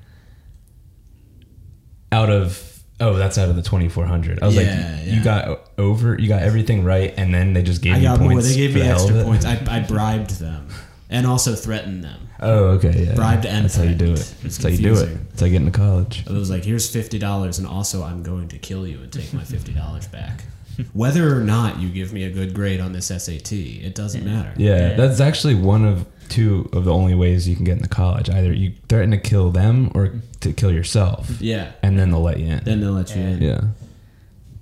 Out 2.12 2.30
of 2.30 2.64
oh, 3.00 3.14
that's 3.14 3.38
out 3.38 3.50
of 3.50 3.56
the 3.56 3.62
twenty 3.62 3.90
four 3.90 4.06
hundred. 4.06 4.42
I 4.42 4.48
was 4.48 4.56
Yeah, 4.56 4.62
like, 4.62 4.70
yeah. 4.72 5.04
you 5.16 5.24
got 5.24 5.70
over, 5.78 6.20
you 6.20 6.28
got 6.28 6.42
everything 6.44 6.84
right, 6.84 7.14
and 7.18 7.34
then 7.34 7.54
they 7.54 7.62
just 7.64 7.82
gave 7.82 7.96
I 7.96 7.98
you 7.98 8.04
got 8.04 8.20
points. 8.20 8.32
more. 8.34 8.42
They 8.42 8.56
gave 8.56 8.72
for 8.72 8.78
me 8.80 8.84
the 8.84 8.90
extra 8.90 9.24
points. 9.24 9.46
I, 9.46 9.62
I 9.70 9.80
bribed 9.82 10.32
them 10.40 10.68
and 11.10 11.26
also 11.28 11.56
threatened 11.56 12.04
them. 12.04 12.22
Oh, 12.40 12.66
okay, 12.76 13.06
yeah. 13.06 13.16
Bribed 13.16 13.46
and 13.48 13.66
that's 13.66 13.76
how 13.76 13.84
you 13.84 13.96
do 13.96 14.12
it. 14.14 14.20
It's 14.44 14.58
That's 14.58 14.64
how 14.64 14.70
you 14.70 14.78
do 14.78 14.94
it. 15.00 15.18
it's 15.32 15.42
like 15.42 15.52
getting 15.52 15.72
to 15.72 15.78
college. 15.78 16.24
It 16.28 16.32
was 16.32 16.50
like, 16.52 16.64
here's 16.64 16.90
fifty 16.90 17.18
dollars, 17.20 17.58
and 17.60 17.68
also 17.68 18.04
I'm 18.04 18.22
going 18.24 18.48
to 18.50 18.58
kill 18.60 18.88
you 18.88 19.00
and 19.00 19.12
take 19.12 19.34
my 19.34 19.44
fifty 19.44 19.74
dollars 19.74 20.08
back. 20.08 20.44
Whether 20.94 21.36
or 21.36 21.42
not 21.42 21.80
you 21.80 21.90
give 21.90 22.14
me 22.14 22.24
a 22.26 22.30
good 22.30 22.54
grade 22.54 22.80
on 22.80 22.94
this 22.94 23.08
SAT, 23.08 23.52
it 23.52 23.96
doesn't 23.96 24.24
matter. 24.24 24.54
Yeah, 24.58 24.94
that's 24.96 25.20
actually 25.20 25.56
one 25.56 25.84
of 25.84 26.06
two 26.30 26.70
of 26.74 26.86
the 26.86 26.94
only 26.94 27.16
ways 27.16 27.48
you 27.48 27.56
can 27.56 27.66
get 27.66 27.78
into 27.78 27.90
college. 27.90 28.30
Either 28.30 28.54
you 28.54 28.74
threaten 28.90 29.12
to 29.12 29.18
kill 29.18 29.50
them 29.52 29.92
or 29.96 30.22
to 30.42 30.54
kill 30.54 30.72
yourself, 30.72 31.30
Yeah. 31.42 31.72
and 31.82 31.98
then 31.98 32.12
they'll 32.12 32.22
let 32.22 32.40
you 32.40 32.48
in. 32.48 32.64
Then 32.64 32.82
they'll 32.82 32.92
let 32.92 33.16
you 33.16 33.22
in. 33.22 33.42
Yeah. 33.42 33.62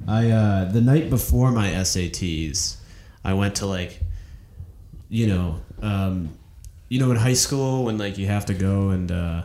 I 0.08 0.30
uh, 0.30 0.72
the 0.72 0.82
night 0.82 1.10
before 1.10 1.52
my 1.52 1.70
SATs, 1.70 2.78
I 3.24 3.34
went 3.34 3.56
to 3.56 3.66
like, 3.66 4.00
you 5.10 5.28
know, 5.28 5.62
um, 5.82 6.30
you 6.90 7.00
know, 7.00 7.10
in 7.12 7.18
high 7.18 7.34
school 7.34 7.86
when 7.86 7.98
like 7.98 8.18
you 8.18 8.28
have 8.28 8.46
to 8.48 8.54
go 8.54 8.90
and 8.90 9.12
uh, 9.12 9.44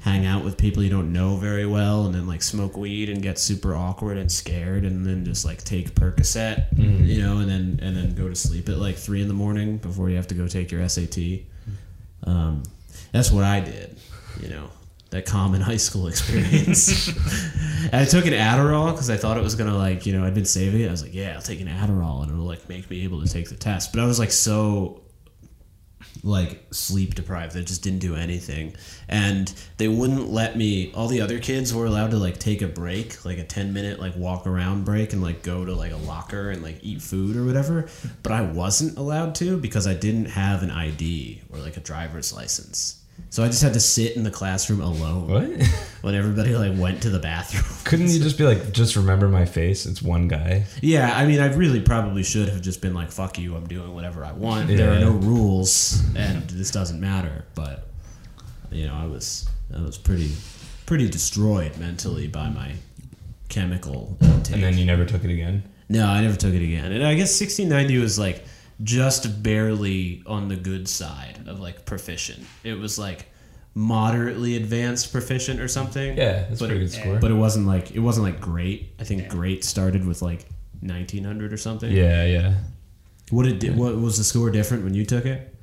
hang 0.00 0.24
out 0.24 0.44
with 0.44 0.56
people 0.56 0.82
you 0.82 0.88
don't 0.88 1.12
know 1.12 1.36
very 1.36 1.66
well, 1.66 2.06
and 2.06 2.14
then 2.14 2.26
like 2.26 2.40
smoke 2.42 2.76
weed 2.76 3.10
and 3.10 3.22
get 3.22 3.38
super 3.38 3.74
awkward 3.74 4.16
and 4.16 4.32
scared, 4.32 4.84
and 4.86 5.04
then 5.06 5.24
just 5.26 5.44
like 5.44 5.62
take 5.64 5.94
Percocet, 5.94 6.66
you 6.78 7.20
know, 7.22 7.38
and 7.38 7.50
then 7.50 7.78
and 7.82 7.94
then 7.96 8.14
go 8.14 8.28
to 8.28 8.34
sleep 8.34 8.68
at 8.70 8.78
like 8.78 8.96
three 8.96 9.20
in 9.20 9.28
the 9.28 9.34
morning 9.34 9.76
before 9.76 10.08
you 10.08 10.16
have 10.16 10.28
to 10.28 10.34
go 10.34 10.48
take 10.48 10.70
your 10.72 10.88
SAT. 10.88 11.18
Um, 12.28 12.62
that's 13.12 13.30
what 13.30 13.44
I 13.44 13.60
did, 13.60 13.96
you 14.40 14.48
know, 14.48 14.68
that 15.10 15.24
common 15.24 15.60
high 15.70 15.78
school 15.78 16.08
experience. 16.08 17.08
I 17.92 18.04
took 18.04 18.26
an 18.26 18.34
Adderall 18.34 18.92
because 18.92 19.08
I 19.08 19.16
thought 19.16 19.38
it 19.38 19.42
was 19.42 19.54
gonna 19.54 19.76
like, 19.76 20.04
you 20.04 20.12
know, 20.12 20.24
I'd 20.24 20.34
been 20.34 20.44
saving 20.44 20.82
it. 20.82 20.88
I 20.88 20.90
was 20.90 21.02
like, 21.02 21.14
yeah, 21.14 21.34
I'll 21.34 21.42
take 21.42 21.60
an 21.60 21.68
Adderall 21.68 22.22
and 22.22 22.30
it'll 22.32 22.44
like 22.44 22.68
make 22.68 22.90
me 22.90 23.04
able 23.04 23.22
to 23.22 23.28
take 23.28 23.48
the 23.48 23.56
test. 23.56 23.92
But 23.92 24.02
I 24.02 24.06
was 24.06 24.18
like 24.18 24.30
so 24.30 25.00
like 26.22 26.62
sleep 26.70 27.14
deprived. 27.14 27.54
That 27.54 27.66
just 27.66 27.82
didn't 27.82 28.00
do 28.00 28.14
anything. 28.14 28.74
And 29.08 29.52
they 29.76 29.88
wouldn't 29.88 30.30
let 30.30 30.56
me 30.56 30.92
all 30.94 31.08
the 31.08 31.20
other 31.20 31.38
kids 31.38 31.72
were 31.74 31.86
allowed 31.86 32.10
to 32.10 32.18
like 32.18 32.38
take 32.38 32.62
a 32.62 32.68
break 32.68 33.24
like 33.24 33.38
a 33.38 33.44
10 33.44 33.72
minute 33.72 34.00
like 34.00 34.16
walk 34.16 34.46
around 34.46 34.84
break 34.84 35.12
and 35.12 35.22
like 35.22 35.42
go 35.42 35.64
to 35.64 35.74
like 35.74 35.92
a 35.92 35.96
locker 35.96 36.50
and 36.50 36.62
like 36.62 36.78
eat 36.82 37.02
food 37.02 37.36
or 37.36 37.44
whatever. 37.44 37.88
But 38.22 38.32
i 38.32 38.42
wasn't 38.42 38.98
allowed 38.98 39.34
to 39.36 39.56
because 39.56 39.86
i 39.86 39.94
didn't 39.94 40.26
have 40.26 40.62
an 40.62 40.70
id 40.70 41.42
or 41.50 41.58
like 41.58 41.76
a 41.76 41.80
driver's 41.80 42.32
license 42.32 42.97
so 43.30 43.42
i 43.44 43.46
just 43.46 43.62
had 43.62 43.72
to 43.74 43.80
sit 43.80 44.16
in 44.16 44.22
the 44.22 44.30
classroom 44.30 44.80
alone 44.80 45.28
What? 45.28 45.66
when 46.02 46.14
everybody 46.14 46.54
like 46.54 46.78
went 46.78 47.02
to 47.02 47.10
the 47.10 47.18
bathroom 47.18 47.64
Couldn't 47.84 48.08
you 48.10 48.20
just 48.20 48.36
be 48.36 48.44
like, 48.44 48.72
just 48.72 48.96
remember 48.96 49.28
my 49.28 49.46
face? 49.46 49.86
It's 49.86 50.02
one 50.02 50.28
guy. 50.28 50.66
Yeah, 50.82 51.16
I 51.16 51.24
mean, 51.24 51.40
I 51.40 51.54
really 51.54 51.80
probably 51.80 52.22
should 52.22 52.50
have 52.50 52.60
just 52.60 52.82
been 52.82 52.92
like, 52.92 53.10
"Fuck 53.10 53.38
you, 53.38 53.56
I'm 53.56 53.66
doing 53.66 53.94
whatever 53.94 54.26
I 54.26 54.32
want." 54.32 54.68
There 54.68 54.92
are 54.92 55.00
no 55.00 55.12
rules, 55.12 56.04
and 56.14 56.42
this 56.50 56.70
doesn't 56.70 57.00
matter. 57.00 57.46
But 57.54 57.88
you 58.70 58.86
know, 58.86 58.94
I 58.94 59.06
was 59.06 59.48
I 59.74 59.80
was 59.80 59.96
pretty 59.96 60.32
pretty 60.84 61.08
destroyed 61.08 61.78
mentally 61.78 62.26
by 62.28 62.50
my 62.50 62.72
chemical 63.48 64.18
intake. 64.20 64.54
And 64.56 64.62
then 64.62 64.76
you 64.76 64.84
never 64.84 65.04
took 65.06 65.24
it 65.24 65.30
again. 65.30 65.62
no, 65.88 66.06
I 66.06 66.20
never 66.20 66.36
took 66.36 66.52
it 66.52 66.62
again. 66.62 66.92
And 66.92 67.02
I 67.04 67.14
guess 67.14 67.40
1690 67.40 67.98
was 67.98 68.18
like 68.18 68.44
just 68.82 69.42
barely 69.42 70.22
on 70.26 70.48
the 70.48 70.56
good 70.56 70.88
side 70.88 71.40
of 71.46 71.60
like 71.60 71.84
proficient. 71.84 72.44
It 72.64 72.74
was 72.78 72.98
like 72.98 73.26
moderately 73.74 74.56
advanced 74.56 75.12
proficient 75.12 75.60
or 75.60 75.68
something. 75.68 76.16
Yeah, 76.16 76.44
that's 76.48 76.60
a 76.60 76.64
but 76.64 76.70
pretty 76.70 76.84
it, 76.84 76.88
good 76.88 76.92
score. 76.92 77.18
But 77.18 77.30
it 77.30 77.34
wasn't 77.34 77.66
like 77.66 77.92
it 77.92 78.00
wasn't 78.00 78.26
like 78.26 78.40
great. 78.40 78.94
I 78.98 79.04
think 79.04 79.28
great 79.28 79.64
started 79.64 80.06
with 80.06 80.22
like 80.22 80.46
1900 80.80 81.52
or 81.52 81.56
something. 81.56 81.90
yeah, 81.90 82.24
yeah. 82.24 82.54
What 83.30 83.44
did 83.44 83.76
what 83.76 83.96
was 83.96 84.16
the 84.16 84.24
score 84.24 84.50
different 84.50 84.84
when 84.84 84.94
you 84.94 85.04
took 85.04 85.26
it? 85.26 85.54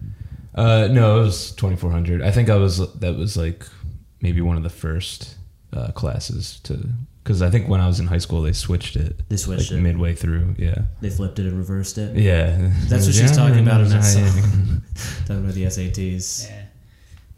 Uh, 0.54 0.88
no, 0.92 1.20
it 1.20 1.24
was 1.24 1.52
twenty 1.56 1.76
four 1.76 1.92
hundred. 1.92 2.22
I 2.22 2.32
think 2.32 2.50
I 2.50 2.56
was 2.56 2.78
that 3.00 3.16
was 3.18 3.36
like 3.36 3.66
maybe 4.22 4.40
one 4.42 4.56
of 4.56 4.64
the 4.64 4.70
first 4.70 5.36
uh, 5.74 5.92
classes 5.92 6.60
to 6.64 6.90
because 7.26 7.42
I 7.42 7.50
think 7.50 7.68
when 7.68 7.82
I 7.82 7.88
was 7.88 8.00
in 8.00 8.06
high 8.06 8.20
school 8.20 8.44
they 8.44 8.54
switched 8.54 8.96
it. 8.96 9.28
They 9.30 9.38
switched 9.38 9.72
like 9.72 9.80
it. 9.80 9.82
midway 9.82 10.14
through. 10.14 10.54
Yeah, 10.60 10.84
They 11.02 11.10
flipped 11.10 11.40
it 11.40 11.48
and 11.48 11.58
reversed 11.58 11.98
it. 11.98 12.16
yeah. 12.16 12.70
That's 12.88 13.08
what 13.08 13.16
she's 13.16 13.36
talking 13.36 13.62
about 13.66 13.82
in 13.82 13.90
that 13.90 14.04
song. 14.04 14.82
Talking 15.26 15.44
about 15.44 15.56
the 15.56 15.64
SATs. 15.64 16.48
Yeah. 16.48 16.62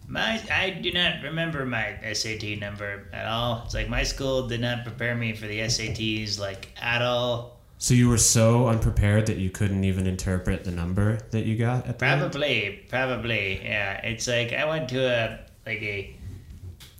My, 0.10 0.41
I 0.52 0.71
do 0.71 0.91
not 0.91 1.23
remember 1.23 1.65
my 1.65 1.97
SAT 2.13 2.60
number 2.60 3.08
at 3.13 3.28
all. 3.28 3.63
It's 3.65 3.73
like 3.73 3.88
my 3.88 4.04
school 4.04 4.47
did 4.47 4.60
not 4.60 4.84
prepare 4.84 5.15
me 5.15 5.34
for 5.34 5.47
the 5.47 5.60
SATs 5.60 6.38
like 6.38 6.69
at 6.82 7.02
all. 7.02 7.58
So 7.78 7.93
you 7.93 8.10
were 8.10 8.17
so 8.17 8.67
unprepared 8.67 9.28
that 9.28 9.38
you 9.38 9.50
couldn't 9.50 9.86
even 9.86 10.06
interpret 10.06 10.65
the 10.65 10.71
number 10.71 11.19
that 11.32 11.45
you 11.45 11.56
got 11.56 11.88
at 11.88 12.00
the 12.00 12.06
end? 12.06 12.19
Probably, 12.21 12.86
probably, 12.89 13.62
yeah. 13.63 14.06
It's 14.06 14.27
like 14.27 14.52
I 14.52 14.65
went 14.65 14.90
to 14.90 15.00
a 15.08 15.40
like 15.65 15.81
a 15.81 16.13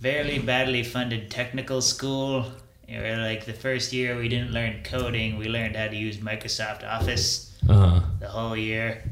fairly 0.00 0.38
badly 0.38 0.82
funded 0.82 1.30
technical 1.30 1.82
school. 1.82 2.46
Where 2.88 3.18
like 3.18 3.44
the 3.44 3.52
first 3.52 3.92
year 3.92 4.16
we 4.16 4.28
didn't 4.28 4.52
learn 4.52 4.82
coding, 4.82 5.36
we 5.36 5.46
learned 5.48 5.76
how 5.76 5.88
to 5.88 5.96
use 5.96 6.18
Microsoft 6.18 6.82
Office 6.88 7.52
Uh-huh. 7.68 8.00
the 8.20 8.28
whole 8.28 8.56
year. 8.56 9.02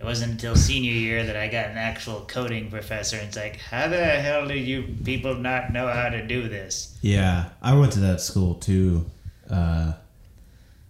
It 0.00 0.04
wasn't 0.04 0.32
until 0.32 0.56
senior 0.56 0.92
year 0.92 1.24
that 1.24 1.36
I 1.36 1.48
got 1.48 1.70
an 1.70 1.78
actual 1.78 2.20
coding 2.26 2.70
professor. 2.70 3.16
And 3.16 3.28
it's 3.28 3.36
like, 3.36 3.56
how 3.58 3.88
the 3.88 4.04
hell 4.04 4.46
do 4.46 4.54
you 4.54 4.94
people 5.04 5.34
not 5.34 5.72
know 5.72 5.88
how 5.88 6.08
to 6.10 6.26
do 6.26 6.48
this? 6.48 6.96
Yeah, 7.02 7.50
I 7.62 7.74
went 7.74 7.92
to 7.92 8.00
that 8.00 8.20
school 8.20 8.54
too, 8.54 9.06
uh, 9.50 9.92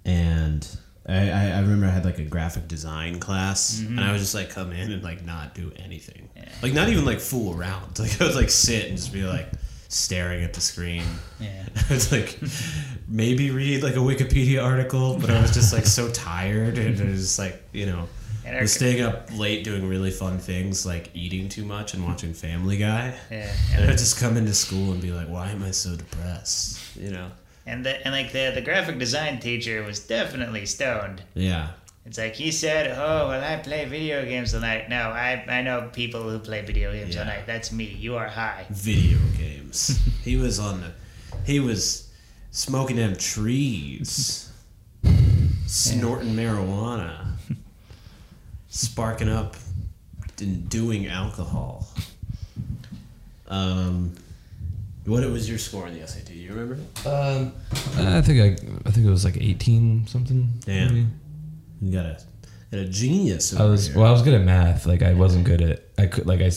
and 0.05 0.69
I, 1.09 1.31
I, 1.31 1.43
I 1.51 1.61
remember 1.61 1.87
I 1.87 1.91
had 1.91 2.05
like 2.05 2.19
a 2.19 2.25
graphic 2.25 2.69
design 2.69 3.21
class, 3.21 3.81
and 3.81 4.01
I 4.01 4.11
would 4.13 4.19
just 4.19 4.35
like 4.35 4.51
come 4.51 4.73
in 4.73 4.91
and 4.93 5.03
like 5.03 5.25
not 5.25 5.55
do 5.55 5.73
anything, 5.77 6.29
like 6.63 6.73
not 6.73 6.89
even 6.89 7.05
like 7.05 7.21
fool 7.21 7.57
around. 7.59 7.99
Like 7.99 8.21
I 8.21 8.25
would 8.27 8.35
like 8.37 8.51
sit 8.51 8.87
and 8.89 8.97
just 8.97 9.13
be 9.13 9.23
like 9.23 9.49
staring 9.97 10.45
at 10.45 10.53
the 10.53 10.61
screen. 10.61 11.05
Yeah. 11.41 11.65
I 11.91 11.95
was 11.95 12.13
like 12.13 12.39
maybe 13.09 13.51
read 13.51 13.83
like 13.83 13.95
a 13.95 14.01
Wikipedia 14.01 14.63
article, 14.63 15.19
but 15.19 15.31
I 15.31 15.41
was 15.41 15.53
just 15.53 15.73
like 15.73 15.87
so 15.87 16.11
tired 16.11 16.79
and 16.79 17.01
it 17.01 17.09
was 17.09 17.39
like 17.39 17.63
you 17.73 17.87
know. 17.87 18.09
I 18.47 18.61
was 18.61 18.73
staying 18.73 19.03
up 19.03 19.29
late 19.37 19.65
doing 19.65 19.89
really 19.89 20.13
fun 20.13 20.39
things 20.39 20.87
like 20.87 21.11
eating 21.15 21.49
too 21.49 21.65
much 21.65 21.95
and 21.95 22.05
watching 22.05 22.33
Family 22.33 22.77
Guy. 22.77 23.19
Yeah. 23.29 23.53
And 23.73 23.83
And, 23.83 23.91
I'd 23.91 23.99
just 23.99 24.21
come 24.21 24.37
into 24.37 24.55
school 24.55 24.93
and 24.93 25.03
be 25.03 25.11
like, 25.11 25.29
why 25.29 25.51
am 25.51 25.65
I 25.65 25.73
so 25.73 25.97
depressed? 25.97 26.97
You 26.97 27.11
know? 27.11 27.33
and, 27.67 27.85
the, 27.85 28.03
and 28.07 28.15
like 28.15 28.33
the, 28.33 28.53
the 28.55 28.61
graphic 28.61 28.99
design 28.99 29.41
teacher 29.41 29.83
was 29.83 29.99
definitely 29.99 30.65
stoned. 30.65 31.23
Yeah. 31.35 31.71
It's 32.07 32.19
like 32.19 32.35
he 32.37 32.53
said, 32.53 32.93
"Oh, 32.97 33.29
well, 33.29 33.43
I 33.43 33.57
play 33.63 33.85
video 33.85 34.25
games 34.25 34.55
all 34.55 34.61
night." 34.61 34.89
No, 34.89 35.11
I 35.11 35.45
I 35.49 35.63
know 35.63 35.91
people 35.93 36.23
who 36.31 36.39
play 36.39 36.63
video 36.65 36.93
games 36.93 37.17
all 37.17 37.25
Yeah. 37.25 37.31
night. 37.37 37.47
That's 37.47 37.73
me. 37.73 37.85
You 37.85 38.17
are 38.17 38.29
high. 38.29 38.65
Video 38.71 39.19
games. 39.37 39.99
he 40.25 40.37
was 40.37 40.61
on 40.61 40.81
the. 40.83 40.93
He 41.45 41.59
was 41.59 42.09
smoking 42.53 42.97
them 42.97 43.17
trees, 43.17 44.51
snorting 45.67 46.35
marijuana, 46.35 47.33
sparking 48.69 49.29
up, 49.29 49.57
and 50.41 50.69
doing 50.69 51.09
alcohol. 51.09 51.89
Um, 53.49 54.15
what 55.07 55.25
was 55.25 55.49
your 55.49 55.59
score 55.59 55.87
on 55.87 55.95
the 55.99 56.07
SAT? 56.07 56.27
Do 56.27 56.35
you 56.35 56.51
remember? 56.53 56.75
Um, 57.09 57.53
I 57.99 58.21
think 58.23 58.41
I, 58.41 58.89
I 58.89 58.91
think 58.93 59.07
it 59.07 59.11
was 59.11 59.25
like 59.25 59.37
eighteen 59.41 60.07
something. 60.07 60.49
Damn. 60.65 60.95
maybe. 60.95 61.07
You 61.81 61.93
got 61.93 62.07
a, 62.07 62.19
got 62.71 62.81
a 62.81 62.85
genius. 62.89 63.55
I 63.55 63.65
was 63.65 63.89
here. 63.89 63.97
well. 63.99 64.07
I 64.09 64.13
was 64.13 64.23
good 64.23 64.35
at 64.35 64.43
math. 64.43 64.87
Like 64.87 65.03
I 65.03 65.15
wasn't 65.15 65.45
good 65.45 65.61
at. 65.63 65.83
I 65.99 66.07
could 66.07 66.27
like 66.27 66.41
I 66.41 66.51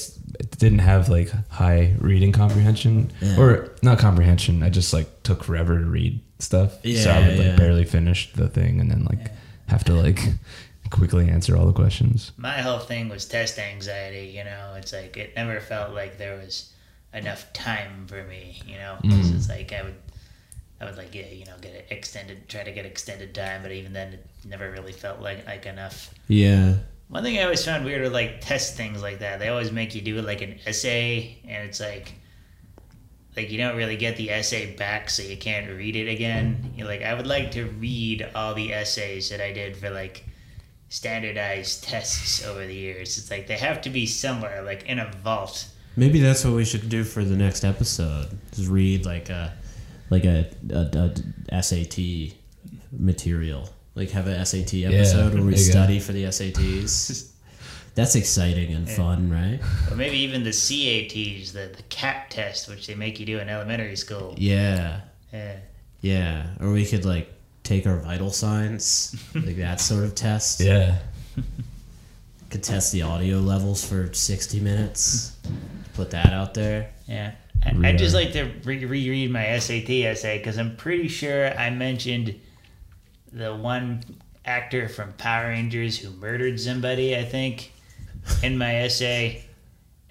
didn't 0.57 0.80
have 0.80 1.09
like 1.09 1.30
high 1.49 1.95
reading 1.99 2.32
comprehension 2.32 3.11
Yeah. 3.22 3.39
or 3.39 3.76
not 3.82 3.99
comprehension. 3.99 4.63
I 4.63 4.70
just 4.70 4.93
like 4.93 5.24
took 5.24 5.43
forever 5.43 5.78
to 5.80 5.86
read 5.86 6.22
stuff. 6.39 6.78
Yeah, 6.84 7.01
so 7.03 7.11
I 7.11 7.20
Yeah, 7.20 7.28
would 7.28 7.38
like 7.38 7.47
yeah. 7.47 7.55
barely 7.55 7.86
finish 7.86 8.32
the 8.34 8.47
thing 8.47 8.80
and 8.80 8.89
then 8.91 9.05
like 9.05 9.32
have 9.67 9.84
to 9.86 9.93
like 9.93 10.20
quickly 10.89 11.30
answer 11.30 11.55
all 11.57 11.65
the 11.65 11.74
questions. 11.74 12.32
My 12.38 12.61
whole 12.61 12.80
thing 12.80 13.09
was 13.09 13.26
test 13.26 13.59
anxiety. 13.59 14.34
You 14.36 14.43
know, 14.45 14.74
it's 14.78 14.93
like 14.93 15.15
it 15.17 15.36
never 15.36 15.59
felt 15.59 15.93
like 15.93 16.17
there 16.17 16.38
was 16.38 16.72
enough 17.13 17.51
time 17.53 18.05
for 18.07 18.24
me. 18.24 18.61
You 18.65 18.78
know, 18.78 18.97
'Cause 19.03 19.32
mm. 19.32 19.36
it's 19.36 19.49
like 19.49 19.74
I 19.74 19.84
would. 19.84 19.95
I 20.82 20.86
would 20.86 20.97
like 20.97 21.13
yeah, 21.13 21.27
you 21.27 21.45
know, 21.45 21.55
get 21.59 21.73
it 21.73 21.88
extended, 21.89 22.47
try 22.47 22.63
to 22.63 22.71
get 22.71 22.86
extended 22.86 23.36
time, 23.36 23.63
but 23.63 23.71
even 23.71 23.91
then, 23.91 24.13
it 24.13 24.25
never 24.45 24.71
really 24.71 24.93
felt 24.93 25.19
like 25.21 25.45
like 25.45 25.65
enough. 25.65 26.13
yeah. 26.27 26.75
One 27.09 27.23
thing 27.23 27.39
I 27.39 27.43
always 27.43 27.65
found 27.65 27.86
weird 27.86 28.03
with 28.03 28.13
like 28.13 28.39
test 28.39 28.77
things 28.77 29.01
like 29.01 29.19
that, 29.19 29.39
they 29.39 29.49
always 29.49 29.71
make 29.71 29.95
you 29.95 30.01
do 30.01 30.21
like 30.21 30.41
an 30.41 30.59
essay, 30.65 31.39
and 31.47 31.67
it's 31.67 31.80
like, 31.80 32.13
like 33.36 33.49
you 33.49 33.57
don't 33.57 33.75
really 33.75 33.97
get 33.97 34.15
the 34.15 34.30
essay 34.30 34.75
back, 34.75 35.09
so 35.09 35.23
you 35.23 35.36
can't 35.36 35.69
read 35.75 35.95
it 35.95 36.07
again. 36.07 36.71
You're 36.77 36.88
like, 36.88 37.01
I 37.01 37.13
would 37.15 37.27
like 37.27 37.51
to 37.51 37.65
read 37.65 38.30
all 38.36 38.53
the 38.53 38.73
essays 38.73 39.30
that 39.32 39.41
I 39.41 39.51
did 39.51 39.75
for 39.75 39.89
like 39.89 40.23
standardized 40.89 41.84
tests 41.89 42.45
over 42.45 42.65
the 42.65 42.75
years. 42.75 43.17
It's 43.17 43.32
like 43.32 43.47
they 43.47 43.57
have 43.57 43.82
to 43.82 43.89
be 43.89 44.05
somewhere, 44.05 44.61
like 44.61 44.86
in 44.86 44.99
a 44.99 45.11
vault. 45.23 45.67
Maybe 45.95 46.21
that's 46.21 46.45
what 46.45 46.53
we 46.53 46.63
should 46.63 46.89
do 46.89 47.03
for 47.03 47.25
the 47.25 47.36
next 47.36 47.65
episode. 47.65 48.38
Just 48.53 48.69
read 48.69 49.05
like 49.05 49.30
a 49.30 49.53
like 50.10 50.26
a, 50.26 50.49
a, 50.72 51.12
a 51.51 51.64
SAT 51.64 52.34
material. 52.91 53.70
Like 53.95 54.12
have 54.12 54.28
a 54.28 54.45
SAT 54.45 54.74
episode 54.76 55.34
where 55.34 55.43
we 55.43 55.51
there 55.51 55.66
go. 55.66 55.72
study 55.72 55.99
for 55.99 56.14
the 56.14 56.26
SATs. 56.26 57.32
That's 57.95 58.16
exciting 58.16 58.74
and 58.74 58.89
fun, 58.89 59.30
right? 59.30 59.60
Or 59.91 59.97
maybe 59.97 60.18
even 60.20 60.43
the 60.43 60.51
CATs, 60.51 61.51
the, 61.51 61.76
the 61.76 61.84
CAT 61.89 62.30
test, 62.30 62.70
which 62.70 62.88
they 62.88 62.95
make 62.95 63.20
you 63.20 63.26
do 63.26 63.39
in 63.39 63.49
elementary 63.49 63.97
school. 63.97 64.36
Yeah. 64.38 65.01
Yeah. 65.34 65.57
Yeah. 66.01 66.47
Or 66.62 66.72
we 66.72 66.86
could 66.86 67.03
like 67.03 67.34
take 67.64 67.86
our 67.86 67.97
vital 67.97 68.32
signs, 68.32 69.22
like 69.36 69.57
that 69.57 69.82
sort 69.82 70.05
of 70.05 70.16
test. 70.16 70.62
Yeah. 70.62 70.99
Could 72.49 72.64
test 72.64 72.91
the 72.93 73.01
audio 73.01 73.38
levels 73.39 73.86
for 73.88 74.14
60 74.14 74.60
minutes. 74.62 75.36
Put 75.95 76.12
that 76.12 76.32
out 76.32 76.53
there. 76.53 76.89
Yeah. 77.07 77.34
I, 77.66 77.89
I'd 77.89 77.97
just 77.97 78.16
like 78.16 78.32
to 78.34 78.51
re- 78.64 78.86
reread 78.86 79.32
my 79.32 79.57
SAT 79.60 79.89
essay 79.89 80.38
because 80.38 80.57
I'm 80.57 80.76
pretty 80.76 81.07
sure 81.07 81.57
I 81.57 81.70
mentioned 81.70 82.39
the 83.32 83.55
one 83.55 84.03
actor 84.45 84.89
from 84.89 85.14
Power 85.14 85.49
Rangers 85.49 85.99
who 85.99 86.10
murdered 86.12 86.60
somebody, 86.60 87.16
I 87.16 87.24
think, 87.24 87.72
in 88.41 88.57
my 88.57 88.76
essay. 88.78 89.43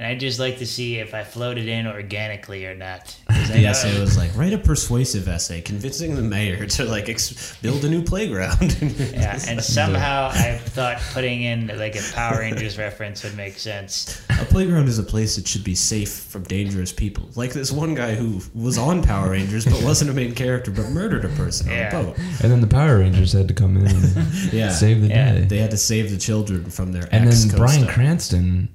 And 0.01 0.07
I'd 0.07 0.21
just 0.21 0.39
like 0.39 0.59
to 0.59 0.67
see 0.67 0.99
if 0.99 1.13
I 1.13 1.25
floated 1.25 1.67
in 1.67 1.85
organically 1.89 2.65
or 2.67 2.75
not. 2.77 3.17
I 3.29 3.47
The 3.49 3.63
know- 3.63 3.71
essay 3.71 3.99
was 4.01 4.17
like, 4.17 4.31
write 4.37 4.53
a 4.53 4.59
persuasive 4.59 5.27
essay 5.27 5.61
convincing 5.61 6.15
the 6.15 6.23
mayor 6.23 6.67
to 6.67 6.85
like 6.85 7.09
ex- 7.09 7.57
build 7.63 7.85
a 7.85 7.89
new 7.89 8.03
playground. 8.05 8.77
Yeah, 9.19 9.39
and 9.49 9.61
somehow 9.63 10.31
I 10.33 10.59
thought 10.59 10.99
putting 11.13 11.43
in 11.43 11.67
like 11.79 11.97
a 11.97 12.03
Power 12.15 12.39
Rangers 12.39 12.79
reference 12.79 13.25
would 13.25 13.37
make 13.37 13.59
sense. 13.59 14.23
A 14.41 14.45
playground 14.45 14.87
is 14.89 14.99
a 15.01 15.03
place 15.03 15.35
that 15.37 15.49
should 15.49 15.65
be 15.65 15.75
safe 15.75 16.13
from 16.13 16.45
dangerous 16.45 16.93
people. 16.93 17.29
Like 17.35 17.53
this 17.53 17.73
one 17.73 17.95
guy 17.95 18.15
who 18.15 18.41
was 18.55 18.79
on 18.79 19.03
Power 19.03 19.31
Rangers 19.31 19.65
but 19.65 19.83
wasn't 19.83 20.11
a 20.11 20.15
main 20.15 20.35
character 20.35 20.71
but 20.71 20.89
murdered 20.91 21.25
a 21.25 21.29
person 21.31 21.69
Yeah. 21.71 21.97
on 21.97 22.05
a 22.05 22.07
boat. 22.09 22.19
And 22.43 22.53
then 22.53 22.61
the 22.61 22.67
Power 22.69 22.99
Rangers 22.99 23.33
had 23.33 23.49
to 23.49 23.55
come 23.55 23.77
in 23.77 23.87
and 23.89 24.33
Yeah. 24.53 24.71
save 24.71 25.01
the 25.03 25.09
Yeah. 25.09 25.33
day. 25.33 25.41
They 25.47 25.59
had 25.59 25.73
to 25.73 25.77
save 25.77 26.11
the 26.11 26.19
children 26.19 26.71
from 26.71 26.93
their 26.93 27.09
and 27.11 27.27
ex 27.29 27.45
then 27.45 27.57
Bryan. 27.57 27.87
Cranston 27.89 28.69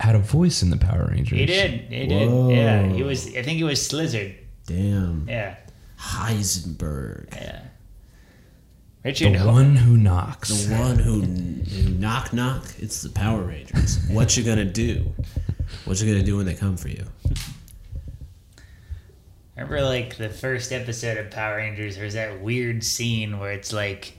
had 0.00 0.14
a 0.14 0.18
voice 0.18 0.62
in 0.62 0.70
the 0.70 0.76
Power 0.76 1.08
Rangers. 1.10 1.38
He 1.38 1.46
did. 1.46 1.70
He 1.92 2.06
did. 2.06 2.50
Yeah, 2.56 2.86
he 2.86 3.02
was. 3.02 3.26
I 3.28 3.42
think 3.42 3.58
he 3.58 3.64
was 3.64 3.78
Slizzard. 3.80 4.34
Damn. 4.66 5.26
Yeah, 5.28 5.56
Heisenberg. 5.98 7.32
yeah. 7.34 7.62
The 9.02 9.08
Richard. 9.08 9.36
Ho- 9.36 9.52
one 9.52 9.76
who 9.76 9.96
knocks. 9.96 10.48
The 10.66 10.74
one 10.74 10.98
who, 10.98 11.22
who 11.22 11.90
knock 11.90 12.32
knock, 12.32 12.66
it's 12.78 13.02
the 13.02 13.08
Power 13.10 13.42
Rangers. 13.42 13.98
What 14.10 14.36
you 14.36 14.42
gonna 14.42 14.64
do? 14.64 15.12
What 15.84 16.00
you 16.00 16.10
gonna 16.12 16.24
do 16.24 16.36
when 16.36 16.46
they 16.46 16.54
come 16.54 16.76
for 16.76 16.88
you? 16.88 17.04
Remember, 19.56 19.82
like 19.82 20.16
the 20.16 20.28
first 20.30 20.72
episode 20.72 21.18
of 21.18 21.30
Power 21.30 21.56
Rangers, 21.56 21.96
there's 21.96 22.14
that 22.14 22.40
weird 22.40 22.82
scene 22.82 23.38
where 23.38 23.52
it's 23.52 23.72
like 23.72 24.16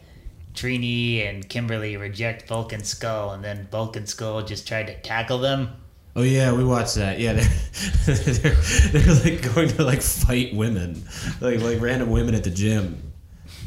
Trini 0.53 1.27
and 1.27 1.47
Kimberly 1.47 1.97
reject 1.97 2.47
Bulk 2.47 2.73
and 2.73 2.85
Skull, 2.85 3.31
and 3.33 3.43
then 3.43 3.67
Bulk 3.71 3.95
and 3.95 4.07
Skull 4.07 4.41
just 4.43 4.67
tried 4.67 4.87
to 4.87 4.99
tackle 5.01 5.37
them. 5.39 5.69
Oh 6.15 6.23
yeah, 6.23 6.51
we 6.53 6.63
watched 6.63 6.95
that. 6.95 7.19
Yeah, 7.19 7.33
they're 8.05 8.15
they're, 8.15 8.55
they're 8.91 9.15
like 9.23 9.53
going 9.55 9.69
to 9.69 9.83
like 9.85 10.01
fight 10.01 10.53
women, 10.53 11.03
like 11.39 11.61
like 11.61 11.79
random 11.81 12.09
women 12.09 12.35
at 12.35 12.43
the 12.43 12.49
gym. 12.49 13.01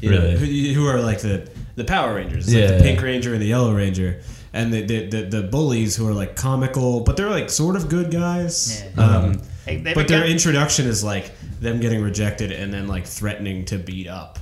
You 0.01 0.11
know, 0.11 0.19
Really? 0.21 0.73
who, 0.75 0.81
who 0.83 0.87
are 0.89 1.01
like 1.01 1.21
the 1.21 1.51
the 1.77 1.85
Power 1.85 2.15
Rangers, 2.17 2.47
like 2.47 2.57
Yeah. 2.63 2.77
the 2.77 2.83
Pink 2.83 3.01
Ranger 3.03 3.33
and 3.33 3.41
the 3.41 3.47
Yellow 3.47 3.75
Ranger, 3.75 4.21
and 4.53 4.73
the 4.73 4.83
the, 4.85 5.07
the 5.07 5.23
the 5.23 5.43
bullies 5.45 5.97
who 5.97 6.07
are 6.07 6.13
like 6.13 6.37
comical, 6.37 7.01
but 7.01 7.17
they're 7.17 7.31
like 7.31 7.49
sort 7.49 7.77
of 7.77 7.89
good 7.89 8.11
guys. 8.11 8.85
Yeah. 8.97 9.03
Um, 9.03 9.41
Like, 9.67 9.83
they 9.83 9.95
but 9.95 10.09
their 10.09 10.19
become- 10.21 10.33
introduction 10.33 10.87
is 10.87 11.03
like 11.03 11.31
them 11.61 11.81
getting 11.81 12.03
rejected 12.03 12.53
and 12.53 12.71
then 12.75 12.87
like 12.87 13.07
threatening 13.07 13.65
to 13.67 13.79
beat 13.79 14.07
up 14.07 14.39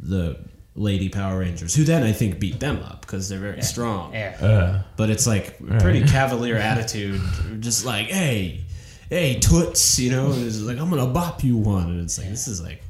the 0.00 0.38
lady 0.74 1.08
Power 1.08 1.38
Rangers, 1.40 1.74
who 1.74 1.84
then 1.84 2.02
I 2.02 2.12
think 2.12 2.38
beat 2.40 2.58
them 2.60 2.78
up 2.82 3.02
because 3.02 3.28
they're 3.28 3.38
very 3.38 3.62
strong. 3.62 4.12
Yeah. 4.14 4.36
Uh, 4.40 4.82
But 4.96 5.10
it's 5.10 5.26
like 5.26 5.58
a 5.60 5.78
pretty 5.80 6.02
cavalier 6.04 6.56
attitude, 6.56 7.20
just 7.60 7.84
like, 7.84 8.06
hey, 8.06 8.62
hey, 9.10 9.38
toots, 9.38 9.98
you 9.98 10.10
know, 10.10 10.32
and 10.32 10.46
it's 10.46 10.60
like 10.60 10.78
I'm 10.78 10.88
gonna 10.90 11.06
bop 11.06 11.44
you 11.44 11.56
one, 11.56 11.90
and 11.90 12.00
it's 12.00 12.18
like 12.18 12.28
this 12.30 12.48
is 12.48 12.62
like, 12.62 12.82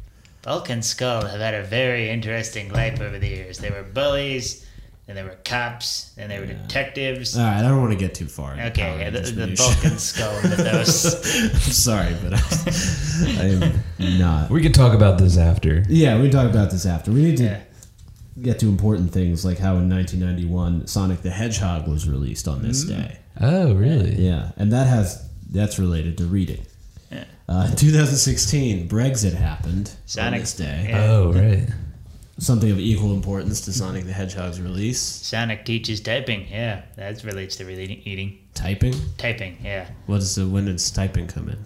Bulk 0.43 0.71
and 0.71 0.85
Skull 0.85 1.25
have 1.27 1.41
had 1.41 1.55
a 1.55 1.63
very 1.65 2.09
interesting 2.11 2.73
life 2.73 3.01
over 3.01 3.19
the 3.19 3.29
years. 3.29 3.59
They 3.59 3.71
were 3.71 3.83
bullies, 3.83 4.65
and 5.09 5.17
they 5.17 5.23
were 5.25 5.37
cops, 5.45 6.13
and 6.17 6.31
they 6.31 6.39
were 6.39 6.47
detectives. 6.47 7.37
all 7.37 7.45
right, 7.45 7.59
I 7.59 7.63
don't 7.69 7.81
want 7.81 7.93
to 7.93 7.99
get 7.99 8.15
too 8.15 8.27
far. 8.27 8.53
into 8.55 8.67
Okay, 8.71 9.01
yeah, 9.01 9.11
the, 9.11 9.19
Rangers 9.21 9.35
the. 9.37 9.55
Bulk 9.57 9.85
and 9.85 10.01
Skull 10.01 10.43
mythos. 10.43 11.55
I'm 11.55 11.61
sorry, 11.73 12.17
but 12.23 12.35
I, 12.35 13.41
I 13.41 13.45
am 14.01 14.19
not. 14.21 14.51
we 14.51 14.63
could 14.63 14.75
talk 14.75 14.95
about 14.95 15.19
this 15.19 15.37
after. 15.37 15.85
Yeah, 15.89 16.21
we 16.21 16.31
talk 16.31 16.49
about 16.49 16.71
this 16.71 16.87
after. 16.87 17.11
We 17.11 17.23
need 17.25 17.37
to 17.39 17.45
Yeah. 17.45 17.61
Get 18.41 18.59
to 18.61 18.69
important 18.69 19.13
things 19.13 19.45
like 19.45 19.59
how 19.59 19.77
in 19.77 19.89
1991 19.91 20.87
Sonic 20.87 21.23
the 21.23 21.31
Hedgehog 21.31 21.87
was 21.87 22.09
released 22.09 22.49
on 22.49 22.63
this 22.63 22.85
day. 22.85 23.19
Oh, 23.41 23.75
really? 23.75 24.15
Yeah, 24.15 24.53
and 24.57 24.73
that 24.73 24.87
has 24.87 25.29
that's 25.51 25.79
related 25.79 26.17
to 26.19 26.25
reading. 26.25 26.65
Yeah. 27.11 27.25
Uh, 27.49 27.69
in 27.71 27.77
2016, 27.77 28.89
Brexit 28.89 29.35
happened 29.35 29.89
on 29.91 29.97
Sonic- 30.07 30.41
this 30.41 30.55
day. 30.55 30.87
yeah. 30.89 31.05
Oh, 31.11 31.33
right. 31.33 31.69
Something 32.39 32.71
of 32.71 32.79
equal 32.79 33.13
importance 33.13 33.61
to 33.63 33.73
Sonic 33.73 34.05
the 34.07 34.13
Hedgehog's 34.13 34.61
release. 34.61 34.99
Sonic 35.01 35.65
teaches 35.67 36.01
typing. 36.01 36.49
Yeah, 36.49 36.83
that 36.97 37.23
relates 37.25 37.57
to 37.57 37.65
reading, 37.65 38.01
eating. 38.05 38.39
Typing. 38.55 38.95
Typing, 39.19 39.59
yeah. 39.63 39.89
What 40.07 40.19
is 40.23 40.35
the 40.35 40.49
when 40.49 40.65
does 40.65 40.91
typing 40.91 41.27
come 41.27 41.49
in? 41.51 41.59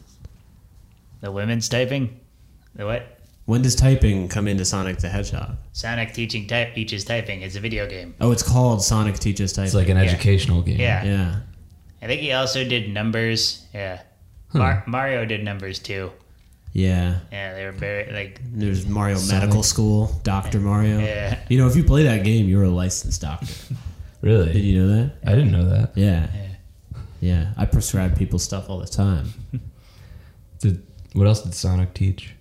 The 1.21 1.31
women's 1.33 1.69
typing? 1.69 2.21
The 2.75 2.85
what? 2.85 3.16
When 3.47 3.63
does 3.63 3.75
typing 3.77 4.29
come 4.29 4.49
into 4.49 4.65
Sonic 4.65 4.99
the 4.99 5.09
Hedgehog? 5.09 5.57
Sonic 5.73 6.13
teaching 6.13 6.47
type 6.49 6.75
teaches 6.75 7.05
typing. 7.05 7.43
It's 7.43 7.55
a 7.57 7.61
video 7.61 7.89
game. 7.89 8.15
Oh, 8.21 8.33
it's 8.33 8.43
called 8.43 8.83
Sonic 8.83 9.19
Teaches 9.21 9.53
Typing. 9.53 9.67
It's 9.67 9.75
like 9.75 9.89
an 9.89 9.97
educational 9.97 10.63
game. 10.63 10.81
Yeah. 10.81 11.05
yeah. 11.05 11.37
I 12.03 12.07
think 12.07 12.21
he 12.21 12.33
also 12.33 12.65
did 12.65 12.93
numbers. 12.93 13.65
Yeah. 13.73 14.03
Mar- 14.53 14.83
Mario 14.89 15.25
did 15.25 15.45
numbers 15.45 15.79
too. 15.79 16.11
Yeah. 16.73 17.21
Yeah, 17.31 17.55
they 17.55 17.65
were 17.65 17.73
very 17.73 18.13
like 18.13 18.41
There's 18.45 18.85
Mario 18.87 19.17
Sonic. 19.17 19.43
Medical 19.45 19.63
School, 19.63 20.21
Doctor 20.25 20.59
Mario. 20.61 20.99
Yeah. 20.99 21.39
You 21.49 21.59
know, 21.59 21.69
if 21.69 21.77
you 21.77 21.85
play 21.85 22.03
that 22.03 22.25
game, 22.25 22.49
you're 22.49 22.65
a 22.65 22.69
licensed 22.69 23.21
doctor. 23.23 23.47
Really? 24.23 24.47
Did 24.47 24.55
Really? 24.55 24.67
you 24.67 24.81
know 24.81 24.89
that? 24.89 25.13
I 25.25 25.31
didn't 25.37 25.53
know 25.53 25.69
that. 25.69 25.93
Yeah. 25.97 26.27
Yeah. 26.35 26.99
Yeah. 27.21 27.53
I 27.57 27.67
prescribe 27.67 28.19
people 28.19 28.39
stuff 28.41 28.69
all 28.69 28.79
the 28.81 28.87
time. 28.89 29.33
Did 30.59 30.83
what 31.13 31.27
else 31.29 31.43
did 31.43 31.55
Sonic 31.55 31.95
teach? 31.95 32.35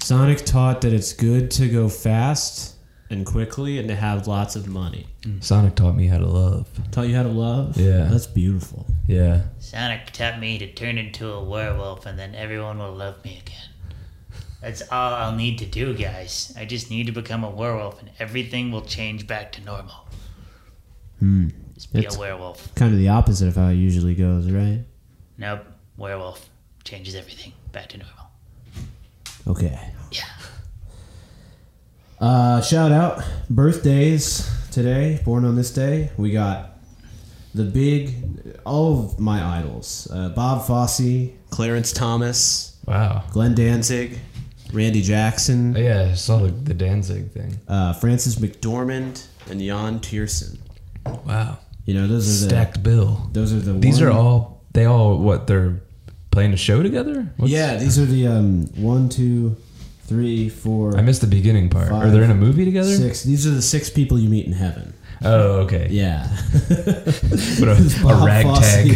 Sonic 0.00 0.44
taught 0.44 0.82
that 0.82 0.92
it's 0.92 1.12
good 1.12 1.50
to 1.52 1.68
go 1.68 1.88
fast 1.88 2.74
and 3.10 3.24
quickly 3.26 3.78
and 3.78 3.88
to 3.88 3.96
have 3.96 4.26
lots 4.26 4.54
of 4.56 4.66
money. 4.68 5.06
Sonic 5.40 5.74
taught 5.74 5.96
me 5.96 6.06
how 6.06 6.18
to 6.18 6.26
love. 6.26 6.68
Taught 6.92 7.08
you 7.08 7.16
how 7.16 7.22
to 7.24 7.28
love? 7.28 7.76
Yeah. 7.76 8.04
That's 8.10 8.26
beautiful. 8.26 8.86
Yeah. 9.08 9.42
Sonic 9.58 10.12
taught 10.12 10.38
me 10.38 10.58
to 10.58 10.72
turn 10.72 10.98
into 10.98 11.28
a 11.32 11.42
werewolf 11.42 12.06
and 12.06 12.18
then 12.18 12.34
everyone 12.34 12.78
will 12.78 12.92
love 12.94 13.24
me 13.24 13.38
again. 13.44 13.70
That's 14.60 14.82
all 14.90 15.14
I'll 15.14 15.34
need 15.36 15.58
to 15.58 15.66
do, 15.66 15.94
guys. 15.94 16.52
I 16.56 16.64
just 16.64 16.90
need 16.90 17.06
to 17.06 17.12
become 17.12 17.44
a 17.44 17.50
werewolf 17.50 18.00
and 18.00 18.10
everything 18.18 18.70
will 18.72 18.82
change 18.82 19.26
back 19.26 19.52
to 19.52 19.60
normal. 19.64 20.06
Hmm. 21.18 21.48
Just 21.74 21.92
be 21.92 22.00
It's- 22.00 22.16
a 22.16 22.18
werewolf. 22.20 22.74
Kind 22.74 22.92
of 22.92 22.98
the 22.98 23.08
opposite 23.08 23.48
of 23.48 23.56
how 23.56 23.68
it 23.68 23.74
usually 23.74 24.14
goes, 24.14 24.50
right? 24.50 24.84
Nope. 25.36 25.64
Werewolf 25.96 26.48
changes 26.84 27.14
everything 27.14 27.52
back 27.72 27.88
to 27.90 27.98
normal. 27.98 28.25
Okay. 29.46 29.78
Yeah. 30.10 30.22
Uh, 32.20 32.60
shout 32.62 32.92
out 32.92 33.22
birthdays 33.50 34.50
today, 34.70 35.20
born 35.24 35.44
on 35.44 35.54
this 35.56 35.70
day. 35.72 36.10
We 36.16 36.30
got 36.30 36.78
the 37.54 37.64
big, 37.64 38.58
all 38.64 38.98
of 39.04 39.18
my 39.20 39.58
idols: 39.58 40.08
uh, 40.12 40.30
Bob 40.30 40.66
Fosse, 40.66 41.30
Clarence 41.50 41.92
Thomas, 41.92 42.76
Wow. 42.86 43.24
Glenn 43.30 43.54
Danzig, 43.54 44.18
Randy 44.72 45.00
Oh, 45.00 45.04
Jackson, 45.04 45.74
yeah, 45.76 46.08
I 46.10 46.14
saw 46.14 46.38
the, 46.38 46.48
the 46.50 46.74
Danzig 46.74 47.30
thing. 47.32 47.58
uh, 47.68 47.92
Frances 47.94 48.36
McDormand, 48.36 49.26
and 49.50 49.60
Yann 49.62 50.00
Tiersen. 50.00 50.58
Wow. 51.24 51.58
You 51.84 51.94
know, 51.94 52.06
those 52.08 52.26
are 52.42 52.44
the 52.46 52.50
Stacked 52.50 52.82
bill. 52.82 53.28
those 53.32 53.52
are 53.52 53.60
the 53.60 53.72
These 53.74 54.00
one- 54.00 54.08
are 54.08 54.12
all 54.12 54.64
they 54.72 54.86
all 54.86 55.18
what 55.18 55.46
they're 55.46 55.80
playing 56.36 56.52
a 56.52 56.56
show 56.58 56.82
together? 56.82 57.26
What's- 57.38 57.50
yeah, 57.50 57.76
these 57.76 57.98
are 57.98 58.04
the 58.04 58.26
um 58.26 58.66
one, 58.76 59.08
two, 59.08 59.56
three, 60.04 60.50
four, 60.50 60.94
I 60.94 61.00
missed 61.00 61.22
the 61.22 61.26
beginning 61.26 61.70
part. 61.70 61.90
Are 61.90 62.10
they 62.10 62.22
in 62.22 62.30
a 62.30 62.34
movie 62.34 62.66
together? 62.66 62.94
six. 62.94 63.22
These 63.22 63.46
are 63.46 63.52
the 63.52 63.62
six 63.62 63.88
people 63.88 64.18
you 64.18 64.28
meet 64.28 64.44
in 64.44 64.52
heaven. 64.52 64.92
Oh, 65.24 65.60
okay. 65.64 65.88
Yeah. 65.90 66.28
What 67.58 67.68
a, 67.70 67.76
a 68.06 68.24
ragtag 68.26 68.88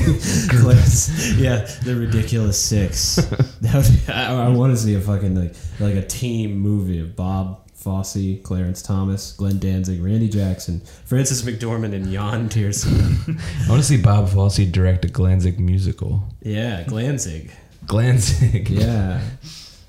group. 0.51 0.76
Yeah, 1.38 1.64
the 1.82 1.97
ridiculous 1.99 2.62
six. 2.62 3.16
That 3.62 3.74
would 3.74 4.07
be, 4.07 4.12
I, 4.12 4.45
I 4.45 4.49
want 4.51 4.74
to 4.74 4.76
see 4.76 4.95
a 4.95 5.01
fucking 5.01 5.34
like 5.34 5.55
like 5.80 5.95
a 5.95 6.07
team 6.07 6.59
movie 6.59 7.01
of 7.01 7.16
Bob 7.16 7.69
Fosse, 7.80 8.38
Clarence 8.42 8.82
Thomas, 8.82 9.32
Glenn 9.32 9.58
Danzig, 9.58 10.02
Randy 10.02 10.28
Jackson, 10.28 10.80
Frances 11.06 11.42
McDormand, 11.42 11.94
and 11.94 12.12
Yann 12.12 12.48
Tiersen. 12.48 13.40
I 13.66 13.68
want 13.70 13.80
to 13.80 13.88
see 13.88 14.00
Bob 14.00 14.28
Fosse 14.28 14.66
direct 14.70 15.04
a 15.04 15.08
Glanzig 15.08 15.58
musical. 15.58 16.22
yeah, 16.42 16.84
Glanzig. 16.84 17.50
Glanzig. 17.86 18.68
Yeah, 18.68 19.20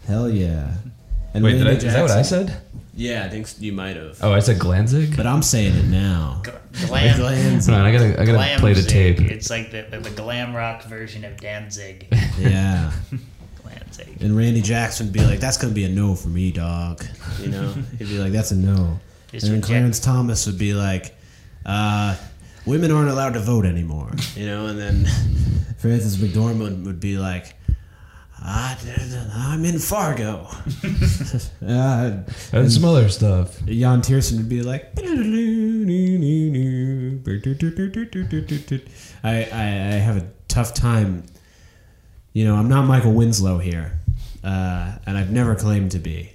hell 0.08 0.30
yeah. 0.30 0.72
And 1.34 1.44
Wait, 1.44 1.58
did 1.58 1.68
I, 1.68 1.72
is 1.72 1.84
that 1.84 2.02
what 2.02 2.12
I 2.12 2.22
said? 2.22 2.62
Yeah, 2.94 3.24
I 3.26 3.30
think 3.30 3.48
you 3.60 3.72
might 3.74 3.96
have. 3.96 4.18
Oh, 4.22 4.34
I 4.34 4.40
said 4.40 4.58
Glanzig. 4.58 5.16
But 5.16 5.26
I'm 5.26 5.42
saying 5.42 5.76
it 5.76 5.86
now. 5.86 6.42
Glam. 6.44 7.18
Glanzig. 7.18 7.70
Hold 7.70 7.80
on, 7.80 7.86
I 7.86 7.92
gotta, 7.92 8.06
I 8.22 8.26
gotta 8.26 8.32
Glam 8.34 8.60
play 8.60 8.74
the 8.74 8.84
tape. 8.84 9.20
It's 9.22 9.50
like 9.50 9.72
the, 9.72 9.84
the, 9.90 10.00
the 10.00 10.10
glam 10.12 10.56
rock 10.56 10.84
version 10.84 11.24
of 11.26 11.38
Danzig. 11.38 12.08
Yeah. 12.40 12.92
Danzig. 13.80 14.22
And 14.22 14.36
Randy 14.38 14.62
Jackson 14.62 15.08
would 15.08 15.14
be 15.14 15.24
like, 15.24 15.40
"That's 15.40 15.58
gonna 15.58 15.74
be 15.74 15.84
a 15.86 15.90
no 15.90 16.16
for 16.16 16.30
me, 16.30 16.52
dog." 16.52 17.04
You 17.40 17.50
know, 17.50 17.74
he'd 17.98 18.08
be 18.08 18.18
like, 18.20 18.32
"That's 18.32 18.52
a 18.52 18.56
no." 18.56 19.00
Just 19.32 19.44
and 19.46 19.54
then 19.54 19.60
reject- 19.62 19.66
Clarence 19.68 20.00
Thomas 20.00 20.46
would 20.46 20.58
be 20.58 20.74
like, 20.74 21.16
uh, 21.66 22.16
"Women 22.66 22.92
aren't 22.92 23.10
allowed 23.10 23.34
to 23.34 23.40
vote 23.40 23.66
anymore." 23.66 24.12
You 24.36 24.46
know, 24.46 24.68
and 24.68 24.78
then 24.80 25.06
Frances 25.78 26.18
McDormand 26.18 26.86
would 26.86 27.00
be 27.00 27.18
like, 27.18 27.56
I, 28.44 28.76
"I'm 29.34 29.64
in 29.66 29.80
Fargo." 29.80 30.48
uh, 31.66 32.18
And 32.54 32.72
some 32.72 32.86
other 32.86 33.08
stuff. 33.10 33.60
Yann 33.66 34.02
Tiersen 34.02 34.38
would 34.38 34.50
be 34.50 34.62
like, 34.62 34.94
I, 39.24 39.44
I, 39.44 39.64
I 39.64 39.98
have 40.00 40.18
a 40.18 40.28
tough 40.48 40.74
time. 40.74 41.24
You 42.34 42.46
know, 42.46 42.56
I'm 42.56 42.70
not 42.70 42.86
Michael 42.86 43.14
Winslow 43.14 43.58
here, 43.58 44.00
uh, 44.44 44.94
and 45.06 45.18
I've 45.18 45.32
never 45.32 45.56
claimed 45.56 45.92
to 45.92 46.00
be. 46.00 46.32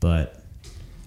But 0.00 0.40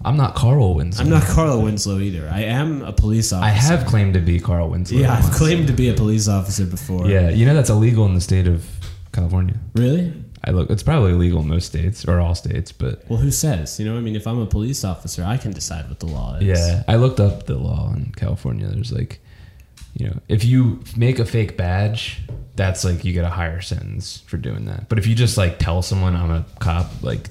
I'm 0.04 0.16
not 0.16 0.34
Carl 0.34 0.74
Winslow. 0.74 1.04
I'm 1.04 1.10
not 1.10 1.22
Carlo 1.22 1.60
Winslow 1.60 1.98
either. 1.98 2.28
I 2.30 2.40
am 2.42 2.82
a 2.82 2.92
police 2.92 3.32
officer. 3.32 3.46
I 3.46 3.50
have 3.50 3.86
claimed 3.86 4.14
to 4.14 4.20
be 4.20 4.40
Carl 4.40 4.68
Winslow. 4.70 4.98
Yeah, 4.98 5.14
I've 5.14 5.24
once. 5.24 5.38
claimed 5.38 5.66
to 5.68 5.72
be 5.72 5.88
a 5.88 5.94
police 5.94 6.28
officer 6.28 6.66
before. 6.66 7.06
Yeah, 7.08 7.30
you 7.30 7.46
know 7.46 7.54
that's 7.54 7.70
illegal 7.70 8.04
in 8.06 8.14
the 8.14 8.20
state 8.20 8.46
of 8.48 8.66
California. 9.12 9.54
Really? 9.74 10.12
I 10.44 10.50
look, 10.50 10.70
it's 10.70 10.82
probably 10.82 11.12
illegal 11.12 11.40
in 11.42 11.46
most 11.48 11.66
states 11.66 12.04
or 12.04 12.18
all 12.20 12.34
states, 12.34 12.72
but 12.72 13.04
Well, 13.08 13.20
who 13.20 13.30
says? 13.30 13.78
You 13.78 13.86
know, 13.86 13.96
I 13.96 14.00
mean, 14.00 14.16
if 14.16 14.26
I'm 14.26 14.40
a 14.40 14.46
police 14.46 14.82
officer, 14.84 15.22
I 15.24 15.36
can 15.36 15.52
decide 15.52 15.88
what 15.88 16.00
the 16.00 16.06
law 16.06 16.34
is. 16.34 16.42
yeah, 16.42 16.82
I 16.88 16.96
looked 16.96 17.20
up 17.20 17.46
the 17.46 17.54
law 17.56 17.92
in 17.94 18.12
California. 18.16 18.66
There's 18.66 18.90
like, 18.90 19.20
you 19.94 20.06
know, 20.08 20.18
if 20.28 20.44
you 20.44 20.80
make 20.96 21.20
a 21.20 21.24
fake 21.24 21.56
badge, 21.56 22.22
that's 22.56 22.84
like 22.84 23.04
you 23.04 23.12
get 23.12 23.24
a 23.24 23.30
higher 23.30 23.60
sentence 23.60 24.22
for 24.26 24.36
doing 24.36 24.66
that. 24.66 24.88
But 24.88 24.98
if 24.98 25.06
you 25.06 25.14
just 25.14 25.36
like 25.38 25.58
tell 25.58 25.82
someone 25.82 26.14
I'm 26.14 26.30
a 26.30 26.44
cop, 26.58 27.02
like, 27.02 27.28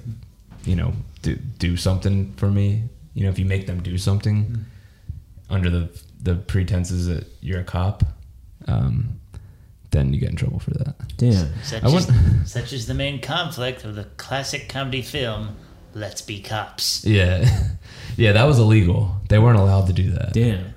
you 0.64 0.76
know, 0.76 0.94
do 1.22 1.36
do 1.36 1.78
something 1.78 2.34
for 2.34 2.50
me, 2.50 2.84
you 3.14 3.24
know, 3.24 3.30
if 3.30 3.38
you 3.38 3.46
make 3.46 3.68
them 3.68 3.82
do 3.82 3.98
something 3.98 4.66
under 5.50 5.70
the 5.70 5.90
the 6.22 6.36
pretenses 6.36 7.08
that 7.08 7.26
you're 7.42 7.60
a 7.62 7.64
cop, 7.64 8.04
um, 8.68 9.20
then 9.92 10.14
you 10.14 10.20
get 10.20 10.30
in 10.30 10.36
trouble 10.36 10.60
for 10.60 10.72
that. 10.72 10.96
Damn. 11.18 11.50
Such, 11.64 11.84
I 11.84 11.88
is, 11.88 11.94
want- 11.94 12.12
such 12.48 12.74
is 12.74 12.88
the 12.88 12.94
main 12.94 13.22
conflict 13.22 13.84
of 13.84 13.96
the 13.96 14.06
classic 14.18 14.70
comedy 14.70 15.02
film, 15.02 15.56
Let's 15.94 16.22
Be 16.22 16.42
Cops. 16.42 17.06
Yeah, 17.06 17.48
yeah, 18.18 18.32
that 18.32 18.46
was 18.46 18.58
illegal. 18.60 19.16
They 19.30 19.40
weren't 19.40 19.60
allowed 19.60 19.88
to 19.88 19.94
do 19.94 20.12
that. 20.12 20.34
Damn. 20.34 20.74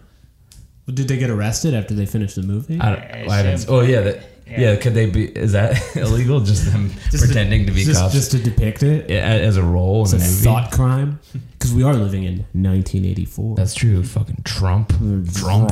Well, 0.86 0.94
Did 0.94 1.08
they 1.08 1.16
get 1.16 1.30
arrested 1.30 1.72
after 1.72 1.94
they 1.94 2.04
finished 2.04 2.36
the 2.36 2.42
movie? 2.42 2.78
I 2.78 2.90
don't, 2.90 3.30
I 3.30 3.52
I 3.52 3.64
oh 3.68 3.80
yeah, 3.80 4.00
that, 4.00 4.26
Yeah. 4.46 4.60
yeah. 4.60 4.76
Could 4.76 4.94
they 4.94 5.06
be? 5.06 5.24
Is 5.24 5.52
that 5.52 5.80
illegal? 5.96 6.40
Just 6.40 6.70
them 6.72 6.90
Just 7.10 7.24
pretending 7.24 7.66
to, 7.66 7.72
be 7.72 7.84
just, 7.84 8.00
cops 8.00 8.12
just 8.12 8.30
to 8.32 8.38
depict 8.38 8.82
it. 8.82 9.10
As 9.10 9.56
a 9.56 9.62
role 9.62 10.02
It's 10.02 10.12
in 10.12 10.20
a 10.20 10.24
a 10.24 10.26
thought 10.26 10.70
crime 10.70 11.18
because 11.52 11.72
we 11.72 11.82
are 11.82 11.94
living 11.94 12.24
in 12.24 12.38
1984. 12.52 13.56
That's 13.56 13.74
true. 13.74 14.02
Fucking 14.02 14.42
Trump. 14.44 14.92
Trump. 15.34 15.70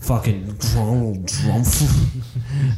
Fucking 0.00 0.56
Donald 0.74 1.28
Trump. 1.28 1.66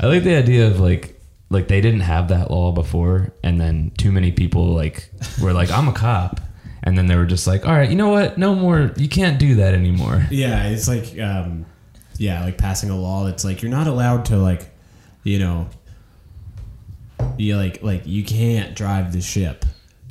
I 0.01 0.07
like 0.07 0.25
the 0.25 0.37
idea 0.37 0.67
of 0.67 0.81
like 0.81 1.21
like 1.49 1.69
they 1.69 1.81
didn't 1.81 2.01
have 2.01 2.29
that 2.29 2.51
law 2.51 2.73
before, 2.73 3.33
and 3.43 3.61
then 3.61 3.93
too 3.97 4.11
many 4.13 4.33
people 4.33 4.67
like 4.75 5.11
were 5.41 5.53
like, 5.53 5.71
"I'm 5.71 5.89
a 5.89 5.93
cop," 5.93 6.41
and 6.83 6.99
then 6.99 7.07
they 7.07 7.17
were 7.17 7.27
just 7.27 7.47
like, 7.47 7.67
"All 7.67 7.73
right, 7.73 7.89
you 7.89 7.97
know 7.97 8.09
what? 8.09 8.37
No 8.39 8.55
more. 8.55 8.93
You 8.97 9.09
can't 9.09 9.39
do 9.39 9.57
that 9.57 9.75
anymore." 9.75 10.27
yeah, 10.31 10.67
it's 10.69 10.89
like, 10.89 11.19
um, 11.21 11.65
yeah, 12.19 12.45
like 12.45 12.59
passing 12.59 12.91
a 12.91 12.97
law 12.97 13.25
that's 13.25 13.45
like 13.45 13.63
you're 13.63 13.71
not 13.71 13.87
allowed 13.87 14.27
to 14.27 14.37
like, 14.37 14.69
you 15.23 15.39
know, 15.39 15.69
you 17.39 17.57
like 17.57 17.83
like 17.83 18.07
you 18.07 18.25
can't 18.25 18.75
drive 18.75 19.13
the 19.13 19.21
ship. 19.21 19.65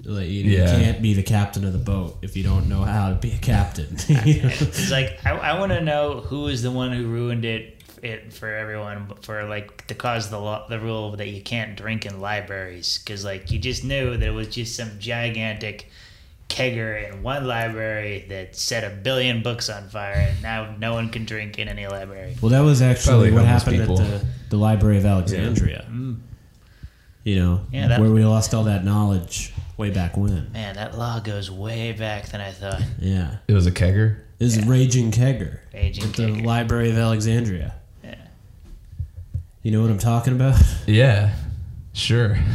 Like, 0.07 0.29
you, 0.29 0.43
you 0.43 0.57
can't 0.57 1.01
be 1.01 1.15
the 1.15 1.23
captain 1.23 1.65
of 1.65 1.73
the 1.73 1.79
boat 1.79 2.17
if 2.21 2.37
you 2.37 2.43
don't 2.43 2.69
know 2.69 2.83
how 2.83 3.09
to 3.09 3.15
be 3.15 3.31
a 3.31 3.37
captain. 3.39 3.97
You 4.07 4.43
know? 4.43 4.49
It's 4.49 4.91
like 4.91 5.19
I, 5.25 5.31
I 5.31 5.59
want 5.59 5.71
to 5.71 5.81
know 5.81 6.19
who 6.21 6.47
is 6.47 6.61
the 6.61 6.69
one 6.69 6.91
who 6.91 7.07
ruined 7.07 7.43
it 7.43 7.75
it 8.03 8.31
for 8.31 8.53
everyone 8.53 9.11
for 9.21 9.45
like 9.45 9.87
to 9.87 9.95
cause 9.95 10.29
the 10.29 10.37
law 10.37 10.67
the 10.67 10.79
rule 10.79 11.15
that 11.15 11.29
you 11.29 11.41
can't 11.41 11.75
drink 11.75 12.05
in 12.05 12.19
libraries 12.19 12.99
because 12.99 13.25
like 13.25 13.49
you 13.49 13.57
just 13.57 13.83
knew 13.83 14.15
that 14.15 14.27
it 14.27 14.31
was 14.31 14.49
just 14.49 14.75
some 14.75 14.91
gigantic 14.99 15.89
kegger 16.49 17.11
in 17.11 17.23
one 17.23 17.45
library 17.47 18.25
that 18.29 18.55
set 18.55 18.83
a 18.83 18.95
billion 18.95 19.41
books 19.43 19.69
on 19.69 19.89
fire 19.89 20.13
and 20.29 20.41
now 20.41 20.75
no 20.77 20.93
one 20.93 21.09
can 21.09 21.25
drink 21.25 21.57
in 21.59 21.67
any 21.67 21.87
library. 21.87 22.35
Well, 22.41 22.51
that 22.51 22.61
was 22.61 22.81
actually 22.81 23.11
Probably 23.11 23.31
what 23.31 23.45
homeless 23.45 23.63
happened 23.63 23.79
people. 23.81 24.01
at 24.01 24.21
the, 24.21 24.27
the 24.51 24.57
Library 24.57 24.97
of 24.97 25.05
Alexandria. 25.05 25.85
Mm. 25.89 26.19
You 27.23 27.35
know, 27.37 27.61
Yeah, 27.71 27.87
that- 27.87 27.99
where 27.99 28.11
we 28.11 28.23
lost 28.23 28.53
all 28.53 28.65
that 28.65 28.83
knowledge 28.85 29.51
way 29.77 29.89
back 29.89 30.15
when. 30.15 30.51
Man, 30.53 30.75
that 30.75 30.97
law 30.97 31.19
goes 31.19 31.49
way 31.51 31.91
back 31.91 32.27
than 32.29 32.39
I 32.41 32.51
thought. 32.51 32.81
Yeah. 32.99 33.37
It 33.47 33.53
was 33.53 33.65
a 33.65 33.71
kegger. 33.71 34.19
It 34.39 34.43
was 34.43 34.57
a 34.57 34.65
raging 34.65 35.11
kegger 35.11 35.59
Raging 35.73 36.03
at 36.05 36.13
the 36.13 36.23
kegger. 36.23 36.45
Library 36.45 36.91
of 36.91 36.97
Alexandria. 36.97 37.73
Yeah. 38.03 38.15
You 39.63 39.71
know 39.71 39.81
what 39.81 39.89
I'm 39.89 39.97
talking 39.97 40.33
about? 40.33 40.61
Yeah, 40.85 41.33
sure. 41.93 42.37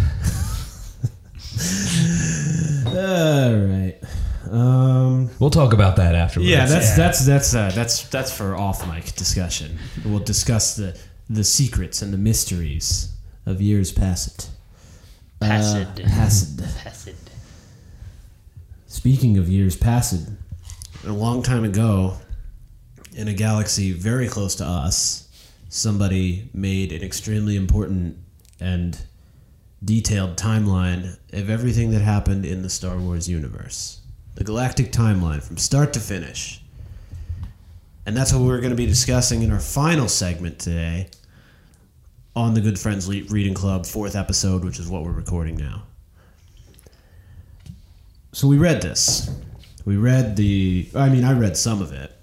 we'll 5.38 5.50
talk 5.50 5.72
about 5.72 5.96
that 5.96 6.14
afterwards. 6.14 6.48
Yeah, 6.50 6.66
that's 6.66 6.90
Yeah. 6.90 6.96
that's 6.96 7.26
that's 7.26 7.54
uh, 7.54 7.70
that's 7.74 8.08
that's 8.08 8.32
for 8.36 8.56
off 8.56 8.86
mic 8.88 9.14
discussion. 9.14 9.78
We'll 10.04 10.18
discuss 10.20 10.76
the 10.76 10.98
the 11.28 11.44
secrets 11.44 12.02
and 12.02 12.12
the 12.12 12.18
mysteries 12.18 13.12
of 13.46 13.60
years 13.60 13.92
past. 13.92 14.50
Passed. 15.40 15.76
Uh, 15.76 15.86
passed. 16.04 16.58
Passed. 16.82 17.08
Speaking 18.86 19.38
of 19.38 19.48
years 19.48 19.76
passed, 19.76 20.28
a 21.06 21.12
long 21.12 21.42
time 21.42 21.64
ago, 21.64 22.16
in 23.14 23.28
a 23.28 23.32
galaxy 23.32 23.92
very 23.92 24.28
close 24.28 24.56
to 24.56 24.64
us, 24.64 25.28
somebody 25.68 26.50
made 26.52 26.92
an 26.92 27.02
extremely 27.02 27.56
important 27.56 28.16
and 28.58 29.00
detailed 29.84 30.36
timeline 30.36 31.18
of 31.32 31.48
everything 31.48 31.90
that 31.90 32.02
happened 32.02 32.44
in 32.44 32.62
the 32.62 32.70
Star 32.70 32.98
Wars 32.98 33.28
universe. 33.28 34.00
The 34.34 34.44
galactic 34.44 34.92
timeline 34.92 35.42
from 35.42 35.56
start 35.56 35.92
to 35.94 36.00
finish. 36.00 36.62
And 38.06 38.16
that's 38.16 38.32
what 38.32 38.42
we're 38.42 38.60
going 38.60 38.70
to 38.70 38.76
be 38.76 38.86
discussing 38.86 39.42
in 39.42 39.52
our 39.52 39.60
final 39.60 40.08
segment 40.08 40.58
today 40.58 41.08
on 42.34 42.54
the 42.54 42.60
Good 42.60 42.78
Friends 42.78 43.08
Le- 43.08 43.24
Reading 43.24 43.54
Club, 43.54 43.86
fourth 43.86 44.16
episode, 44.16 44.64
which 44.64 44.78
is 44.78 44.88
what 44.88 45.04
we're 45.04 45.12
recording 45.12 45.56
now. 45.56 45.82
So 48.32 48.46
we 48.46 48.58
read 48.58 48.82
this. 48.82 49.30
We 49.84 49.96
read 49.96 50.36
the. 50.36 50.88
I 50.94 51.08
mean, 51.08 51.24
I 51.24 51.32
read 51.32 51.56
some 51.56 51.82
of 51.82 51.92
it. 51.92 52.16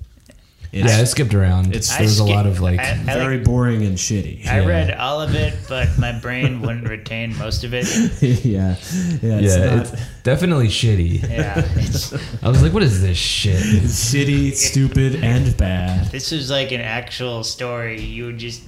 It's 0.74 0.92
yeah, 0.92 1.00
I 1.00 1.04
skipped 1.06 1.34
around. 1.34 1.68
It's- 1.68 1.90
It's 1.90 1.98
there's 1.98 2.20
a 2.20 2.24
I 2.26 2.36
lot 2.36 2.46
of 2.46 2.60
like 2.60 2.80
I- 2.80 2.96
very 3.06 3.40
boring 3.40 3.84
and 3.86 3.98
shitty. 3.98 4.46
I 4.48 4.60
Yeah. 4.60 4.66
read 4.68 4.92
all 4.92 5.22
of 5.22 5.34
it, 5.36 5.54
but 5.70 5.98
my 5.98 6.12
brain 6.20 6.62
wouldn't 6.62 6.88
retain 6.90 7.38
most 7.38 7.64
of 7.64 7.74
it. 7.74 7.86
yeah, 8.22 8.76
yeah, 9.22 9.40
it's 9.40 9.56
yeah, 9.58 9.66
not 9.76 9.78
it's 9.88 9.92
definitely 10.24 10.68
shitty. 10.68 11.22
Yeah, 11.30 11.64
it's, 11.76 12.14
I 12.44 12.50
was 12.50 12.62
like, 12.62 12.74
what 12.74 12.84
is 12.84 13.02
this 13.02 13.18
shit? 13.18 13.56
it's 13.62 14.14
shitty, 14.14 14.54
stupid, 14.54 15.24
and 15.24 15.56
bad. 15.58 16.12
this 16.12 16.32
is 16.32 16.50
like 16.52 16.72
an 16.72 16.82
actual 16.82 17.44
story. 17.44 18.02
You 18.02 18.26
would 18.26 18.38
just 18.38 18.64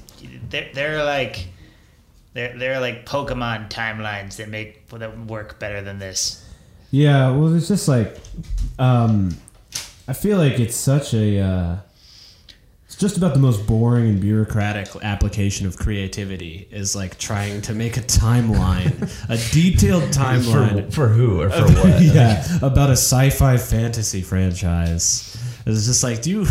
they're, 0.49 0.69
they're 0.73 1.03
like 1.03 1.47
they're 2.33 2.57
they're 2.57 2.79
like 2.79 3.05
Pokemon 3.05 3.69
timelines 3.69 4.37
that 4.37 4.47
make 4.49 4.87
that 4.89 5.17
work 5.25 5.59
better 5.59 5.81
than 5.81 5.99
this. 5.99 6.45
Yeah, 6.91 7.31
well, 7.31 7.53
it's 7.55 7.67
just 7.67 7.87
like, 7.87 8.17
um, 8.79 9.37
I 10.07 10.13
feel 10.13 10.37
like 10.39 10.59
it's 10.59 10.75
such 10.75 11.13
a. 11.13 11.39
Uh, 11.39 11.75
it's 11.75 11.88
just 12.99 13.15
about 13.15 13.33
the 13.33 13.39
most 13.39 13.65
boring 13.65 14.09
and 14.09 14.19
bureaucratic 14.19 14.89
application 15.01 15.65
of 15.65 15.77
creativity 15.77 16.67
is 16.69 16.97
like 16.97 17.17
trying 17.17 17.61
to 17.61 17.73
make 17.73 17.95
a 17.95 18.01
timeline, 18.01 18.91
a 19.29 19.37
detailed 19.53 20.03
timeline 20.11 20.85
For, 20.87 20.91
for 20.91 21.07
who 21.07 21.41
or 21.41 21.49
for 21.49 21.63
what? 21.79 22.01
yeah, 22.01 22.45
about 22.57 22.89
a 22.89 22.97
sci-fi 22.97 23.55
fantasy 23.55 24.21
franchise. 24.21 25.37
It's 25.65 25.85
just 25.85 26.03
like, 26.03 26.21
do 26.21 26.29
you 26.29 26.45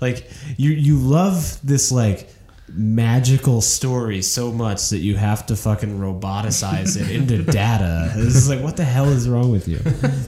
like 0.00 0.30
you 0.56 0.70
you 0.70 0.98
love 0.98 1.58
this 1.64 1.90
like 1.90 2.28
magical 2.68 3.60
story 3.60 4.22
so 4.22 4.52
much 4.52 4.90
that 4.90 4.98
you 4.98 5.16
have 5.16 5.46
to 5.46 5.56
fucking 5.56 5.98
roboticize 5.98 6.98
it 6.98 7.10
into 7.10 7.42
data. 7.52 8.12
It's 8.16 8.34
just 8.34 8.48
like, 8.48 8.62
what 8.62 8.76
the 8.76 8.84
hell 8.84 9.08
is 9.08 9.28
wrong 9.28 9.50
with 9.50 9.68
you? 9.68 9.78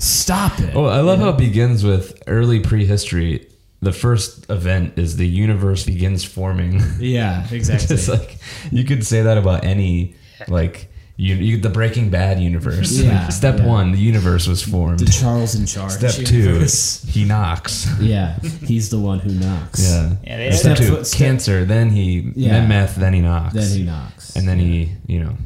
Stop 0.01 0.59
it. 0.59 0.75
Oh, 0.75 0.85
I 0.87 1.01
love 1.01 1.21
how 1.21 1.31
it 1.31 1.39
begins 1.39 1.85
with 1.85 2.23
early 2.27 2.61
prehistory. 2.61 3.47
The 3.85 3.93
first 3.93 4.51
event 4.51 4.99
is 4.99 5.17
the 5.17 5.27
universe 5.29 5.85
begins 5.85 6.25
forming. 6.25 6.81
Yeah, 6.99 7.47
exactly. 7.53 7.95
It's 7.97 8.09
like 8.09 8.39
you 8.73 8.85
could 8.85 9.07
say 9.07 9.23
that 9.23 9.39
about 9.39 9.65
any 9.65 10.15
like 10.49 10.89
you, 11.17 11.37
you 11.37 11.59
the 11.59 11.69
Breaking 11.71 12.11
Bad 12.11 12.41
universe. 12.41 12.91
Yeah, 12.99 13.29
Step 13.41 13.59
yeah. 13.59 13.67
one, 13.67 13.93
the 13.93 13.99
universe 13.99 14.49
was 14.49 14.63
formed. 14.63 14.99
the 14.99 15.07
Charles 15.07 15.55
in 15.55 15.65
charge. 15.67 15.93
Step 15.93 16.17
universe. 16.29 17.03
two, 17.03 17.11
he 17.11 17.25
knocks. 17.25 17.87
Yeah, 18.01 18.39
he's 18.67 18.89
the 18.91 18.99
one 18.99 19.21
who 19.21 19.31
knocks. 19.31 19.81
Yeah. 19.83 20.17
Yeah, 20.25 20.51
Step 20.51 20.77
Step 20.77 20.77
two, 20.79 21.05
step- 21.05 21.19
cancer. 21.19 21.65
Then 21.65 21.91
he, 21.91 22.33
Yeah. 22.35 22.53
then 22.55 22.69
meth. 22.69 22.97
Then 22.97 23.13
he 23.15 23.21
knocks. 23.21 23.55
Then 23.55 23.69
he 23.79 23.85
knocks. 23.85 24.35
and 24.37 24.49
then 24.49 24.59
he, 24.59 24.91
you 25.07 25.21
know, 25.23 25.37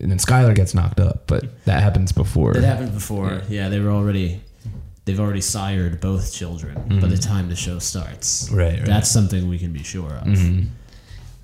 and 0.00 0.10
then 0.10 0.18
Skyler 0.18 0.54
gets 0.56 0.74
knocked 0.74 0.98
up. 0.98 1.26
But 1.28 1.64
that 1.66 1.82
happens 1.82 2.10
before. 2.12 2.56
It 2.56 2.64
happened 2.64 2.92
before. 2.94 3.42
Yeah, 3.48 3.68
they 3.68 3.78
were 3.80 3.90
already. 3.92 4.40
They've 5.06 5.18
already 5.18 5.40
sired 5.40 6.00
both 6.00 6.32
children 6.32 7.00
by 7.00 7.08
the 7.08 7.16
time 7.16 7.48
the 7.48 7.56
show 7.56 7.78
starts. 7.78 8.44
Mm-hmm. 8.46 8.56
Right, 8.56 8.78
right. 8.78 8.86
That's 8.86 9.10
something 9.10 9.48
we 9.48 9.58
can 9.58 9.72
be 9.72 9.82
sure 9.82 10.10
of. 10.12 10.24
Mhm. 10.26 10.66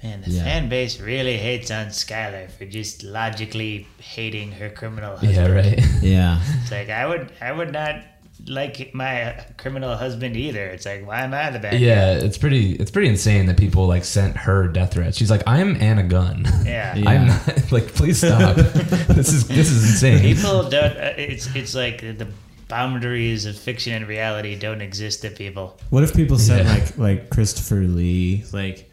Man, 0.03 0.21
the 0.21 0.31
Yeah. 0.31 0.45
fan 0.45 0.69
base 0.69 1.01
really 1.01 1.37
hates 1.37 1.71
on 1.71 1.87
Skyler 1.87 2.51
for 2.51 2.65
just 2.67 3.03
logically 3.03 3.89
hating 3.99 4.53
her 4.53 4.69
criminal 4.71 5.17
husband. 5.17 5.35
Yeah. 5.35 5.47
Right. 5.49 5.85
Yeah. 6.03 6.41
It's 6.63 6.71
like 6.71 6.91
I 6.91 7.07
would 7.07 7.33
I 7.41 7.51
would 7.51 7.73
not 7.73 8.03
like 8.47 8.95
my 8.95 9.35
criminal 9.57 9.97
husband 9.97 10.37
either. 10.37 10.67
It's 10.67 10.85
like 10.85 11.05
why 11.07 11.23
am 11.23 11.33
I 11.33 11.51
the 11.51 11.59
bad 11.59 11.73
guy? 11.73 11.79
Yeah, 11.79 12.13
it's 12.13 12.37
pretty. 12.39 12.75
It's 12.75 12.91
pretty 12.91 13.09
insane 13.09 13.47
that 13.47 13.57
people 13.57 13.87
like 13.87 14.05
sent 14.05 14.37
her 14.37 14.69
death 14.69 14.93
threats. 14.93 15.17
She's 15.17 15.31
like, 15.31 15.43
"I'm 15.47 15.75
Anna 15.81 16.03
Gunn. 16.05 16.45
Yeah. 16.65 16.95
Yeah. 16.95 17.09
I'm 17.11 17.27
not 17.29 17.73
like, 17.77 17.89
please 17.95 18.19
stop. 18.19 18.55
this 18.57 19.33
is 19.33 19.49
this 19.49 19.71
is 19.71 19.91
insane." 19.91 20.21
People 20.21 20.69
don't. 20.69 20.97
Uh, 20.97 21.15
it's 21.17 21.49
it's 21.57 21.75
like 21.75 22.03
the 22.03 22.29
boundaries 22.69 23.47
of 23.47 23.57
fiction 23.57 23.93
and 23.93 24.07
reality 24.09 24.57
don't 24.59 24.81
exist 24.81 25.23
to 25.23 25.31
people. 25.31 25.79
What 25.91 26.03
if 26.03 26.15
people 26.15 26.39
sent 26.39 26.65
Yeah. 26.67 26.73
like 26.75 26.99
like 26.99 27.31
Christopher 27.31 27.77
Lee 27.77 28.45
like 28.53 28.91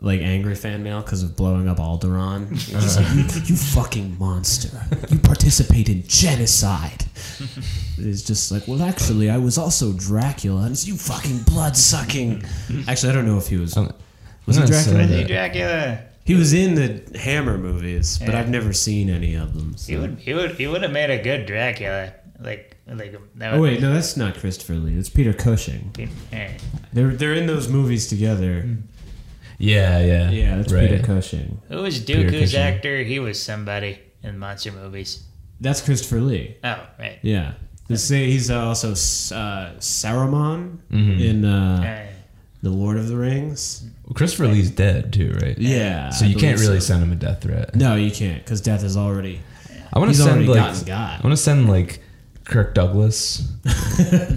like 0.00 0.20
angry 0.20 0.54
fan 0.54 0.84
mail 0.84 1.00
because 1.02 1.22
of 1.24 1.34
blowing 1.36 1.68
up 1.68 1.78
Alderaan? 1.78 2.50
He's 2.52 2.96
like, 2.96 3.08
you, 3.14 3.22
you 3.46 3.56
fucking 3.56 4.16
monster! 4.18 4.70
You 5.08 5.18
participate 5.18 5.88
in 5.88 6.04
genocide. 6.06 7.04
It's 7.98 8.22
just 8.22 8.52
like, 8.52 8.68
well, 8.68 8.82
actually, 8.82 9.28
I 9.28 9.38
was 9.38 9.58
also 9.58 9.92
Dracula, 9.92 10.62
and 10.62 10.70
it's 10.72 10.86
you 10.86 10.94
fucking 10.96 11.38
blood 11.38 11.76
sucking. 11.76 12.44
Actually, 12.86 13.10
I 13.10 13.14
don't 13.16 13.26
know 13.26 13.38
if 13.38 13.48
he 13.48 13.56
was. 13.56 13.76
I'm- 13.76 13.92
Was 14.46 14.56
he 14.56 14.64
Dracula? 14.66 14.98
Was 14.98 15.10
he 15.10 15.24
Dracula? 15.24 15.98
He 16.24 16.34
was 16.34 16.52
in 16.52 16.74
the 16.74 17.18
Hammer 17.18 17.58
movies, 17.58 18.18
but 18.18 18.28
Yeah. 18.34 18.38
I've 18.40 18.50
never 18.50 18.72
seen 18.72 19.08
any 19.10 19.34
of 19.34 19.54
them. 19.56 19.76
so- 19.76 19.90
He 19.92 19.98
would 19.98 20.18
he 20.18 20.32
would 20.34 20.50
he 20.52 20.66
would 20.68 20.82
have 20.82 20.92
made 20.92 21.10
a 21.10 21.20
good 21.22 21.46
Dracula. 21.46 22.12
Like 22.40 22.76
like 22.86 23.16
that 23.36 23.54
Oh 23.54 23.60
would 23.60 23.70
wait, 23.72 23.80
no, 23.80 23.92
that's 23.92 24.16
not 24.16 24.36
Christopher 24.36 24.74
Lee. 24.74 24.96
It's 24.96 25.08
Peter 25.08 25.32
Cushing. 25.32 25.90
be- 25.96 26.08
eh. 26.32 26.52
They're 26.92 27.10
they're 27.14 27.34
in 27.34 27.46
those 27.46 27.68
movies 27.68 28.06
together. 28.06 28.76
Yeah, 29.58 29.98
yeah, 30.00 30.30
Yeah, 30.30 30.56
that's 30.56 30.72
right. 30.72 30.88
Peter 30.88 31.02
Cushing. 31.02 31.60
Who 31.68 31.82
was 31.82 31.98
Peter 31.98 32.20
Dooku's 32.30 32.52
Cushing. 32.52 32.60
actor? 32.60 33.02
He 33.02 33.18
was 33.18 33.42
somebody 33.42 33.98
in 34.22 34.38
monster 34.38 34.70
movies. 34.70 35.24
That's 35.60 35.80
Christopher 35.80 36.20
Lee. 36.20 36.56
Oh 36.62 36.78
right. 36.98 37.18
Yeah. 37.22 37.54
They 37.88 37.96
say 37.96 38.30
he's 38.30 38.50
uh, 38.50 38.66
also 38.66 38.90
uh, 38.92 39.72
Saruman 39.78 40.78
Mhm. 40.92 41.20
in 41.20 41.44
uh, 41.44 42.06
the 42.62 42.70
Lord 42.70 42.98
of 42.98 43.08
the 43.08 43.16
Rings. 43.16 43.84
Christopher 44.14 44.46
Lee's 44.48 44.70
dead 44.70 45.12
too, 45.12 45.32
right? 45.42 45.58
Yeah. 45.58 46.10
So 46.10 46.24
you 46.26 46.36
can't 46.36 46.60
really 46.60 46.80
so. 46.80 46.86
send 46.94 47.02
him 47.02 47.12
a 47.12 47.16
death 47.16 47.42
threat. 47.42 47.74
No, 47.74 47.96
you 47.96 48.10
can't 48.10 48.44
because 48.44 48.60
death 48.60 48.84
is 48.84 48.96
already. 48.96 49.40
I 49.92 49.98
want 49.98 50.12
to 50.12 50.16
send 50.16 50.46
like 50.46 50.56
gotten 50.58 50.84
got. 50.86 51.18
I 51.20 51.26
want 51.26 51.32
to 51.36 51.42
send 51.42 51.68
like 51.68 52.00
Kirk 52.48 52.72
Douglas 52.72 53.46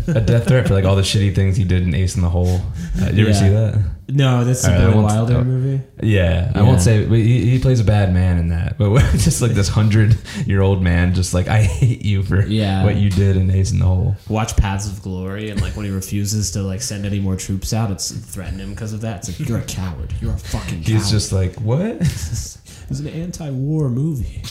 a 0.09 0.22
death 0.22 0.47
threat 0.47 0.68
for 0.68 0.74
like 0.74 0.84
all 0.84 0.97
the 0.97 1.01
shitty 1.01 1.34
things 1.34 1.55
he 1.55 1.64
did 1.64 1.84
in 1.84 1.95
Ace 1.95 2.16
in 2.16 2.22
the 2.22 2.30
Hole. 2.30 2.59
Uh, 2.99 3.05
did 3.05 3.18
you 3.18 3.24
ever 3.24 3.34
see 3.34 3.47
that? 3.47 3.82
No, 4.09 4.43
that's 4.43 4.66
All 4.66 4.72
right, 4.72 4.82
I 4.82 4.89
Billy 4.89 5.03
Wilder 5.03 5.36
oh. 5.36 5.43
movie. 5.45 5.82
Yeah, 6.03 6.51
I 6.53 6.62
won't 6.62 6.82
say. 6.82 7.05
But 7.05 7.20
he, 7.20 7.49
he 7.49 7.59
plays 7.59 7.80
a 7.80 7.86
bad 7.86 8.14
man 8.14 8.38
in 8.38 8.49
that. 8.49 8.78
But 8.78 8.99
just 9.12 9.41
like 9.41 9.51
this 9.51 9.70
hundred 9.70 10.18
year 10.45 10.62
old 10.62 10.84
man, 10.84 11.14
just 11.14 11.34
like 11.34 11.47
I 11.47 11.62
hate 11.62 12.03
you 12.03 12.22
for 12.22 12.45
Yeah. 12.45 12.84
what 12.84 12.97
you 12.97 13.09
did 13.09 13.38
in 13.38 13.49
Ace 13.49 13.72
in 13.72 13.80
the 13.80 13.86
Hole. 13.86 14.18
Watch 14.28 14.57
Paths 14.57 14.91
of 14.91 15.01
Glory, 15.01 15.49
and 15.49 15.62
like 15.62 15.78
when 15.78 15.86
he 15.86 15.91
refuses 15.91 16.51
to 16.51 16.62
like 16.64 16.82
send 16.82 17.05
any 17.05 17.22
more 17.22 17.38
troops 17.38 17.72
out, 17.72 17.91
it's 17.91 18.12
threaten 18.12 18.59
him 18.59 18.72
because 18.72 18.91
of 18.91 18.99
that. 19.01 19.20
It's 19.20 19.39
like 19.39 19.47
you're 19.47 19.59
a 19.59 19.66
coward. 19.66 20.14
You're 20.20 20.34
a 20.34 20.38
fucking. 20.38 20.84
Coward. 20.84 20.88
He's 20.88 21.09
just 21.09 21.32
like 21.32 21.55
what? 21.62 22.01
It's 22.89 22.99
an 22.99 23.07
anti-war 23.07 23.89
movie. 23.89 24.43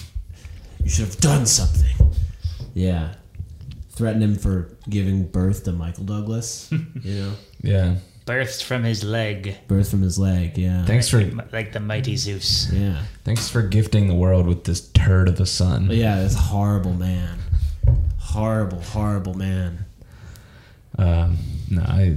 You 0.82 0.88
should 0.88 1.04
have 1.04 1.18
done 1.18 1.44
something. 1.44 2.10
Yeah. 2.72 3.12
Threaten 4.00 4.22
him 4.22 4.34
for 4.36 4.74
giving 4.88 5.24
birth 5.26 5.64
to 5.64 5.72
Michael 5.72 6.04
Douglas. 6.04 6.72
you 7.02 7.14
know, 7.20 7.32
Yeah. 7.60 7.96
Birthed 8.24 8.62
from 8.62 8.82
his 8.82 9.04
leg, 9.04 9.56
birth 9.68 9.90
from 9.90 10.00
his 10.00 10.18
leg. 10.18 10.56
Yeah. 10.56 10.86
Thanks 10.86 11.10
for 11.10 11.22
like 11.52 11.72
the 11.74 11.80
mighty 11.80 12.16
Zeus. 12.16 12.72
Yeah. 12.72 13.02
thanks 13.24 13.50
for 13.50 13.60
gifting 13.60 14.08
the 14.08 14.14
world 14.14 14.46
with 14.46 14.64
this 14.64 14.88
turd 14.92 15.28
of 15.28 15.38
a 15.38 15.44
son. 15.44 15.86
But 15.88 15.96
yeah, 15.96 16.22
this 16.22 16.34
horrible 16.34 16.94
man. 16.94 17.40
Horrible, 18.18 18.80
horrible 18.80 19.34
man. 19.34 19.84
Um, 20.96 21.36
no, 21.70 21.82
I 21.82 22.16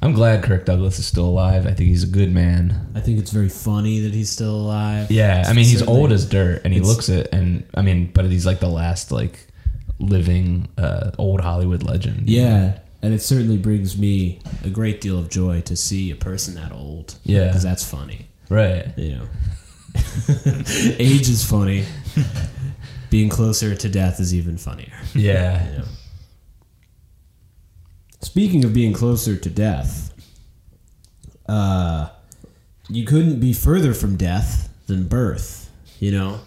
I'm 0.00 0.12
glad 0.12 0.44
Kirk 0.44 0.66
Douglas 0.66 0.98
is 0.98 1.06
still 1.06 1.30
alive. 1.30 1.66
I 1.66 1.72
think 1.72 1.88
he's 1.88 2.04
a 2.04 2.08
good 2.08 2.30
man. 2.30 2.90
I 2.94 3.00
think 3.00 3.18
it's 3.18 3.30
very 3.30 3.48
funny 3.48 4.00
that 4.00 4.12
he's 4.12 4.28
still 4.28 4.54
alive. 4.54 5.10
Yeah, 5.10 5.44
I 5.46 5.54
mean 5.54 5.64
he's 5.64 5.80
old 5.82 6.12
as 6.12 6.26
dirt, 6.28 6.60
and 6.66 6.74
he 6.74 6.80
looks 6.80 7.08
it, 7.08 7.30
and 7.32 7.64
I 7.72 7.80
mean, 7.80 8.10
but 8.12 8.26
he's 8.26 8.44
like 8.44 8.60
the 8.60 8.68
last 8.68 9.10
like 9.10 9.46
living 9.98 10.68
uh, 10.78 11.10
old 11.18 11.40
Hollywood 11.40 11.82
legend. 11.82 12.28
Yeah. 12.28 12.78
And 13.02 13.14
it 13.14 13.22
certainly 13.22 13.56
brings 13.58 13.96
me 13.96 14.40
a 14.64 14.68
great 14.70 15.00
deal 15.00 15.18
of 15.18 15.28
joy 15.28 15.60
to 15.62 15.76
see 15.76 16.10
a 16.10 16.16
person 16.16 16.54
that 16.54 16.72
old. 16.72 17.16
Yeah. 17.24 17.46
Because 17.46 17.62
that's 17.62 17.84
funny. 17.84 18.26
right. 18.48 18.86
You 18.96 19.16
know. 19.16 19.26
Age 20.98 21.28
is 21.28 21.44
funny. 21.44 21.84
Being 23.10 23.28
closer 23.28 23.74
to 23.74 23.88
death 23.88 24.18
is 24.20 24.34
even 24.34 24.56
funnier. 24.58 24.92
Yeah, 25.14 25.64
You 25.72 25.78
know. 25.78 25.84
speaking 28.20 28.64
of 28.64 28.74
being 28.74 28.92
closer 28.92 29.36
to 29.36 29.50
death, 29.50 30.12
uh, 31.48 32.08
you 32.88 33.04
couldn't 33.06 33.40
be 33.40 33.52
further 33.52 33.94
from 33.94 34.16
death 34.16 34.68
than 34.86 35.06
birth. 35.06 35.70
You 36.00 36.10
know, 36.12 36.40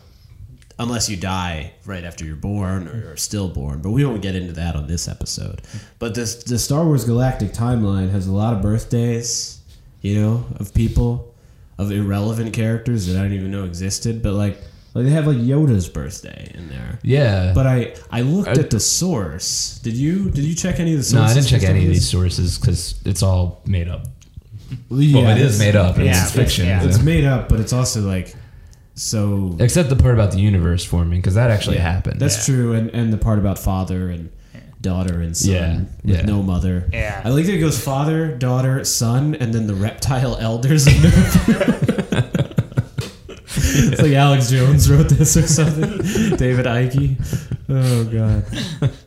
unless 0.80 1.10
you 1.10 1.18
die 1.18 1.74
right 1.86 2.04
after 2.04 2.24
you're 2.26 2.36
born 2.36 2.88
or 2.88 3.12
are 3.12 3.18
stillborn. 3.18 3.82
But 3.82 3.92
we 3.92 4.02
don't 4.02 4.22
get 4.22 4.34
into 4.36 4.54
that 4.54 4.76
on 4.76 4.88
this 4.88 5.08
episode. 5.08 5.62
But 6.00 6.16
this 6.16 6.44
the 6.44 6.58
Star 6.58 6.86
Wars 6.86 7.06
Galactic 7.06 7.52
timeline 7.52 8.10
has 8.12 8.26
a 8.28 8.32
lot 8.32 8.54
of 8.56 8.62
birthdays, 8.62 9.60
you 10.02 10.16
know, 10.20 10.46
of 10.60 10.74
people, 10.74 11.34
of 11.78 11.92
irrelevant 11.92 12.54
characters 12.54 13.06
that 13.08 13.18
I 13.20 13.24
didn't 13.24 13.38
even 13.38 13.52
know 13.52 13.66
existed. 13.66 14.24
But 14.24 14.34
like, 14.34 14.58
like 14.94 15.06
they 15.06 15.12
have 15.12 15.28
like 15.28 15.38
Yoda's 15.38 15.90
birthday 15.90 16.52
in 16.56 16.70
there. 16.70 16.98
Yeah. 17.04 17.52
But 17.54 17.68
I 17.68 17.96
I 18.10 18.22
looked 18.22 18.58
at 18.58 18.70
the 18.70 18.80
source. 18.80 19.80
Did 19.84 19.94
you 19.96 20.32
did 20.32 20.46
you 20.46 20.56
check 20.56 20.80
any 20.80 20.94
of 20.94 21.00
the 21.00 21.04
sources? 21.04 21.14
no, 21.14 21.32
I 21.32 21.34
didn't 21.34 21.48
check 21.48 21.70
any 21.70 21.86
of 21.86 21.90
these 21.92 22.10
sources 22.10 22.58
because 22.58 23.00
it's 23.06 23.22
all 23.22 23.62
made 23.66 23.90
up. 23.90 24.06
Well, 24.90 25.02
yeah, 25.02 25.22
well, 25.24 25.36
it 25.38 25.42
is 25.42 25.58
made 25.60 25.76
up. 25.76 25.96
and 25.98 26.06
Yeah, 26.06 26.22
it's 26.24 26.32
fiction. 26.32 26.68
yeah. 26.68 26.84
It's 26.84 27.02
made 27.02 27.26
up, 27.26 27.50
but 27.50 27.60
it's 27.60 27.74
also 27.74 28.02
like 28.02 28.36
so. 29.00 29.56
Except 29.60 29.90
the 29.90 29.96
part 29.96 30.14
about 30.14 30.32
the 30.32 30.40
universe 30.40 30.84
forming, 30.84 31.20
because 31.22 31.36
that 31.36 31.50
actually 31.52 31.78
happened. 31.78 32.20
That's 32.20 32.46
true, 32.46 32.74
and 32.74 32.90
and 32.92 33.14
the 33.14 33.18
part 33.18 33.40
about 33.40 33.58
father 33.58 34.10
and 34.10 34.30
daughter 34.82 35.20
and 35.22 35.36
son 35.36 35.52
Yeah, 35.54 35.78
with 36.04 36.20
yeah. 36.20 36.26
no 36.26 36.42
mother. 36.42 36.90
Yeah. 36.94 37.22
I 37.24 37.30
like 37.30 37.46
that 37.46 37.54
it 37.56 37.60
goes 37.60 37.82
father, 37.84 38.36
daughter, 38.36 38.84
son, 38.86 39.36
and 39.36 39.54
then 39.54 39.68
the 39.68 39.74
reptile 39.76 40.36
elders. 40.38 40.88
Of 40.88 40.94
Nerf. 40.94 42.16
it's 43.92 44.02
like 44.02 44.14
Alex 44.14 44.50
Jones 44.50 44.90
wrote 44.90 45.10
this 45.10 45.36
or 45.36 45.48
something. 45.48 45.98
David 46.38 46.66
Icke. 46.66 47.18
Oh 47.70 48.04
god. 48.06 48.92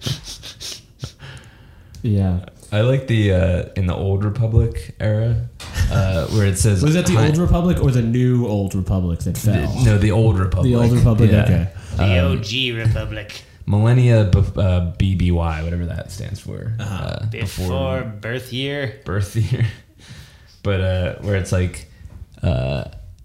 Yeah. 2.05 2.47
I 2.73 2.81
like 2.81 3.07
the 3.07 3.33
uh, 3.33 3.65
in 3.77 3.87
the 3.87 3.95
old 3.95 4.25
Republic 4.25 4.95
era 4.99 5.49
uh, 5.91 6.27
where 6.29 6.47
it 6.47 6.59
says 6.59 6.83
Was 6.89 6.95
that 6.95 7.07
the 7.07 7.19
old 7.23 7.37
Republic 7.37 7.83
or 7.83 7.91
the 7.91 8.01
new 8.03 8.47
old 8.47 8.75
Republic 8.75 9.21
that 9.21 9.37
fell? 9.37 9.85
No, 9.85 9.99
the 9.99 10.11
old 10.11 10.39
Republic. 10.39 10.73
The 10.73 10.77
old 10.81 10.93
Republic. 10.93 11.31
Yeah. 11.31 11.43
Okay. 11.45 11.69
The 11.97 12.25
Um, 12.27 12.39
OG 12.39 12.87
Republic. 12.89 13.43
Millennia 13.67 14.25
b- 14.25 14.39
uh, 14.39 14.93
BBY, 14.99 15.63
whatever 15.63 15.87
that 15.87 16.11
stands 16.11 16.41
for. 16.41 16.75
uh 16.81 17.27
Before 17.27 18.03
birth 18.03 18.53
year. 18.53 19.01
birth 19.05 19.37
year. 19.37 19.67
but 20.65 20.81
uh, 20.81 21.15
where 21.21 21.37
it's 21.37 21.53
like 21.53 21.87
uh, 22.43 22.85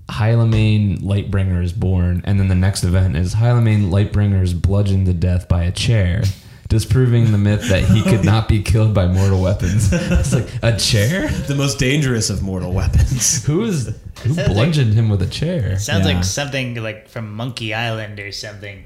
Hylamane 0.10 1.00
Lightbringer 1.02 1.64
is 1.64 1.74
born, 1.74 2.22
and 2.26 2.39
then 2.39 2.48
the 2.50 2.56
next 2.56 2.84
event 2.84 3.16
is 3.16 3.36
Hylamane 3.36 3.89
Lightbringer 3.89 4.41
is 4.43 4.54
bludgeoned 4.54 5.06
to 5.08 5.14
death 5.14 5.48
by 5.48 5.64
a 5.64 5.72
chair, 5.72 6.24
disproving 6.68 7.32
the 7.32 7.38
myth 7.38 7.70
that 7.70 7.84
he 7.86 8.01
could 8.03 8.26
not 8.26 8.47
be 8.49 8.61
killed 8.61 8.93
by 8.93 9.07
mortal 9.07 9.41
weapons. 9.41 9.89
It's 9.93 10.34
like 10.34 10.49
a 10.61 10.78
chair. 10.78 11.28
The 11.30 11.55
most 11.55 11.80
dangerous 11.80 12.30
of 12.30 12.41
mortal 12.41 12.74
weapons. 12.74 13.43
Who 13.47 13.63
is 13.63 13.86
who 13.88 14.34
Sounds 14.34 14.38
like- 14.38 14.47
bludgeoned 14.47 14.93
him 14.93 15.09
with 15.09 15.22
a 15.22 15.28
chair? 15.28 15.78
Sounds 15.80 16.05
Yeah. 16.07 16.15
like 16.15 16.24
something 16.24 16.76
like 16.76 17.07
from 17.07 17.34
Monkey 17.34 17.74
Island 17.74 18.20
or 18.20 18.32
something. 18.32 18.84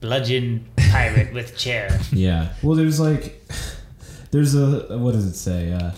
Bludgeon 0.00 0.66
pirate 0.90 1.32
with 1.32 1.56
chair. 1.56 1.98
Yeah. 2.12 2.52
Well, 2.62 2.76
there's 2.76 3.00
like, 3.00 3.42
there's 4.30 4.54
a 4.54 4.96
what 4.98 5.12
does 5.12 5.24
it 5.26 5.34
say? 5.34 5.72
Uh, 5.72 5.92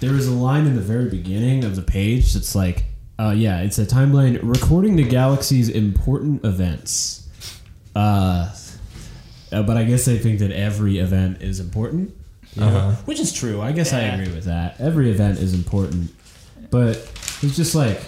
there 0.00 0.14
is 0.14 0.28
a 0.28 0.32
line 0.34 0.66
in 0.66 0.76
the 0.76 0.82
very 0.82 1.08
beginning 1.08 1.64
of 1.64 1.74
the 1.74 1.82
page 1.82 2.34
that's 2.34 2.54
like, 2.54 2.84
uh, 3.18 3.34
yeah, 3.36 3.60
it's 3.62 3.78
a 3.78 3.86
timeline 3.86 4.38
recording 4.42 4.94
the 4.96 5.02
galaxy's 5.02 5.68
important 5.68 6.44
events. 6.44 7.28
Uh, 7.96 8.52
uh, 9.52 9.62
but 9.62 9.76
I 9.76 9.84
guess 9.84 10.04
they 10.04 10.18
think 10.18 10.38
that 10.40 10.50
every 10.52 10.98
event 10.98 11.42
is 11.42 11.60
important, 11.60 12.14
you 12.54 12.60
know? 12.62 12.68
Uh-huh. 12.68 12.90
which 13.04 13.20
is 13.20 13.32
true. 13.32 13.60
I 13.60 13.72
guess 13.72 13.92
I 13.92 14.00
agree 14.00 14.32
with 14.34 14.44
that. 14.44 14.80
Every 14.80 15.10
event 15.10 15.38
is 15.38 15.54
important, 15.54 16.10
but 16.70 16.96
it's 17.42 17.56
just 17.56 17.74
like, 17.74 18.00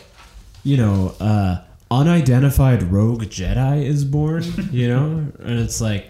you 0.65 0.77
know, 0.77 1.15
uh, 1.21 1.59
unidentified 1.91 2.83
rogue 2.85 3.25
Jedi 3.25 3.85
is 3.85 4.05
born, 4.05 4.45
you 4.71 4.89
know, 4.89 5.07
and 5.41 5.59
it's 5.61 5.81
like. 5.81 6.07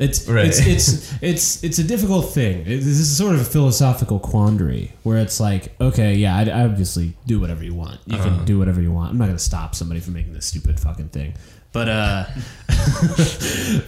It's, 0.00 0.28
Right. 0.28 0.46
it's 0.46 0.60
it's 0.64 1.12
it's 1.20 1.64
it's 1.64 1.78
a 1.80 1.82
difficult 1.82 2.32
thing. 2.32 2.60
It- 2.60 2.84
This 2.84 3.00
is 3.00 3.16
sort 3.16 3.34
of 3.34 3.40
a 3.40 3.44
philosophical 3.44 4.20
quandary 4.20 4.92
where 5.02 5.18
it's 5.18 5.40
like, 5.40 5.74
okay, 5.80 6.14
yeah, 6.14 6.36
I, 6.36 6.44
I 6.44 6.64
obviously 6.66 7.14
do 7.26 7.40
whatever 7.40 7.64
you 7.64 7.74
want. 7.74 7.98
You 8.06 8.16
Uh-huh. 8.16 8.24
can 8.36 8.44
do 8.44 8.60
whatever 8.60 8.80
you 8.80 8.92
want. 8.92 9.10
I'm 9.10 9.18
not 9.18 9.26
gonna 9.26 9.40
stop 9.40 9.74
somebody 9.74 9.98
from 9.98 10.14
making 10.14 10.34
this 10.34 10.46
stupid 10.46 10.78
fucking 10.78 11.08
thing. 11.08 11.34
But 11.72 11.88
uh, 11.88 12.24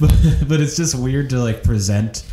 but, 0.00 0.12
but 0.48 0.60
it's 0.60 0.76
just 0.76 0.94
weird 0.94 1.30
to 1.30 1.38
like 1.38 1.62
present 1.62 2.24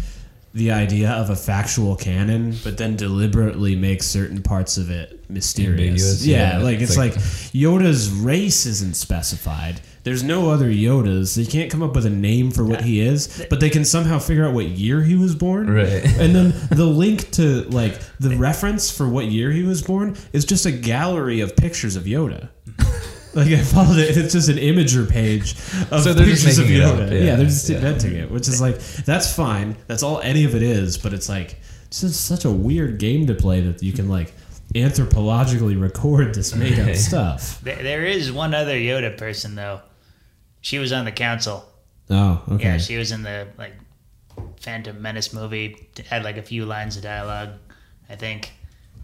the 0.54 0.72
idea 0.72 1.12
of 1.12 1.30
a 1.30 1.36
factual 1.36 1.96
canon, 1.96 2.56
but 2.64 2.78
then 2.78 2.96
deliberately 2.96 3.76
make 3.76 4.02
certain 4.02 4.42
parts 4.42 4.78
of 4.78 4.90
it 4.90 5.30
mysterious. 5.30 5.80
Ambiguous, 5.80 6.26
yeah, 6.26 6.58
yeah. 6.58 6.64
like 6.64 6.80
it's 6.80 6.92
It's 6.92 6.98
like, 6.98 7.16
like- 7.16 7.24
Yoda's 7.54 8.10
race 8.10 8.66
isn't 8.66 8.96
specified. 8.96 9.82
There's 10.04 10.24
no 10.24 10.50
other 10.50 10.70
Yodas. 10.72 11.36
They 11.36 11.46
can't 11.46 11.70
come 11.70 11.84
up 11.84 11.94
with 11.94 12.06
a 12.06 12.10
name 12.10 12.50
for 12.52 12.64
what 12.64 12.82
he 12.82 13.02
is, 13.02 13.46
but 13.50 13.60
they 13.60 13.70
can 13.70 13.84
somehow 13.84 14.20
figure 14.20 14.48
out 14.48 14.54
what 14.54 14.66
year 14.68 15.04
he 15.04 15.16
was 15.16 15.36
born. 15.36 15.70
Right. 15.70 16.04
And 16.18 16.34
then 16.34 16.54
the 16.72 16.86
link 17.04 17.30
to 17.32 17.64
like 17.64 18.00
the 18.20 18.36
reference 18.38 18.90
for 18.90 19.08
what 19.08 19.26
year 19.26 19.52
he 19.52 19.64
was 19.64 19.82
born 19.82 20.16
is 20.32 20.46
just 20.46 20.66
a 20.66 20.72
gallery 20.72 21.42
of 21.42 21.56
pictures 21.58 21.96
of 21.98 22.04
Yoda. 22.04 22.50
Like 23.38 23.48
I 23.50 23.62
followed 23.62 23.98
it, 24.00 24.18
it's 24.18 24.34
just 24.34 24.50
an 24.50 24.58
Imgur 24.58 25.08
page 25.10 25.52
of 25.92 26.02
So 26.04 26.14
they're 26.14 26.26
just 26.26 26.44
pictures 26.46 26.58
of 26.60 26.66
making 26.66 26.82
it 26.82 26.84
up, 26.84 26.96
Yoda. 26.98 27.12
yeah. 27.12 27.18
yeah, 27.26 27.36
they're 27.36 27.46
just 27.46 27.70
Yeah. 27.70 27.76
inventing 27.78 28.16
it, 28.16 28.32
which 28.32 28.48
is 28.48 28.60
like 28.60 28.80
that's 29.06 29.32
fine. 29.34 29.76
That's 29.88 30.02
all 30.04 30.20
any 30.22 30.44
of 30.44 30.56
it 30.56 30.64
is, 30.64 30.98
but 30.98 31.14
it's 31.14 31.30
like 31.30 31.60
it's 31.86 32.02
just 32.02 32.26
such 32.26 32.46
a 32.46 32.52
weird 32.52 32.98
game 33.00 33.28
to 33.28 33.34
play 33.36 33.62
that 33.62 33.84
you 33.84 33.94
can 33.94 34.10
like 34.10 34.34
anthropologically 34.76 35.80
record 35.80 36.34
this 36.36 36.56
made 36.56 36.80
up 36.80 36.96
stuff. 37.10 37.62
There, 37.62 37.76
there 37.82 38.06
is 38.06 38.32
one 38.32 38.54
other 38.54 38.76
Yoda 38.76 39.16
person 39.18 39.56
though. 39.56 39.82
She 40.62 40.80
was 40.80 40.92
on 40.92 41.06
the 41.06 41.12
council. 41.12 41.66
Oh, 42.10 42.42
okay. 42.54 42.64
Yeah, 42.64 42.78
she 42.78 42.98
was 42.98 43.12
in 43.12 43.22
the 43.24 43.48
like 43.58 43.74
Phantom 44.62 45.00
Menace 45.02 45.34
movie. 45.34 45.88
Had 46.10 46.24
like 46.24 46.38
a 46.38 46.42
few 46.44 46.66
lines 46.66 46.98
of 46.98 47.04
dialogue. 47.04 47.50
I 48.10 48.16
think 48.16 48.52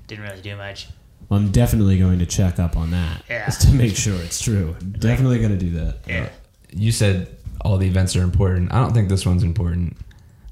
didn't 0.07 0.23
really 0.25 0.41
do 0.41 0.55
much. 0.55 0.87
Well, 1.29 1.39
I'm 1.39 1.51
definitely 1.51 1.97
going 1.99 2.19
to 2.19 2.25
check 2.25 2.59
up 2.59 2.75
on 2.77 2.91
that 2.91 3.23
Yeah. 3.29 3.45
just 3.45 3.61
to 3.61 3.73
make 3.73 3.95
sure 3.95 4.15
it's 4.21 4.41
true. 4.41 4.75
Definitely 4.99 5.39
going 5.39 5.57
to 5.57 5.65
do 5.65 5.71
that. 5.71 5.97
Yeah. 6.07 6.29
you 6.71 6.91
said 6.91 7.27
all 7.61 7.77
the 7.77 7.87
events 7.87 8.15
are 8.15 8.23
important. 8.23 8.73
I 8.73 8.79
don't 8.79 8.93
think 8.93 9.09
this 9.09 9.25
one's 9.25 9.43
important, 9.43 9.95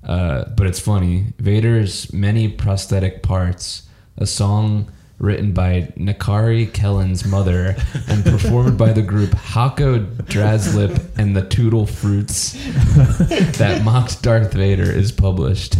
uh, 0.03 0.45
but 0.55 0.65
it's 0.67 0.79
funny. 0.79 1.25
Vader's 1.39 2.11
many 2.13 2.47
prosthetic 2.47 3.21
parts, 3.21 3.83
a 4.17 4.25
song 4.25 4.91
written 5.19 5.51
by 5.53 5.91
Nakari 5.97 6.67
Kelen's 6.71 7.25
mother 7.25 7.75
and 8.07 8.23
performed 8.25 8.75
by 8.77 8.91
the 8.91 9.03
group 9.03 9.33
Hako 9.33 9.99
Draslip 9.99 11.15
and 11.17 11.35
the 11.35 11.43
Toodle 11.43 11.85
Fruits 11.85 12.53
that 13.59 13.81
mocked 13.83 14.23
Darth 14.23 14.51
Vader 14.53 14.89
is 14.91 15.11
published. 15.11 15.75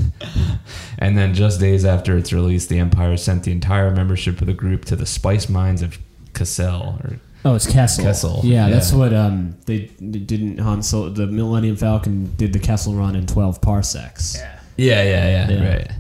And 1.02 1.18
then 1.18 1.34
just 1.34 1.60
days 1.60 1.84
after 1.84 2.16
its 2.16 2.32
release, 2.32 2.68
the 2.68 2.78
Empire 2.80 3.18
sent 3.18 3.44
the 3.44 3.52
entire 3.52 3.90
membership 3.92 4.40
of 4.40 4.48
the 4.48 4.54
group 4.54 4.86
to 4.86 4.96
the 4.96 5.06
spice 5.06 5.50
mines 5.50 5.82
of 5.82 5.98
Cassell, 6.34 7.00
or 7.04 7.20
Oh, 7.44 7.56
it's 7.56 7.66
Kessel. 7.66 8.04
Kessel, 8.06 8.42
Yeah, 8.44 8.68
yeah. 8.68 8.74
that's 8.76 8.94
what 8.94 9.12
um 9.14 9.58
they, 9.66 9.90
they 10.00 10.20
didn't 10.20 10.60
Han 10.60 10.84
Solo. 10.84 11.10
The 11.10 11.26
Millennium 11.26 11.76
Falcon 11.76 12.34
did 12.38 12.54
the 12.54 12.60
Kessel 12.60 12.94
run 12.94 13.16
in 13.16 13.26
12 13.26 13.62
parsecs. 13.62 14.36
Yeah. 14.38 14.60
yeah, 14.78 15.04
yeah, 15.04 15.30
yeah, 15.30 15.50
Yeah. 15.50 15.70
right. 15.70 15.92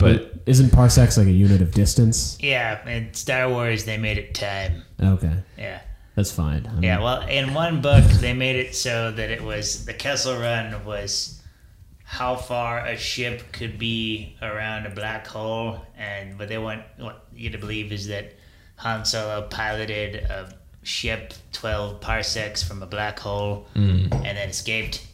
But 0.00 0.32
Isn't 0.46 0.70
parsecs 0.72 1.16
like 1.16 1.28
a 1.28 1.32
unit 1.32 1.62
of 1.62 1.70
distance? 1.70 2.36
Yeah, 2.40 2.86
in 2.88 3.14
Star 3.14 3.48
Wars 3.48 3.84
they 3.84 3.96
made 3.98 4.18
it 4.18 4.34
time. 4.34 4.82
Okay, 5.00 5.32
Yeah. 5.56 5.78
that's 6.16 6.32
fine. 6.32 6.66
I 6.68 6.72
mean, 6.74 6.82
Yeah, 6.82 6.98
well, 7.00 7.20
in 7.22 7.54
one 7.54 7.80
book 7.80 8.02
they 8.20 8.32
made 8.34 8.56
it 8.56 8.74
so 8.74 9.12
that 9.12 9.30
it 9.30 9.44
was 9.44 9.84
the 9.86 9.94
Kessel 9.94 10.36
Run 10.36 10.84
was 10.84 11.40
how 12.04 12.36
far 12.36 12.84
a 12.86 12.96
ship 12.96 13.50
could 13.52 13.78
be 13.78 14.36
around 14.42 14.86
a 14.86 14.90
black 14.90 15.26
hole, 15.26 15.80
and 15.96 16.38
what 16.38 16.48
they 16.48 16.58
want 16.58 16.82
what 16.98 17.24
you 17.34 17.50
to 17.50 17.58
believe 17.58 17.92
is 17.92 18.06
that 18.08 18.34
Han 18.76 19.04
Solo 19.04 19.42
piloted 19.48 20.16
a 20.16 20.54
ship 20.82 21.32
twelve 21.52 22.00
parsecs 22.00 22.62
from 22.62 22.82
a 22.82 22.86
black 22.86 23.18
hole 23.18 23.66
and 23.74 24.10
then 24.12 24.48
escaped. 24.48 25.06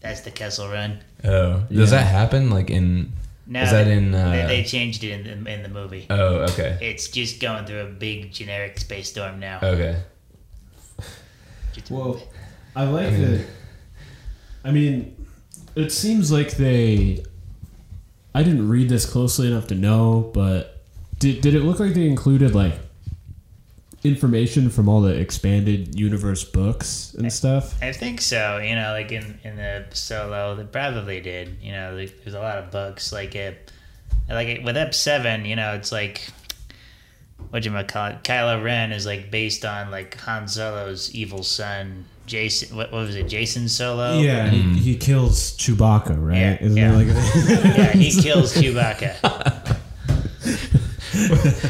That's 0.00 0.22
the 0.22 0.32
Kessel 0.32 0.68
Run. 0.68 0.98
Oh, 1.22 1.62
does 1.70 1.92
Yeah. 1.92 1.98
that 1.98 2.06
happen? 2.08 2.50
Like 2.50 2.70
in? 2.70 3.12
No, 3.46 3.62
is 3.62 3.70
that 3.70 3.84
they, 3.84 3.92
in? 3.96 4.12
Uh, 4.14 4.30
they, 4.30 4.46
they 4.46 4.64
changed 4.64 5.04
it 5.04 5.10
in 5.26 5.44
the, 5.44 5.52
in 5.52 5.62
the 5.62 5.68
movie. 5.68 6.06
oh, 6.10 6.40
okay, 6.50 6.76
It's 6.80 7.08
just 7.08 7.40
going 7.40 7.66
through 7.66 7.80
a 7.82 7.86
big 7.86 8.32
generic 8.32 8.78
space 8.80 9.10
storm 9.10 9.38
now. 9.38 9.60
okay. 9.62 10.02
Just 11.72 11.90
Well. 11.90 12.20
I 12.74 12.84
like 12.84 13.06
I 13.06 13.10
mean- 13.10 13.30
that. 13.32 13.46
I 14.64 14.70
mean, 14.70 15.26
it 15.74 15.90
seems 15.90 16.30
like 16.30 16.52
they. 16.52 17.24
I 18.34 18.42
didn't 18.42 18.68
read 18.68 18.88
this 18.88 19.04
closely 19.04 19.46
enough 19.46 19.66
to 19.68 19.74
know, 19.74 20.30
but 20.32 20.82
did, 21.18 21.42
did 21.42 21.54
it 21.54 21.60
look 21.60 21.80
like 21.80 21.92
they 21.92 22.06
included 22.06 22.54
like 22.54 22.74
information 24.04 24.70
from 24.70 24.88
all 24.88 25.00
the 25.00 25.14
expanded 25.14 25.98
universe 25.98 26.44
books 26.44 27.14
and 27.14 27.32
stuff? 27.32 27.80
I 27.82 27.92
think 27.92 28.20
so. 28.20 28.58
You 28.58 28.74
know, 28.74 28.92
like 28.92 29.12
in 29.12 29.38
in 29.44 29.56
the 29.56 29.84
solo, 29.92 30.54
they 30.54 30.64
probably 30.64 31.20
did. 31.20 31.58
You 31.62 31.72
know, 31.72 31.94
there's 31.94 32.34
a 32.34 32.40
lot 32.40 32.58
of 32.58 32.70
books 32.70 33.12
like 33.12 33.34
it. 33.34 33.70
Like 34.28 34.48
it, 34.48 34.64
with 34.64 34.76
Ep 34.76 34.94
seven, 34.94 35.44
you 35.44 35.56
know, 35.56 35.74
it's 35.74 35.92
like 35.92 36.28
what 37.50 37.64
you 37.64 37.70
call 37.84 38.06
it. 38.08 38.22
Kylo 38.22 38.62
Ren 38.62 38.92
is 38.92 39.06
like 39.06 39.30
based 39.30 39.64
on 39.64 39.90
like 39.90 40.16
Han 40.20 40.48
Solo's 40.48 41.14
evil 41.14 41.42
son, 41.42 42.06
Jason. 42.26 42.76
What, 42.76 42.92
what 42.92 43.06
was 43.06 43.16
it, 43.16 43.28
Jason 43.28 43.68
Solo? 43.68 44.18
Yeah, 44.18 44.48
he, 44.48 44.62
hmm. 44.62 44.74
he 44.74 44.96
kills 44.96 45.56
Chewbacca, 45.56 46.16
right? 46.24 46.36
Yeah, 46.38 46.58
Isn't 46.62 46.76
yeah. 46.76 46.92
it 46.92 46.96
like 46.96 47.06
yeah. 47.78 47.92
He 47.92 48.22
kills 48.22 48.54
Chewbacca. 48.54 49.78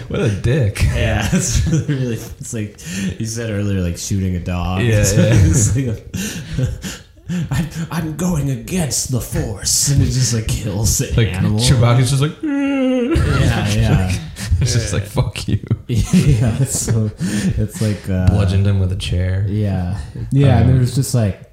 What 0.09 0.21
a 0.21 0.31
dick. 0.41 0.81
Yeah, 0.95 1.29
it's 1.33 1.67
really, 1.67 1.87
really. 1.95 2.15
It's 2.15 2.53
like 2.55 2.79
you 3.21 3.27
said 3.27 3.51
earlier, 3.51 3.81
like 3.81 3.97
shooting 3.99 4.37
a 4.37 4.41
dog. 4.41 4.83
Yeah, 4.83 5.01
It's 5.01 5.17
yeah. 5.17 5.31
it's 5.33 5.77
like 5.77 5.87
a- 5.89 7.03
I'm, 7.51 7.69
I'm 7.91 8.17
going 8.17 8.51
against 8.51 9.11
the 9.11 9.21
force, 9.21 9.89
and 9.91 10.01
it 10.03 10.07
just 10.07 10.33
like 10.35 10.47
kills 10.49 10.99
the 10.99 11.13
Like 11.17 11.29
animal. 11.35 11.59
Chewbacca's 11.59 12.11
just 12.11 12.23
like, 12.23 12.41
Yeah, 12.43 13.69
yeah, 13.75 14.19
it's 14.67 14.73
just 14.73 14.93
like 14.93 15.05
fuck 15.05 15.47
you. 15.49 15.61
yeah. 15.89 16.57
It's 16.61 16.81
so 16.81 17.11
it's 17.19 17.81
like 17.83 18.09
uh, 18.09 18.29
Bludgeoned 18.29 18.67
him 18.67 18.81
with 18.81 18.93
a 18.93 18.97
chair. 18.97 19.45
Yeah, 19.49 20.01
yeah. 20.31 20.59
and 20.59 20.65
Um, 20.65 20.71
there 20.73 20.81
was 20.81 20.95
just 20.95 21.15
like 21.15 21.51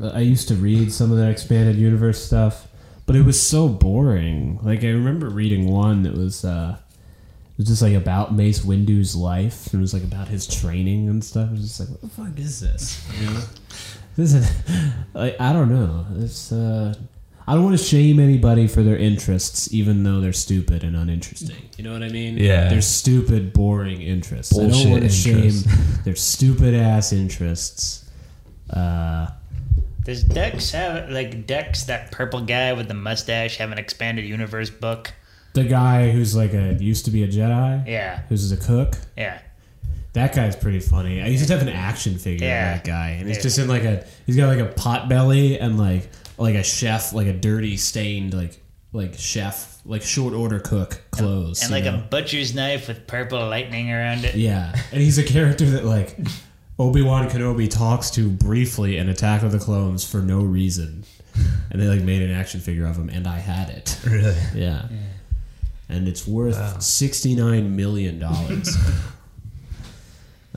I 0.00 0.20
used 0.20 0.48
to 0.48 0.54
read 0.54 0.92
some 0.92 1.12
of 1.12 1.18
that 1.18 1.30
expanded 1.30 1.76
universe 1.76 2.24
stuff, 2.24 2.68
but 3.06 3.16
it 3.16 3.22
was 3.22 3.40
so 3.46 3.68
boring. 3.68 4.58
Like 4.62 4.82
I 4.84 4.88
remember 4.88 5.28
reading 5.28 5.66
one 5.70 6.02
that 6.02 6.14
was 6.14 6.44
uh 6.44 6.76
it 6.78 7.58
was 7.58 7.68
just 7.68 7.82
like 7.82 7.94
about 7.94 8.34
Mace 8.34 8.64
Windu's 8.64 9.14
life. 9.14 9.72
It 9.72 9.78
was 9.78 9.94
like 9.94 10.02
about 10.02 10.26
his 10.28 10.46
training 10.46 11.08
and 11.08 11.22
stuff. 11.24 11.48
It 11.50 11.52
was 11.52 11.60
just 11.62 11.80
like, 11.80 11.88
what 11.90 12.00
the 12.00 12.08
fuck 12.08 12.38
is 12.38 12.60
this? 12.60 13.06
You 13.20 13.30
know? 13.30 13.40
This 14.16 14.32
is 14.32 14.48
like 15.12 15.40
I 15.40 15.52
don't 15.52 15.68
know. 15.68 16.06
It's 16.22 16.52
uh 16.52 16.94
I 17.46 17.54
don't 17.54 17.64
want 17.64 17.78
to 17.78 17.84
shame 17.84 18.18
anybody 18.20 18.66
for 18.66 18.82
their 18.82 18.96
interests, 18.96 19.72
even 19.72 20.02
though 20.02 20.20
they're 20.20 20.32
stupid 20.32 20.82
and 20.82 20.96
uninteresting. 20.96 21.68
You 21.76 21.84
know 21.84 21.92
what 21.92 22.02
I 22.02 22.08
mean? 22.08 22.38
Yeah. 22.38 22.68
They're 22.70 22.80
stupid, 22.80 23.52
boring 23.52 24.00
interests. 24.00 24.58
I 24.58 24.66
don't 24.68 24.90
want 24.90 25.02
to 25.02 25.08
shame 25.10 25.38
interests. 25.44 25.98
their 26.04 26.16
stupid 26.16 26.74
ass 26.74 27.12
interests. 27.12 28.08
Uh, 28.70 29.26
Does 30.04 30.24
Dex 30.24 30.70
have 30.72 31.10
like 31.10 31.46
Dex, 31.46 31.84
that 31.84 32.10
purple 32.12 32.40
guy 32.40 32.72
with 32.72 32.88
the 32.88 32.94
mustache, 32.94 33.58
have 33.58 33.72
an 33.72 33.78
expanded 33.78 34.24
universe 34.24 34.70
book? 34.70 35.12
the 35.52 35.62
guy 35.62 36.10
who's 36.10 36.34
like 36.34 36.52
a 36.52 36.74
used 36.80 37.04
to 37.04 37.12
be 37.12 37.22
a 37.22 37.28
Jedi, 37.28 37.86
Yeah, 37.86 38.22
who's 38.28 38.50
a 38.50 38.56
cook. 38.56 38.96
yeah. 39.16 39.38
That 40.14 40.34
guy's 40.34 40.56
pretty 40.56 40.80
funny. 40.80 41.20
I 41.22 41.26
used 41.26 41.46
to 41.46 41.52
have 41.52 41.62
an 41.62 41.72
action 41.72 42.18
figure 42.18 42.46
Yeah. 42.48 42.74
of 42.76 42.82
that 42.82 42.84
guy, 42.90 43.10
and 43.10 43.28
he's 43.28 43.36
Yeah. 43.36 43.42
just 43.44 43.58
in 43.60 43.68
like 43.68 43.84
a 43.84 44.04
he's 44.26 44.36
got 44.36 44.48
like 44.48 44.58
a 44.58 44.72
pot 44.72 45.08
belly 45.08 45.58
and 45.60 45.78
like 45.78 46.10
like 46.38 46.54
a 46.54 46.62
chef, 46.62 47.12
like 47.12 47.26
a 47.26 47.32
dirty 47.32 47.76
stained 47.76 48.34
like 48.34 48.60
like 48.92 49.14
chef, 49.18 49.80
like 49.84 50.02
short 50.02 50.34
order 50.34 50.60
cook 50.60 51.02
clothes, 51.10 51.62
And 51.62 51.70
you 51.70 51.76
like 51.76 51.84
know? 51.84 51.98
a 51.98 52.02
butcher's 52.02 52.54
knife 52.54 52.88
with 52.88 53.06
purple 53.06 53.40
lightning 53.48 53.90
around 53.90 54.24
it. 54.24 54.34
yeah, 54.36 54.74
and 54.92 55.00
he's 55.00 55.18
a 55.18 55.24
character 55.24 55.64
that 55.70 55.84
like 55.84 56.16
Obi 56.78 57.02
Wan 57.02 57.28
Kenobi 57.28 57.68
talks 57.70 58.10
to 58.12 58.28
briefly 58.30 58.96
in 58.98 59.08
Attack 59.08 59.42
of 59.42 59.52
the 59.52 59.58
Clones 59.58 60.08
for 60.08 60.18
no 60.18 60.40
reason, 60.42 61.04
and 61.70 61.80
they 61.82 61.86
like 61.88 62.02
made 62.02 62.22
an 62.22 62.30
action 62.30 62.60
figure 62.60 62.86
of 62.86 62.96
him, 62.96 63.08
and 63.10 63.26
I 63.26 63.38
had 63.38 63.70
it. 63.70 63.98
Really? 64.06 64.36
Yeah. 64.54 64.86
And 65.88 66.08
it's 66.08 66.26
worth 66.26 66.56
$69 66.56 67.70
million. 67.70 68.22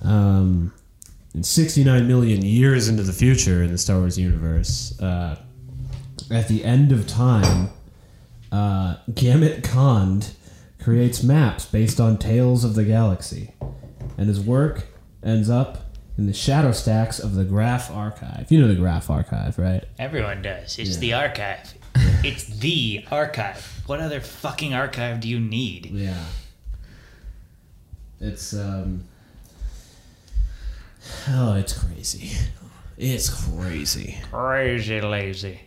um, 0.01 0.73
and 1.34 1.45
69 1.45 2.07
million 2.07 2.41
years 2.43 2.88
into 2.88 3.03
the 3.03 3.13
future 3.13 3.63
in 3.63 3.71
the 3.71 3.78
Star 3.78 3.99
Wars 3.99 4.17
universe, 4.17 4.99
uh, 5.01 5.38
at 6.32 6.47
the 6.47 6.63
end 6.63 6.91
of 6.91 7.07
time, 7.07 7.69
uh, 8.51 8.97
Gamut 9.13 9.63
Kond 9.63 10.32
creates 10.82 11.23
maps 11.23 11.65
based 11.65 11.99
on 11.99 12.17
tales 12.17 12.63
of 12.63 12.75
the 12.75 12.84
galaxy. 12.84 13.53
And 14.17 14.28
his 14.28 14.39
work 14.39 14.86
ends 15.23 15.49
up 15.49 15.86
in 16.17 16.25
the 16.25 16.34
shadow 16.34 16.71
stacks 16.71 17.19
of 17.19 17.36
the 17.36 17.43
Graf 17.43 17.91
Archive. 17.91 18.47
You 18.49 18.59
know 18.61 18.67
the 18.67 18.75
Graf 18.75 19.09
Archive, 19.09 19.57
right? 19.59 19.84
Everyone 19.99 20.41
does. 20.41 20.80
It's 20.80 20.91
Yeah. 20.95 20.99
the 20.99 21.13
archive. 21.13 21.73
It's 22.23 22.45
the 22.45 23.05
archive. 23.11 23.82
What 23.86 23.99
other 23.99 24.19
fucking 24.21 24.73
archive 24.73 25.19
do 25.19 25.28
you 25.30 25.39
need? 25.39 25.88
Yeah. 25.91 26.23
It's 28.19 28.53
um 28.53 29.03
Oh, 31.30 31.53
it's 31.55 31.78
crazy. 31.78 32.32
It's 32.97 33.30
crazy. 33.30 34.17
Crazy 34.32 35.01
lazy. 35.01 35.59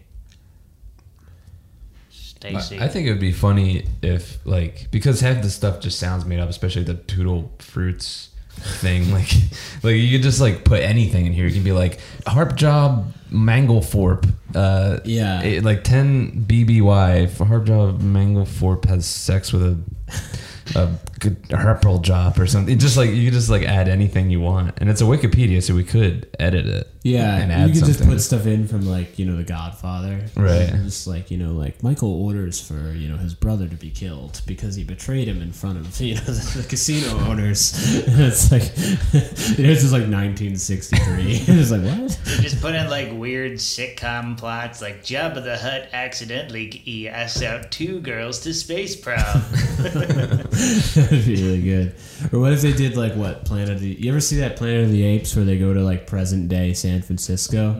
Stacy. 2.40 2.80
I 2.80 2.88
think 2.88 3.06
it 3.06 3.10
would 3.10 3.20
be 3.20 3.32
funny 3.32 3.84
if, 4.02 4.38
like, 4.46 4.88
because 4.90 5.20
half 5.20 5.42
the 5.42 5.50
stuff 5.50 5.80
just 5.80 5.98
sounds 5.98 6.24
made 6.24 6.40
up, 6.40 6.48
especially 6.48 6.84
the 6.84 6.94
Toodle 6.94 7.50
Fruits 7.58 8.30
thing. 8.50 9.10
Like, 9.12 9.30
like 9.82 9.94
you 9.96 10.10
could 10.18 10.22
just 10.22 10.40
like 10.40 10.64
put 10.64 10.80
anything 10.82 11.26
in 11.26 11.32
here. 11.32 11.46
You 11.46 11.52
can 11.52 11.62
be 11.62 11.72
like 11.72 11.98
harp 12.26 12.56
job 12.56 13.12
Manglethorpe. 13.30 14.26
Uh, 14.54 15.00
Yeah. 15.04 15.42
it- 15.42 15.64
like 15.64 15.84
ten 15.84 16.44
BBY. 16.46 17.36
Harp 17.46 17.64
job 17.66 18.00
Manglethorpe 18.00 18.86
has 18.86 19.04
sex 19.06 19.52
with 19.52 19.62
a 19.62 19.78
a 20.74 20.98
good 21.18 21.42
Herpel 21.48 22.02
job 22.02 22.38
or 22.38 22.46
something. 22.46 22.78
Just 22.78 22.96
like 22.96 23.10
you 23.10 23.26
could 23.26 23.34
just 23.34 23.50
like 23.50 23.62
add 23.62 23.88
anything 23.88 24.30
you 24.30 24.40
want, 24.40 24.74
and 24.78 24.88
it's 24.88 25.00
a 25.00 25.04
Wikipedia, 25.04 25.62
so 25.62 25.74
we 25.74 25.84
could 25.84 26.34
edit 26.38 26.66
it. 26.66 26.88
Yeah, 27.02 27.36
and 27.36 27.50
add 27.50 27.68
you 27.68 27.74
add 27.74 27.78
could 27.80 27.86
just 27.86 28.04
put 28.06 28.20
stuff 28.20 28.46
in 28.46 28.68
from 28.68 28.86
like 28.86 29.18
you 29.18 29.24
know 29.24 29.36
The 29.36 29.44
Godfather, 29.44 30.26
Right. 30.36 30.68
And 30.68 30.84
Just 30.84 31.06
like 31.06 31.30
you 31.30 31.38
know, 31.38 31.52
like 31.52 31.82
Michael 31.82 32.22
orders 32.24 32.60
for 32.60 32.92
you 32.92 33.08
know 33.08 33.16
his 33.16 33.34
brother 33.34 33.68
to 33.68 33.76
be 33.76 33.90
killed 33.90 34.42
because 34.46 34.74
he 34.74 34.84
betrayed 34.84 35.26
him 35.28 35.40
in 35.40 35.52
front 35.52 35.78
of 35.78 36.00
you 36.00 36.14
know 36.16 36.20
the, 36.22 36.62
the 36.62 36.68
casino 36.68 37.18
owners. 37.20 37.72
it's 38.06 38.52
like 38.52 38.62
you 39.56 39.64
know, 39.64 39.70
it's 39.70 39.82
just 39.82 39.92
like 39.92 40.02
1963. 40.02 41.00
it's 41.56 41.70
like 41.70 41.82
what? 41.82 42.18
You 42.36 42.42
just 42.42 42.60
put 42.60 42.74
in 42.74 42.90
like 42.90 43.08
weird 43.12 43.52
sitcom 43.52 44.36
plots 44.38 44.82
like 44.82 45.02
Jabba 45.02 45.42
the 45.42 45.56
Hutt 45.56 45.88
accidentally 45.92 47.08
asks 47.08 47.42
out 47.42 47.70
two 47.70 48.00
girls 48.00 48.40
to 48.40 48.52
space 48.52 48.96
prom. 48.96 49.42
That'd 50.94 51.24
be 51.26 51.36
really 51.42 51.62
good. 51.62 51.94
Or 52.32 52.40
what 52.40 52.52
if 52.52 52.60
they 52.62 52.72
did 52.72 52.96
like 52.96 53.14
what 53.14 53.44
Planet 53.44 53.70
of 53.70 53.80
the? 53.80 53.88
You 53.88 54.10
ever 54.10 54.20
see 54.20 54.36
that 54.36 54.56
Planet 54.56 54.84
of 54.84 54.90
the 54.90 55.02
Apes 55.04 55.34
where 55.36 55.44
they 55.44 55.58
go 55.58 55.72
to 55.72 55.80
like 55.82 56.06
present 56.06 56.48
day 56.48 56.72
San 56.74 57.02
Francisco? 57.02 57.72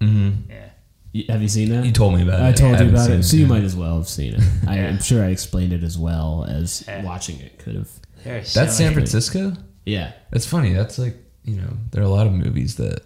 hmm 0.00 0.30
yeah. 0.48 0.64
You- 1.12 1.24
Have 1.30 1.42
you 1.42 1.48
seen 1.48 1.70
that? 1.70 1.84
You 1.84 1.92
told 1.92 2.14
me 2.14 2.22
about 2.22 2.40
it. 2.40 2.44
I 2.44 2.52
told 2.52 2.72
you 2.72 2.76
haven't 2.76 2.94
about 2.94 3.06
seen 3.06 3.18
it, 3.20 3.22
so 3.24 3.36
you 3.36 3.46
might 3.46 3.64
as 3.64 3.74
well 3.74 3.96
have 3.96 4.08
seen 4.08 4.34
it. 4.34 4.40
I, 4.66 4.76
Yeah. 4.76 4.88
I'm 4.88 5.00
sure 5.00 5.24
I 5.24 5.28
explained 5.28 5.72
it 5.72 5.82
as 5.82 5.96
well 5.98 6.44
as 6.48 6.84
Yeah. 6.86 7.02
watching 7.04 7.38
it 7.40 7.58
could 7.58 7.74
have. 7.76 7.88
There 8.24 8.44
so 8.44 8.60
That's 8.60 8.76
San 8.76 8.86
many- 8.86 8.94
Francisco. 8.94 9.54
Yeah, 9.86 10.12
That's 10.30 10.44
funny. 10.46 10.72
That's 10.74 10.98
like 10.98 11.16
you 11.44 11.56
know, 11.56 11.76
there 11.92 12.02
are 12.02 12.06
a 12.06 12.10
lot 12.10 12.26
of 12.26 12.32
movies 12.34 12.76
that 12.76 13.00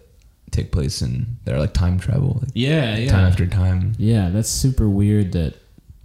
take 0.51 0.71
place 0.71 1.01
in 1.01 1.37
that 1.45 1.55
are 1.55 1.59
like 1.59 1.73
time 1.73 1.97
travel, 1.97 2.39
like 2.41 2.49
yeah, 2.53 2.97
yeah. 2.97 3.09
time 3.09 3.25
after 3.25 3.47
time. 3.47 3.93
Yeah, 3.97 4.29
that's 4.29 4.49
super 4.49 4.89
weird 4.89 5.31
that 5.31 5.55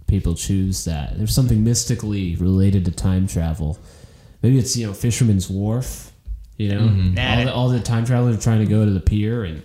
people 0.09 0.35
choose 0.35 0.83
that. 0.85 1.17
There's 1.17 1.33
something 1.33 1.63
mystically 1.63 2.35
related 2.35 2.83
to 2.85 2.91
time 2.91 3.27
travel. 3.27 3.77
Maybe 4.41 4.57
it's 4.59 4.75
you 4.75 4.87
know 4.87 4.93
Fisherman's 4.93 5.49
Wharf. 5.49 6.11
You 6.57 6.69
know, 6.69 6.81
Mhm. 6.81 7.17
All, 7.17 7.45
the, 7.45 7.53
all 7.53 7.69
the 7.69 7.79
time 7.79 8.03
travelers 8.05 8.35
are 8.35 8.41
trying 8.41 8.59
to 8.59 8.65
go 8.65 8.83
to 8.83 8.91
the 8.91 8.99
pier 8.99 9.45
and 9.45 9.61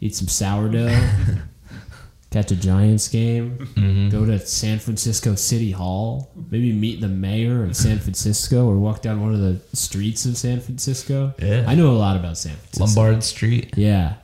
eat 0.00 0.16
some 0.16 0.26
sourdough, 0.26 0.88
catch 2.32 2.50
a 2.50 2.56
Giants 2.56 3.06
game, 3.06 3.58
Mhm. 3.76 4.10
go 4.10 4.24
to 4.26 4.38
San 4.44 4.80
Francisco 4.80 5.36
City 5.36 5.70
Hall, 5.70 6.32
maybe 6.50 6.72
meet 6.72 7.00
the 7.00 7.06
mayor 7.08 7.64
of 7.64 7.76
San 7.76 8.00
Francisco, 8.00 8.66
or 8.66 8.76
walk 8.76 9.02
down 9.02 9.22
one 9.22 9.32
of 9.34 9.40
the 9.40 9.60
streets 9.72 10.26
of 10.26 10.36
San 10.36 10.60
Francisco. 10.60 11.32
Yeah. 11.40 11.64
I 11.66 11.76
know 11.76 11.92
a 11.92 11.96
lot 11.98 12.16
about 12.16 12.36
San 12.38 12.56
Francisco. 12.56 12.84
Lombard 13.00 13.22
Street. 13.22 13.74
Yeah. 13.76 14.14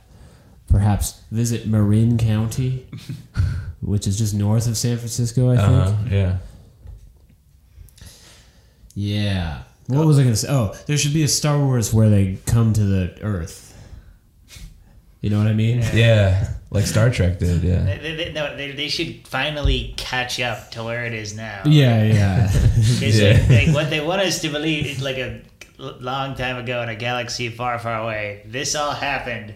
Perhaps 0.67 1.21
visit 1.31 1.67
Marin 1.67 2.17
County, 2.17 2.85
which 3.83 4.07
is 4.07 4.17
just 4.17 4.33
north 4.33 4.67
of 4.67 4.77
San 4.77 4.97
Francisco, 4.97 5.51
I 5.51 5.57
think. 5.57 5.69
Uh, 5.71 6.15
yeah. 6.15 6.37
Yeah. 8.95 9.63
What 9.87 10.05
was 10.07 10.17
I 10.17 10.21
going 10.23 10.33
to 10.33 10.37
say? 10.39 10.47
Oh, 10.49 10.73
there 10.87 10.97
should 10.97 11.13
be 11.13 11.23
a 11.23 11.27
Star 11.27 11.59
Wars 11.59 11.93
where 11.93 12.09
they 12.09 12.37
come 12.45 12.73
to 12.73 12.83
the 12.83 13.17
Earth. 13.21 13.69
You 15.21 15.29
know 15.29 15.37
what 15.37 15.47
I 15.47 15.53
mean? 15.53 15.81
Yeah, 15.93 16.49
like 16.69 16.85
Star 16.85 17.09
Trek 17.09 17.39
did. 17.39 17.63
Yeah. 17.63 17.83
They, 17.83 17.97
they, 17.97 18.15
they- 18.25 18.31
no, 18.33 18.57
they, 18.57 18.71
they 18.71 18.89
should 18.89 19.25
finally 19.27 19.93
catch 19.97 20.39
up 20.41 20.71
to 20.71 20.83
where 20.83 21.05
it 21.05 21.13
is 21.13 21.35
now. 21.35 21.61
Yeah, 21.65 22.03
yeah. 22.03 22.47
'Cause 22.51 23.19
Yeah. 23.19 23.33
they- 23.47 23.65
they- 23.67 23.71
what 23.73 23.89
they 23.89 24.01
want 24.01 24.21
us 24.21 24.41
to 24.41 24.49
believe 24.49 24.85
is 24.85 25.01
like 25.01 25.17
a 25.17 25.41
long 25.79 26.35
time 26.35 26.57
ago 26.57 26.81
in 26.81 26.89
a 26.89 26.95
galaxy 26.95 27.49
far, 27.49 27.79
far 27.79 28.03
away. 28.03 28.41
This 28.45 28.75
all 28.75 28.91
happened 28.91 29.53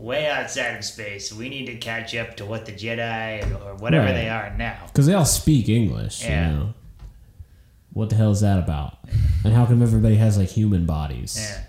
way 0.00 0.26
outside 0.28 0.76
of 0.76 0.84
space. 0.84 1.32
We 1.32 1.48
need 1.48 1.66
to 1.66 1.76
catch 1.76 2.14
up 2.16 2.36
to 2.38 2.46
what 2.46 2.64
the 2.66 2.72
Jedi 2.72 3.42
or 3.66 3.74
whatever 3.76 4.06
Right. 4.06 4.12
they 4.14 4.28
are 4.28 4.54
now. 4.56 4.78
Because 4.86 5.06
they 5.06 5.14
all 5.14 5.24
speak 5.24 5.68
English, 5.68 6.22
Yeah. 6.24 6.50
you 6.50 6.56
know. 6.58 6.74
What 7.92 8.08
the 8.10 8.16
hell 8.16 8.30
is 8.30 8.40
that 8.40 8.58
about? 8.58 8.98
And 9.44 9.52
how 9.52 9.66
come 9.66 9.82
everybody 9.82 10.16
has 10.16 10.38
like 10.38 10.48
human 10.48 10.86
bodies? 10.86 11.36
Yeah. 11.38 11.64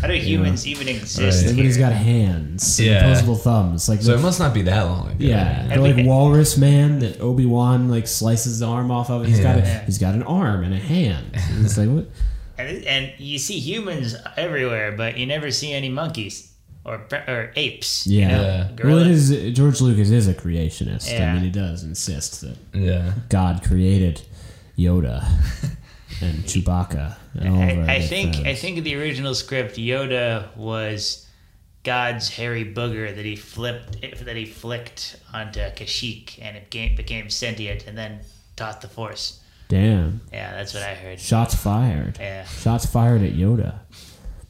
How 0.00 0.06
do 0.06 0.14
humans 0.14 0.66
even 0.66 0.88
exist? 0.88 1.18
Right. 1.42 1.50
Everybody's 1.50 1.76
here? 1.76 1.88
got 1.88 1.92
hands, 1.94 2.78
and 2.78 2.88
Yeah. 2.88 3.04
opposable 3.06 3.34
thumbs. 3.36 3.88
Like 3.88 4.00
So 4.00 4.14
it 4.14 4.20
must 4.20 4.38
not 4.38 4.54
be 4.54 4.62
that 4.62 4.82
long 4.84 5.08
ago. 5.08 5.16
yeah, 5.18 5.66
they're 5.66 5.78
like 5.78 6.06
Walrus 6.06 6.56
Man 6.56 7.00
that 7.00 7.20
Obi 7.20 7.44
Wan 7.44 7.90
like 7.90 8.06
slices 8.06 8.60
the 8.60 8.66
arm 8.66 8.90
off 8.90 9.10
of. 9.10 9.26
He's 9.26 9.40
got 9.40 9.56
a, 9.56 9.60
Yeah. 9.60 9.84
he's 9.84 9.98
got 9.98 10.14
an 10.14 10.22
arm 10.22 10.62
and 10.64 10.72
a 10.72 10.78
hand. 10.78 11.26
And 11.34 11.66
it's 11.66 11.76
like 11.76 11.88
what? 11.88 12.08
And, 12.56 12.84
and 12.84 13.12
you 13.18 13.38
see 13.38 13.58
humans 13.58 14.14
everywhere, 14.36 14.92
but 14.92 15.18
you 15.18 15.26
never 15.26 15.50
see 15.50 15.72
any 15.72 15.88
monkeys 15.88 16.52
or 16.84 17.00
or 17.28 17.50
apes. 17.56 18.06
Yeah. 18.06 18.20
You 18.20 18.28
know? 18.28 18.42
Yeah. 18.42 18.58
Well, 18.58 18.68
it 18.68 18.76
Gorillas. 19.04 19.30
is 19.30 19.56
George 19.56 19.80
Lucas 19.80 20.10
is 20.10 20.28
a 20.28 20.34
creationist. 20.34 21.18
I 21.20 21.32
mean, 21.34 21.42
he 21.44 21.50
does 21.50 21.82
insist 21.82 22.40
that 22.42 22.56
Yeah. 22.74 23.12
God 23.28 23.62
created 23.64 24.22
Yoda 24.78 25.22
and 26.20 26.44
Chewbacca 26.44 27.16
and 27.34 27.48
all 27.48 27.62
of 27.62 27.88
I, 27.88 27.94
I 27.94 27.98
good 28.00 28.08
think 28.08 28.36
I 28.36 28.42
friends. 28.42 28.60
think 28.60 28.84
the 28.84 28.96
original 28.96 29.34
script 29.34 29.76
Yoda 29.76 30.54
was 30.56 31.26
God's 31.84 32.28
hairy 32.30 32.64
booger 32.64 33.14
that 33.14 33.24
he 33.24 33.36
flipped 33.36 34.00
that 34.24 34.36
he 34.36 34.44
flicked 34.46 35.16
onto 35.32 35.60
Kashyyyk 35.60 36.38
and 36.40 36.56
it 36.56 36.70
became, 36.70 36.96
became 36.96 37.30
sentient 37.30 37.86
and 37.86 37.96
then 37.96 38.20
taught 38.56 38.80
the 38.80 38.88
Force. 38.88 39.40
Damn, 39.68 40.20
Yeah, 40.32 40.52
that's 40.52 40.72
what 40.74 40.82
I 40.82 40.94
heard. 40.94 41.18
shots 41.20 41.54
fired. 41.54 42.18
Yeah. 42.20 42.44
Shots 42.44 42.86
fired 42.86 43.22
at 43.22 43.32
Yoda. 43.32 43.74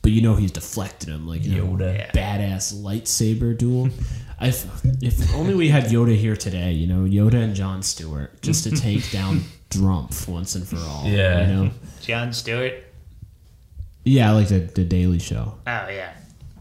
But 0.05 0.12
you 0.12 0.20
know 0.20 0.34
he's 0.34 0.52
deflecting 0.52 1.11
them 1.11 1.26
like 1.26 1.44
you 1.44 1.57
know, 1.57 1.64
Yoda. 1.64 2.12
Badass 2.12 2.74
lightsaber 2.74 3.57
duel. 3.57 3.88
If 4.40 4.66
if 5.00 5.34
only 5.34 5.55
we 5.55 5.68
had 5.68 5.84
Yoda 5.84 6.14
here 6.14 6.36
today, 6.36 6.72
you 6.72 6.86
know, 6.86 7.09
Yoda 7.09 7.42
and 7.42 7.55
Jon 7.55 7.82
Stewart, 7.82 8.42
just 8.42 8.64
to 8.64 8.72
take 8.72 9.11
down 9.18 9.42
Drumpf 9.70 10.28
once 10.28 10.57
and 10.57 10.68
for 10.68 10.76
all. 10.76 11.05
Yeah. 11.07 11.40
You 11.40 11.55
know? 11.55 11.70
Jon 12.02 12.32
Stewart. 12.34 12.74
Yeah, 14.02 14.32
like 14.32 14.48
the, 14.48 14.59
the 14.59 14.84
Daily 14.84 15.20
Show. 15.20 15.55
Oh 15.66 15.88
yeah. 15.88 16.12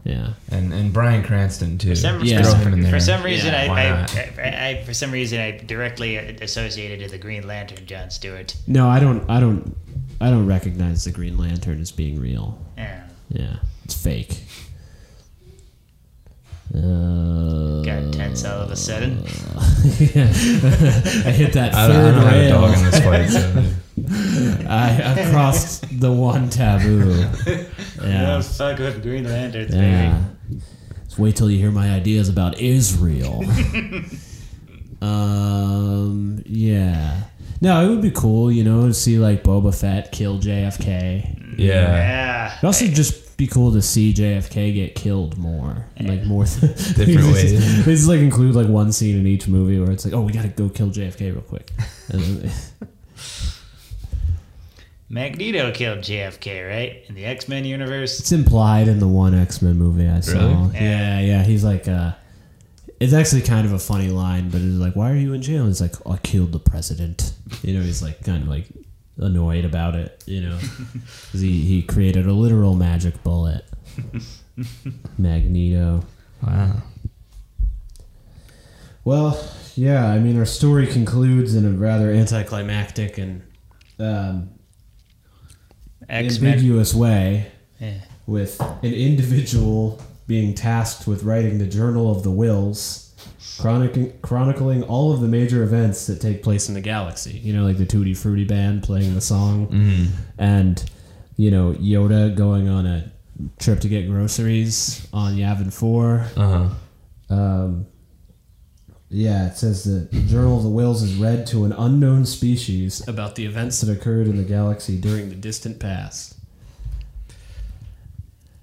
Yeah. 0.04 0.30
And 0.50 0.72
and 0.72 0.92
Bryan 0.94 1.24
Cranston 1.24 1.76
too. 1.76 1.90
For 1.90 1.96
some, 1.96 2.24
Yeah. 2.24 2.38
for, 2.38 2.44
some, 2.44 2.84
for 2.86 3.00
some 3.00 3.22
reason, 3.22 3.52
Yeah, 3.52 3.72
I, 3.72 4.40
I. 4.40 4.42
I, 4.42 4.68
I, 4.68 4.82
for 4.84 4.94
some 4.94 5.10
reason, 5.10 5.40
I 5.40 5.50
directly 5.58 6.16
associated 6.16 7.00
to 7.04 7.10
the 7.10 7.18
Green 7.18 7.46
Lantern, 7.46 7.84
John 7.84 8.08
Stewart. 8.08 8.54
No, 8.66 8.88
I 8.88 9.00
don't 9.00 9.28
I 9.28 9.40
don't 9.40 9.76
I 10.20 10.30
don't 10.30 10.46
recognize 10.46 11.04
the 11.04 11.10
Green 11.10 11.36
Lantern 11.36 11.80
as 11.80 11.90
being 11.90 12.18
real. 12.18 12.58
Yeah. 12.78 13.03
Yeah. 13.28 13.56
It's 13.84 13.94
fake. 13.94 14.40
Uh, 16.74 17.82
Got 17.82 18.12
tense 18.12 18.44
all 18.44 18.62
of 18.62 18.70
a 18.70 18.76
sudden. 18.76 19.18
I 19.24 19.28
hit 21.30 21.52
that 21.52 21.72
I 21.74 21.86
don't, 21.86 21.96
I 21.96 22.00
third 22.00 22.14
don't 22.14 22.22
have 22.24 22.32
a 22.32 22.36
rail. 22.36 22.60
dog 22.60 22.78
in 22.78 22.84
this 22.84 23.00
fight. 23.00 23.28
So. 23.30 24.66
I, 24.68 25.12
I 25.26 25.30
crossed 25.30 26.00
the 26.00 26.10
one 26.10 26.48
taboo. 26.50 27.26
Yeah. 28.02 28.40
fuck 28.40 28.78
with 28.78 29.02
Green 29.02 29.24
Lanterns, 29.24 29.74
Yeah. 29.74 30.24
Just 31.04 31.18
wait 31.18 31.36
till 31.36 31.48
you 31.50 31.58
hear 31.58 31.70
my 31.70 31.90
ideas 31.92 32.28
about 32.28 32.58
Israel. 32.58 33.44
um. 35.02 36.42
Yeah. 36.46 37.22
No, 37.60 37.84
it 37.84 37.88
would 37.88 38.02
be 38.02 38.10
cool, 38.10 38.50
you 38.50 38.64
know, 38.64 38.88
to 38.88 38.94
see 38.94 39.18
like 39.18 39.42
Boba 39.44 39.72
Fett 39.78 40.10
kill 40.12 40.38
JFK. 40.38 41.40
Yeah. 41.58 41.94
Yeah. 41.94 42.52
It'd 42.54 42.64
also 42.64 42.86
just 42.86 43.36
be 43.36 43.46
cool 43.46 43.72
to 43.72 43.82
see 43.82 44.12
JFK 44.12 44.74
get 44.74 44.94
killed 44.94 45.36
more, 45.36 45.86
like 46.00 46.24
more 46.24 46.44
Different 46.60 47.32
ways. 47.32 47.84
They 47.84 47.92
just 47.92 48.08
like 48.08 48.20
include 48.20 48.54
like 48.54 48.68
one 48.68 48.92
scene 48.92 49.18
in 49.18 49.26
each 49.26 49.48
movie 49.48 49.80
where 49.80 49.90
it's 49.90 50.04
like, 50.04 50.14
oh, 50.14 50.20
we 50.22 50.32
gotta 50.32 50.48
go 50.48 50.68
kill 50.68 50.88
JFK 50.88 51.32
real 51.32 51.42
quick. 51.42 51.70
Magneto 55.08 55.70
killed 55.72 55.98
JFK, 56.00 56.68
right? 56.68 57.04
In 57.08 57.14
the 57.14 57.24
X 57.24 57.48
Men 57.48 57.64
universe. 57.64 58.20
It's 58.20 58.32
implied 58.32 58.88
in 58.88 58.98
the 58.98 59.08
one 59.08 59.34
X 59.34 59.62
Men 59.62 59.76
movie 59.76 60.08
I 60.08 60.20
saw. 60.20 60.38
Really? 60.38 60.74
Yeah, 60.74 61.20
yeah. 61.20 61.42
He's 61.42 61.64
like, 61.64 61.88
uh, 61.88 62.12
it's 63.00 63.12
actually 63.12 63.42
kind 63.42 63.66
of 63.66 63.72
a 63.72 63.78
funny 63.78 64.08
line, 64.08 64.48
but 64.48 64.60
it's 64.60 64.76
like, 64.76 64.96
why 64.96 65.10
are 65.10 65.16
you 65.16 65.32
in 65.32 65.42
jail? 65.42 65.66
He's 65.66 65.80
like, 65.80 65.94
I 66.06 66.16
killed 66.18 66.52
the 66.52 66.58
president. 66.58 67.32
You 67.62 67.74
know, 67.74 67.82
he's 67.82 68.02
like 68.02 68.24
kind 68.24 68.42
of 68.42 68.48
like 68.48 68.66
annoyed 69.16 69.64
about 69.64 69.94
it. 69.94 70.22
You 70.26 70.42
know, 70.42 70.58
'Cause 71.32 71.40
he 71.40 71.62
he 71.62 71.82
created 71.82 72.26
a 72.26 72.32
literal 72.32 72.74
magic 72.74 73.22
bullet. 73.22 73.64
Magneto. 75.18 76.04
Wow. 76.42 76.82
Well, 79.04 79.42
yeah. 79.76 80.06
I 80.08 80.18
mean, 80.18 80.38
our 80.38 80.46
story 80.46 80.86
concludes 80.86 81.54
in 81.54 81.64
a 81.66 81.70
rather 81.70 82.10
anticlimactic 82.10 83.18
and 83.18 83.42
um, 83.98 84.50
ambiguous 86.08 86.94
way. 86.94 87.50
Yeah. 87.80 87.98
with 88.26 88.60
an 88.60 88.94
individual 88.94 90.00
being 90.26 90.54
tasked 90.54 91.06
with 91.06 91.22
writing 91.24 91.58
the 91.58 91.66
Journal 91.66 92.10
of 92.10 92.22
the 92.22 92.30
Whills, 92.30 93.03
chronicling, 93.58 94.12
chronicling 94.22 94.82
all 94.82 95.12
of 95.12 95.20
the 95.20 95.28
major 95.28 95.62
events 95.62 96.06
that 96.06 96.20
take 96.20 96.42
place 96.42 96.68
in 96.68 96.74
the 96.74 96.80
galaxy. 96.80 97.38
You 97.38 97.52
know, 97.52 97.64
like 97.64 97.78
the 97.78 97.86
Tutti 97.86 98.14
Frutti 98.14 98.44
band 98.44 98.82
playing 98.82 99.14
the 99.14 99.20
song, 99.20 99.68
Mm. 99.68 100.06
and 100.38 100.84
you 101.36 101.50
know 101.50 101.72
Yoda 101.74 102.34
going 102.34 102.68
on 102.68 102.86
a 102.86 103.12
trip 103.58 103.80
to 103.80 103.88
get 103.88 104.08
groceries 104.08 105.06
on 105.12 105.34
Yavin 105.36 105.72
Four. 105.72 106.26
Uh 106.36 106.68
huh. 107.30 107.34
Um, 107.34 107.86
yeah, 109.10 109.46
it 109.48 109.56
says 109.56 109.84
the 109.84 110.08
Journal 110.26 110.56
of 110.56 110.62
the 110.64 110.68
Whills 110.70 111.02
is 111.02 111.14
read 111.16 111.46
to 111.48 111.64
an 111.64 111.72
unknown 111.72 112.24
species 112.26 113.06
about 113.06 113.36
the 113.36 113.44
events 113.46 113.80
that 113.80 113.92
occurred 113.92 114.26
in 114.26 114.36
the 114.36 114.42
galaxy 114.42 114.98
during 115.00 115.28
the 115.28 115.34
distant 115.36 115.78
past. 115.78 116.34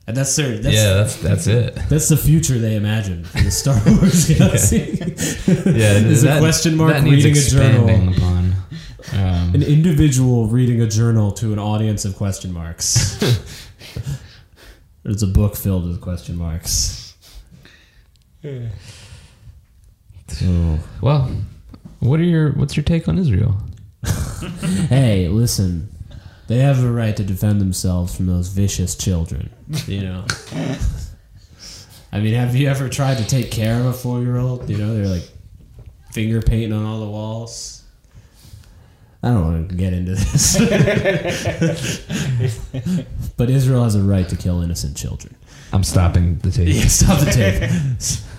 And 0.08 0.18
that's 0.18 0.36
their 0.36 0.58
that's, 0.58 0.76
yeah, 0.76 0.94
that's 0.96 1.16
that's 1.18 1.48
it. 1.48 1.76
that's 1.90 2.10
the 2.10 2.18
future 2.18 2.58
they 2.58 2.76
imagine 2.76 3.24
for 3.24 3.40
the 3.42 3.52
Star 3.52 3.80
Wars 3.86 4.28
galaxy. 4.38 4.98
Yeah, 4.98 5.94
Is 5.98 6.24
a 6.24 6.40
question 6.40 6.76
mark 6.76 6.94
that 6.94 7.04
needs 7.04 7.24
reading 7.24 7.38
a 7.38 7.42
journal. 7.50 8.14
upon. 8.14 8.56
Um, 9.14 9.56
An 9.56 9.64
individual 9.64 10.48
reading 10.48 10.80
a 10.82 10.88
journal 10.88 11.32
to 11.34 11.52
an 11.52 11.60
audience 11.60 12.06
of 12.06 12.16
question 12.16 12.54
marks. 12.54 13.18
There's 15.04 15.22
a 15.24 15.28
book 15.28 15.56
filled 15.58 15.86
with 15.88 16.00
question 16.00 16.38
marks. 16.38 17.16
So, 20.28 20.80
well, 21.02 21.30
what 22.00 22.20
are 22.20 22.24
your 22.24 22.52
what's 22.54 22.78
your 22.78 22.84
take 22.84 23.08
on 23.10 23.18
Israel? 23.18 23.58
hey, 24.88 25.28
listen. 25.28 25.90
They 26.52 26.58
have 26.58 26.84
a 26.84 26.92
right 26.92 27.16
to 27.16 27.24
defend 27.24 27.62
themselves 27.62 28.14
from 28.14 28.26
those 28.26 28.50
vicious 28.50 28.98
children. 28.98 29.52
You 29.88 30.02
know. 30.02 30.26
I 32.12 32.20
mean, 32.20 32.34
have 32.34 32.54
you 32.58 32.68
ever 32.68 32.90
tried 32.90 33.20
to 33.20 33.26
take 33.26 33.52
care 33.52 33.80
of 33.80 33.86
a 33.86 33.94
four-year-old? 33.94 34.70
You 34.70 34.78
know, 34.78 34.94
they're 34.94 35.08
like 35.08 35.24
finger 36.12 36.42
painting 36.42 36.74
on 36.74 36.86
all 36.86 37.00
the 37.00 37.10
walls. 37.10 37.86
I 39.24 39.30
don't 39.30 39.46
want 39.46 39.70
to 39.70 39.76
get 39.76 39.94
into 39.94 40.12
this. 40.12 40.58
but 43.38 43.50
Israel 43.50 43.86
has 43.86 43.96
a 43.96 44.02
right 44.02 44.28
to 44.28 44.36
kill 44.36 44.62
innocent 44.62 44.98
children. 44.98 45.34
I'm 45.72 45.86
stopping 45.86 46.40
the 46.40 46.52
tape. 46.52 46.68
Yeah, 46.76 46.88
stop 46.88 47.22
the 47.22 47.32
tape. 47.32 47.72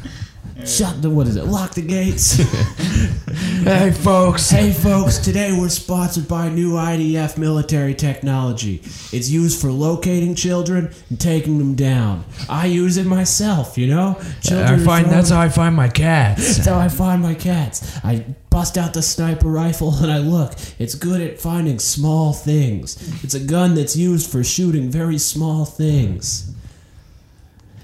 Shut 0.65 1.03
the 1.03 1.11
what 1.11 1.27
is 1.27 1.37
it? 1.37 1.45
Lock 1.45 1.75
the 1.75 1.83
gates. 1.83 2.41
Hey, 3.63 3.93
folks. 3.93 4.51
Hey 4.51 4.73
folks, 4.73 5.19
today 5.19 5.57
we're 5.57 5.69
sponsored 5.69 6.27
by 6.27 6.49
new 6.49 6.73
IDF 6.73 7.39
military 7.39 7.95
technology. 7.95 8.81
It's 9.13 9.31
used 9.31 9.61
for 9.61 9.71
locating 9.71 10.35
children 10.35 10.93
and 11.09 11.21
taking 11.21 11.59
them 11.59 11.77
down. 11.77 12.25
I 12.49 12.67
use 12.67 12.97
it 12.97 13.07
myself, 13.07 13.79
you 13.79 13.87
know? 13.87 14.21
Children 14.41 14.81
I 14.81 14.85
find 14.85 15.07
that's 15.07 15.31
how 15.31 15.41
I 15.41 15.49
find 15.49 15.77
my 15.77 15.89
cats. 15.89 16.57
that's 16.57 16.69
how 16.69 16.77
I 16.77 16.89
find 16.89 17.23
my 17.23 17.35
cats. 17.35 18.01
I 18.05 18.25
bust 18.51 18.77
out 18.77 18.95
the 18.95 19.03
sniper 19.03 19.49
rifle 19.49 19.95
and 19.95 20.11
I 20.11 20.19
look. 20.19 20.55
It's 20.81 20.97
good 20.97 21.21
at 21.21 21.41
finding 21.41 21.79
small 21.79 22.33
things. 22.33 22.99
It's 23.23 23.35
a 23.35 23.41
gun 23.41 23.77
that's 23.77 23.95
used 23.97 24.29
for 24.29 24.43
shooting 24.43 24.91
very 24.91 25.19
small 25.19 25.65
things. 25.65 26.53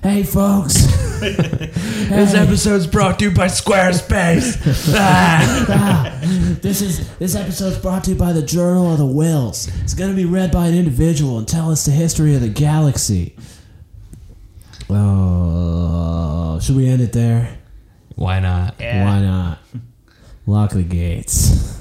Hey 0.02 0.22
folks. 0.22 0.86
This 1.18 2.32
episode's 2.32 2.86
brought 2.86 3.18
to 3.18 3.24
you 3.26 3.30
by 3.34 3.46
Squarespace. 3.46 4.56
Ah. 4.96 6.16
This 6.62 6.80
is 6.80 7.08
this 7.18 7.34
episode's 7.34 7.76
brought 7.78 8.04
to 8.04 8.10
you 8.10 8.16
by 8.16 8.32
the 8.32 8.42
Journal 8.42 8.92
of 8.92 8.98
the 8.98 9.04
Whills. 9.06 9.68
It's 9.82 9.94
gonna 9.94 10.14
be 10.14 10.24
read 10.24 10.52
by 10.52 10.68
an 10.68 10.74
individual 10.74 11.36
and 11.38 11.46
tell 11.48 11.70
us 11.72 11.84
the 11.84 11.90
history 11.90 12.34
of 12.36 12.40
the 12.40 12.48
galaxy. 12.48 13.34
Oh, 14.88 16.60
should 16.60 16.76
we 16.76 16.88
end 16.88 17.00
it 17.02 17.12
there? 17.12 17.58
Why 18.14 18.38
not? 18.40 18.76
Yeah. 18.78 19.04
Why 19.04 19.20
not? 19.20 19.58
Lock 20.46 20.70
the 20.70 20.82
gates. 20.84 21.77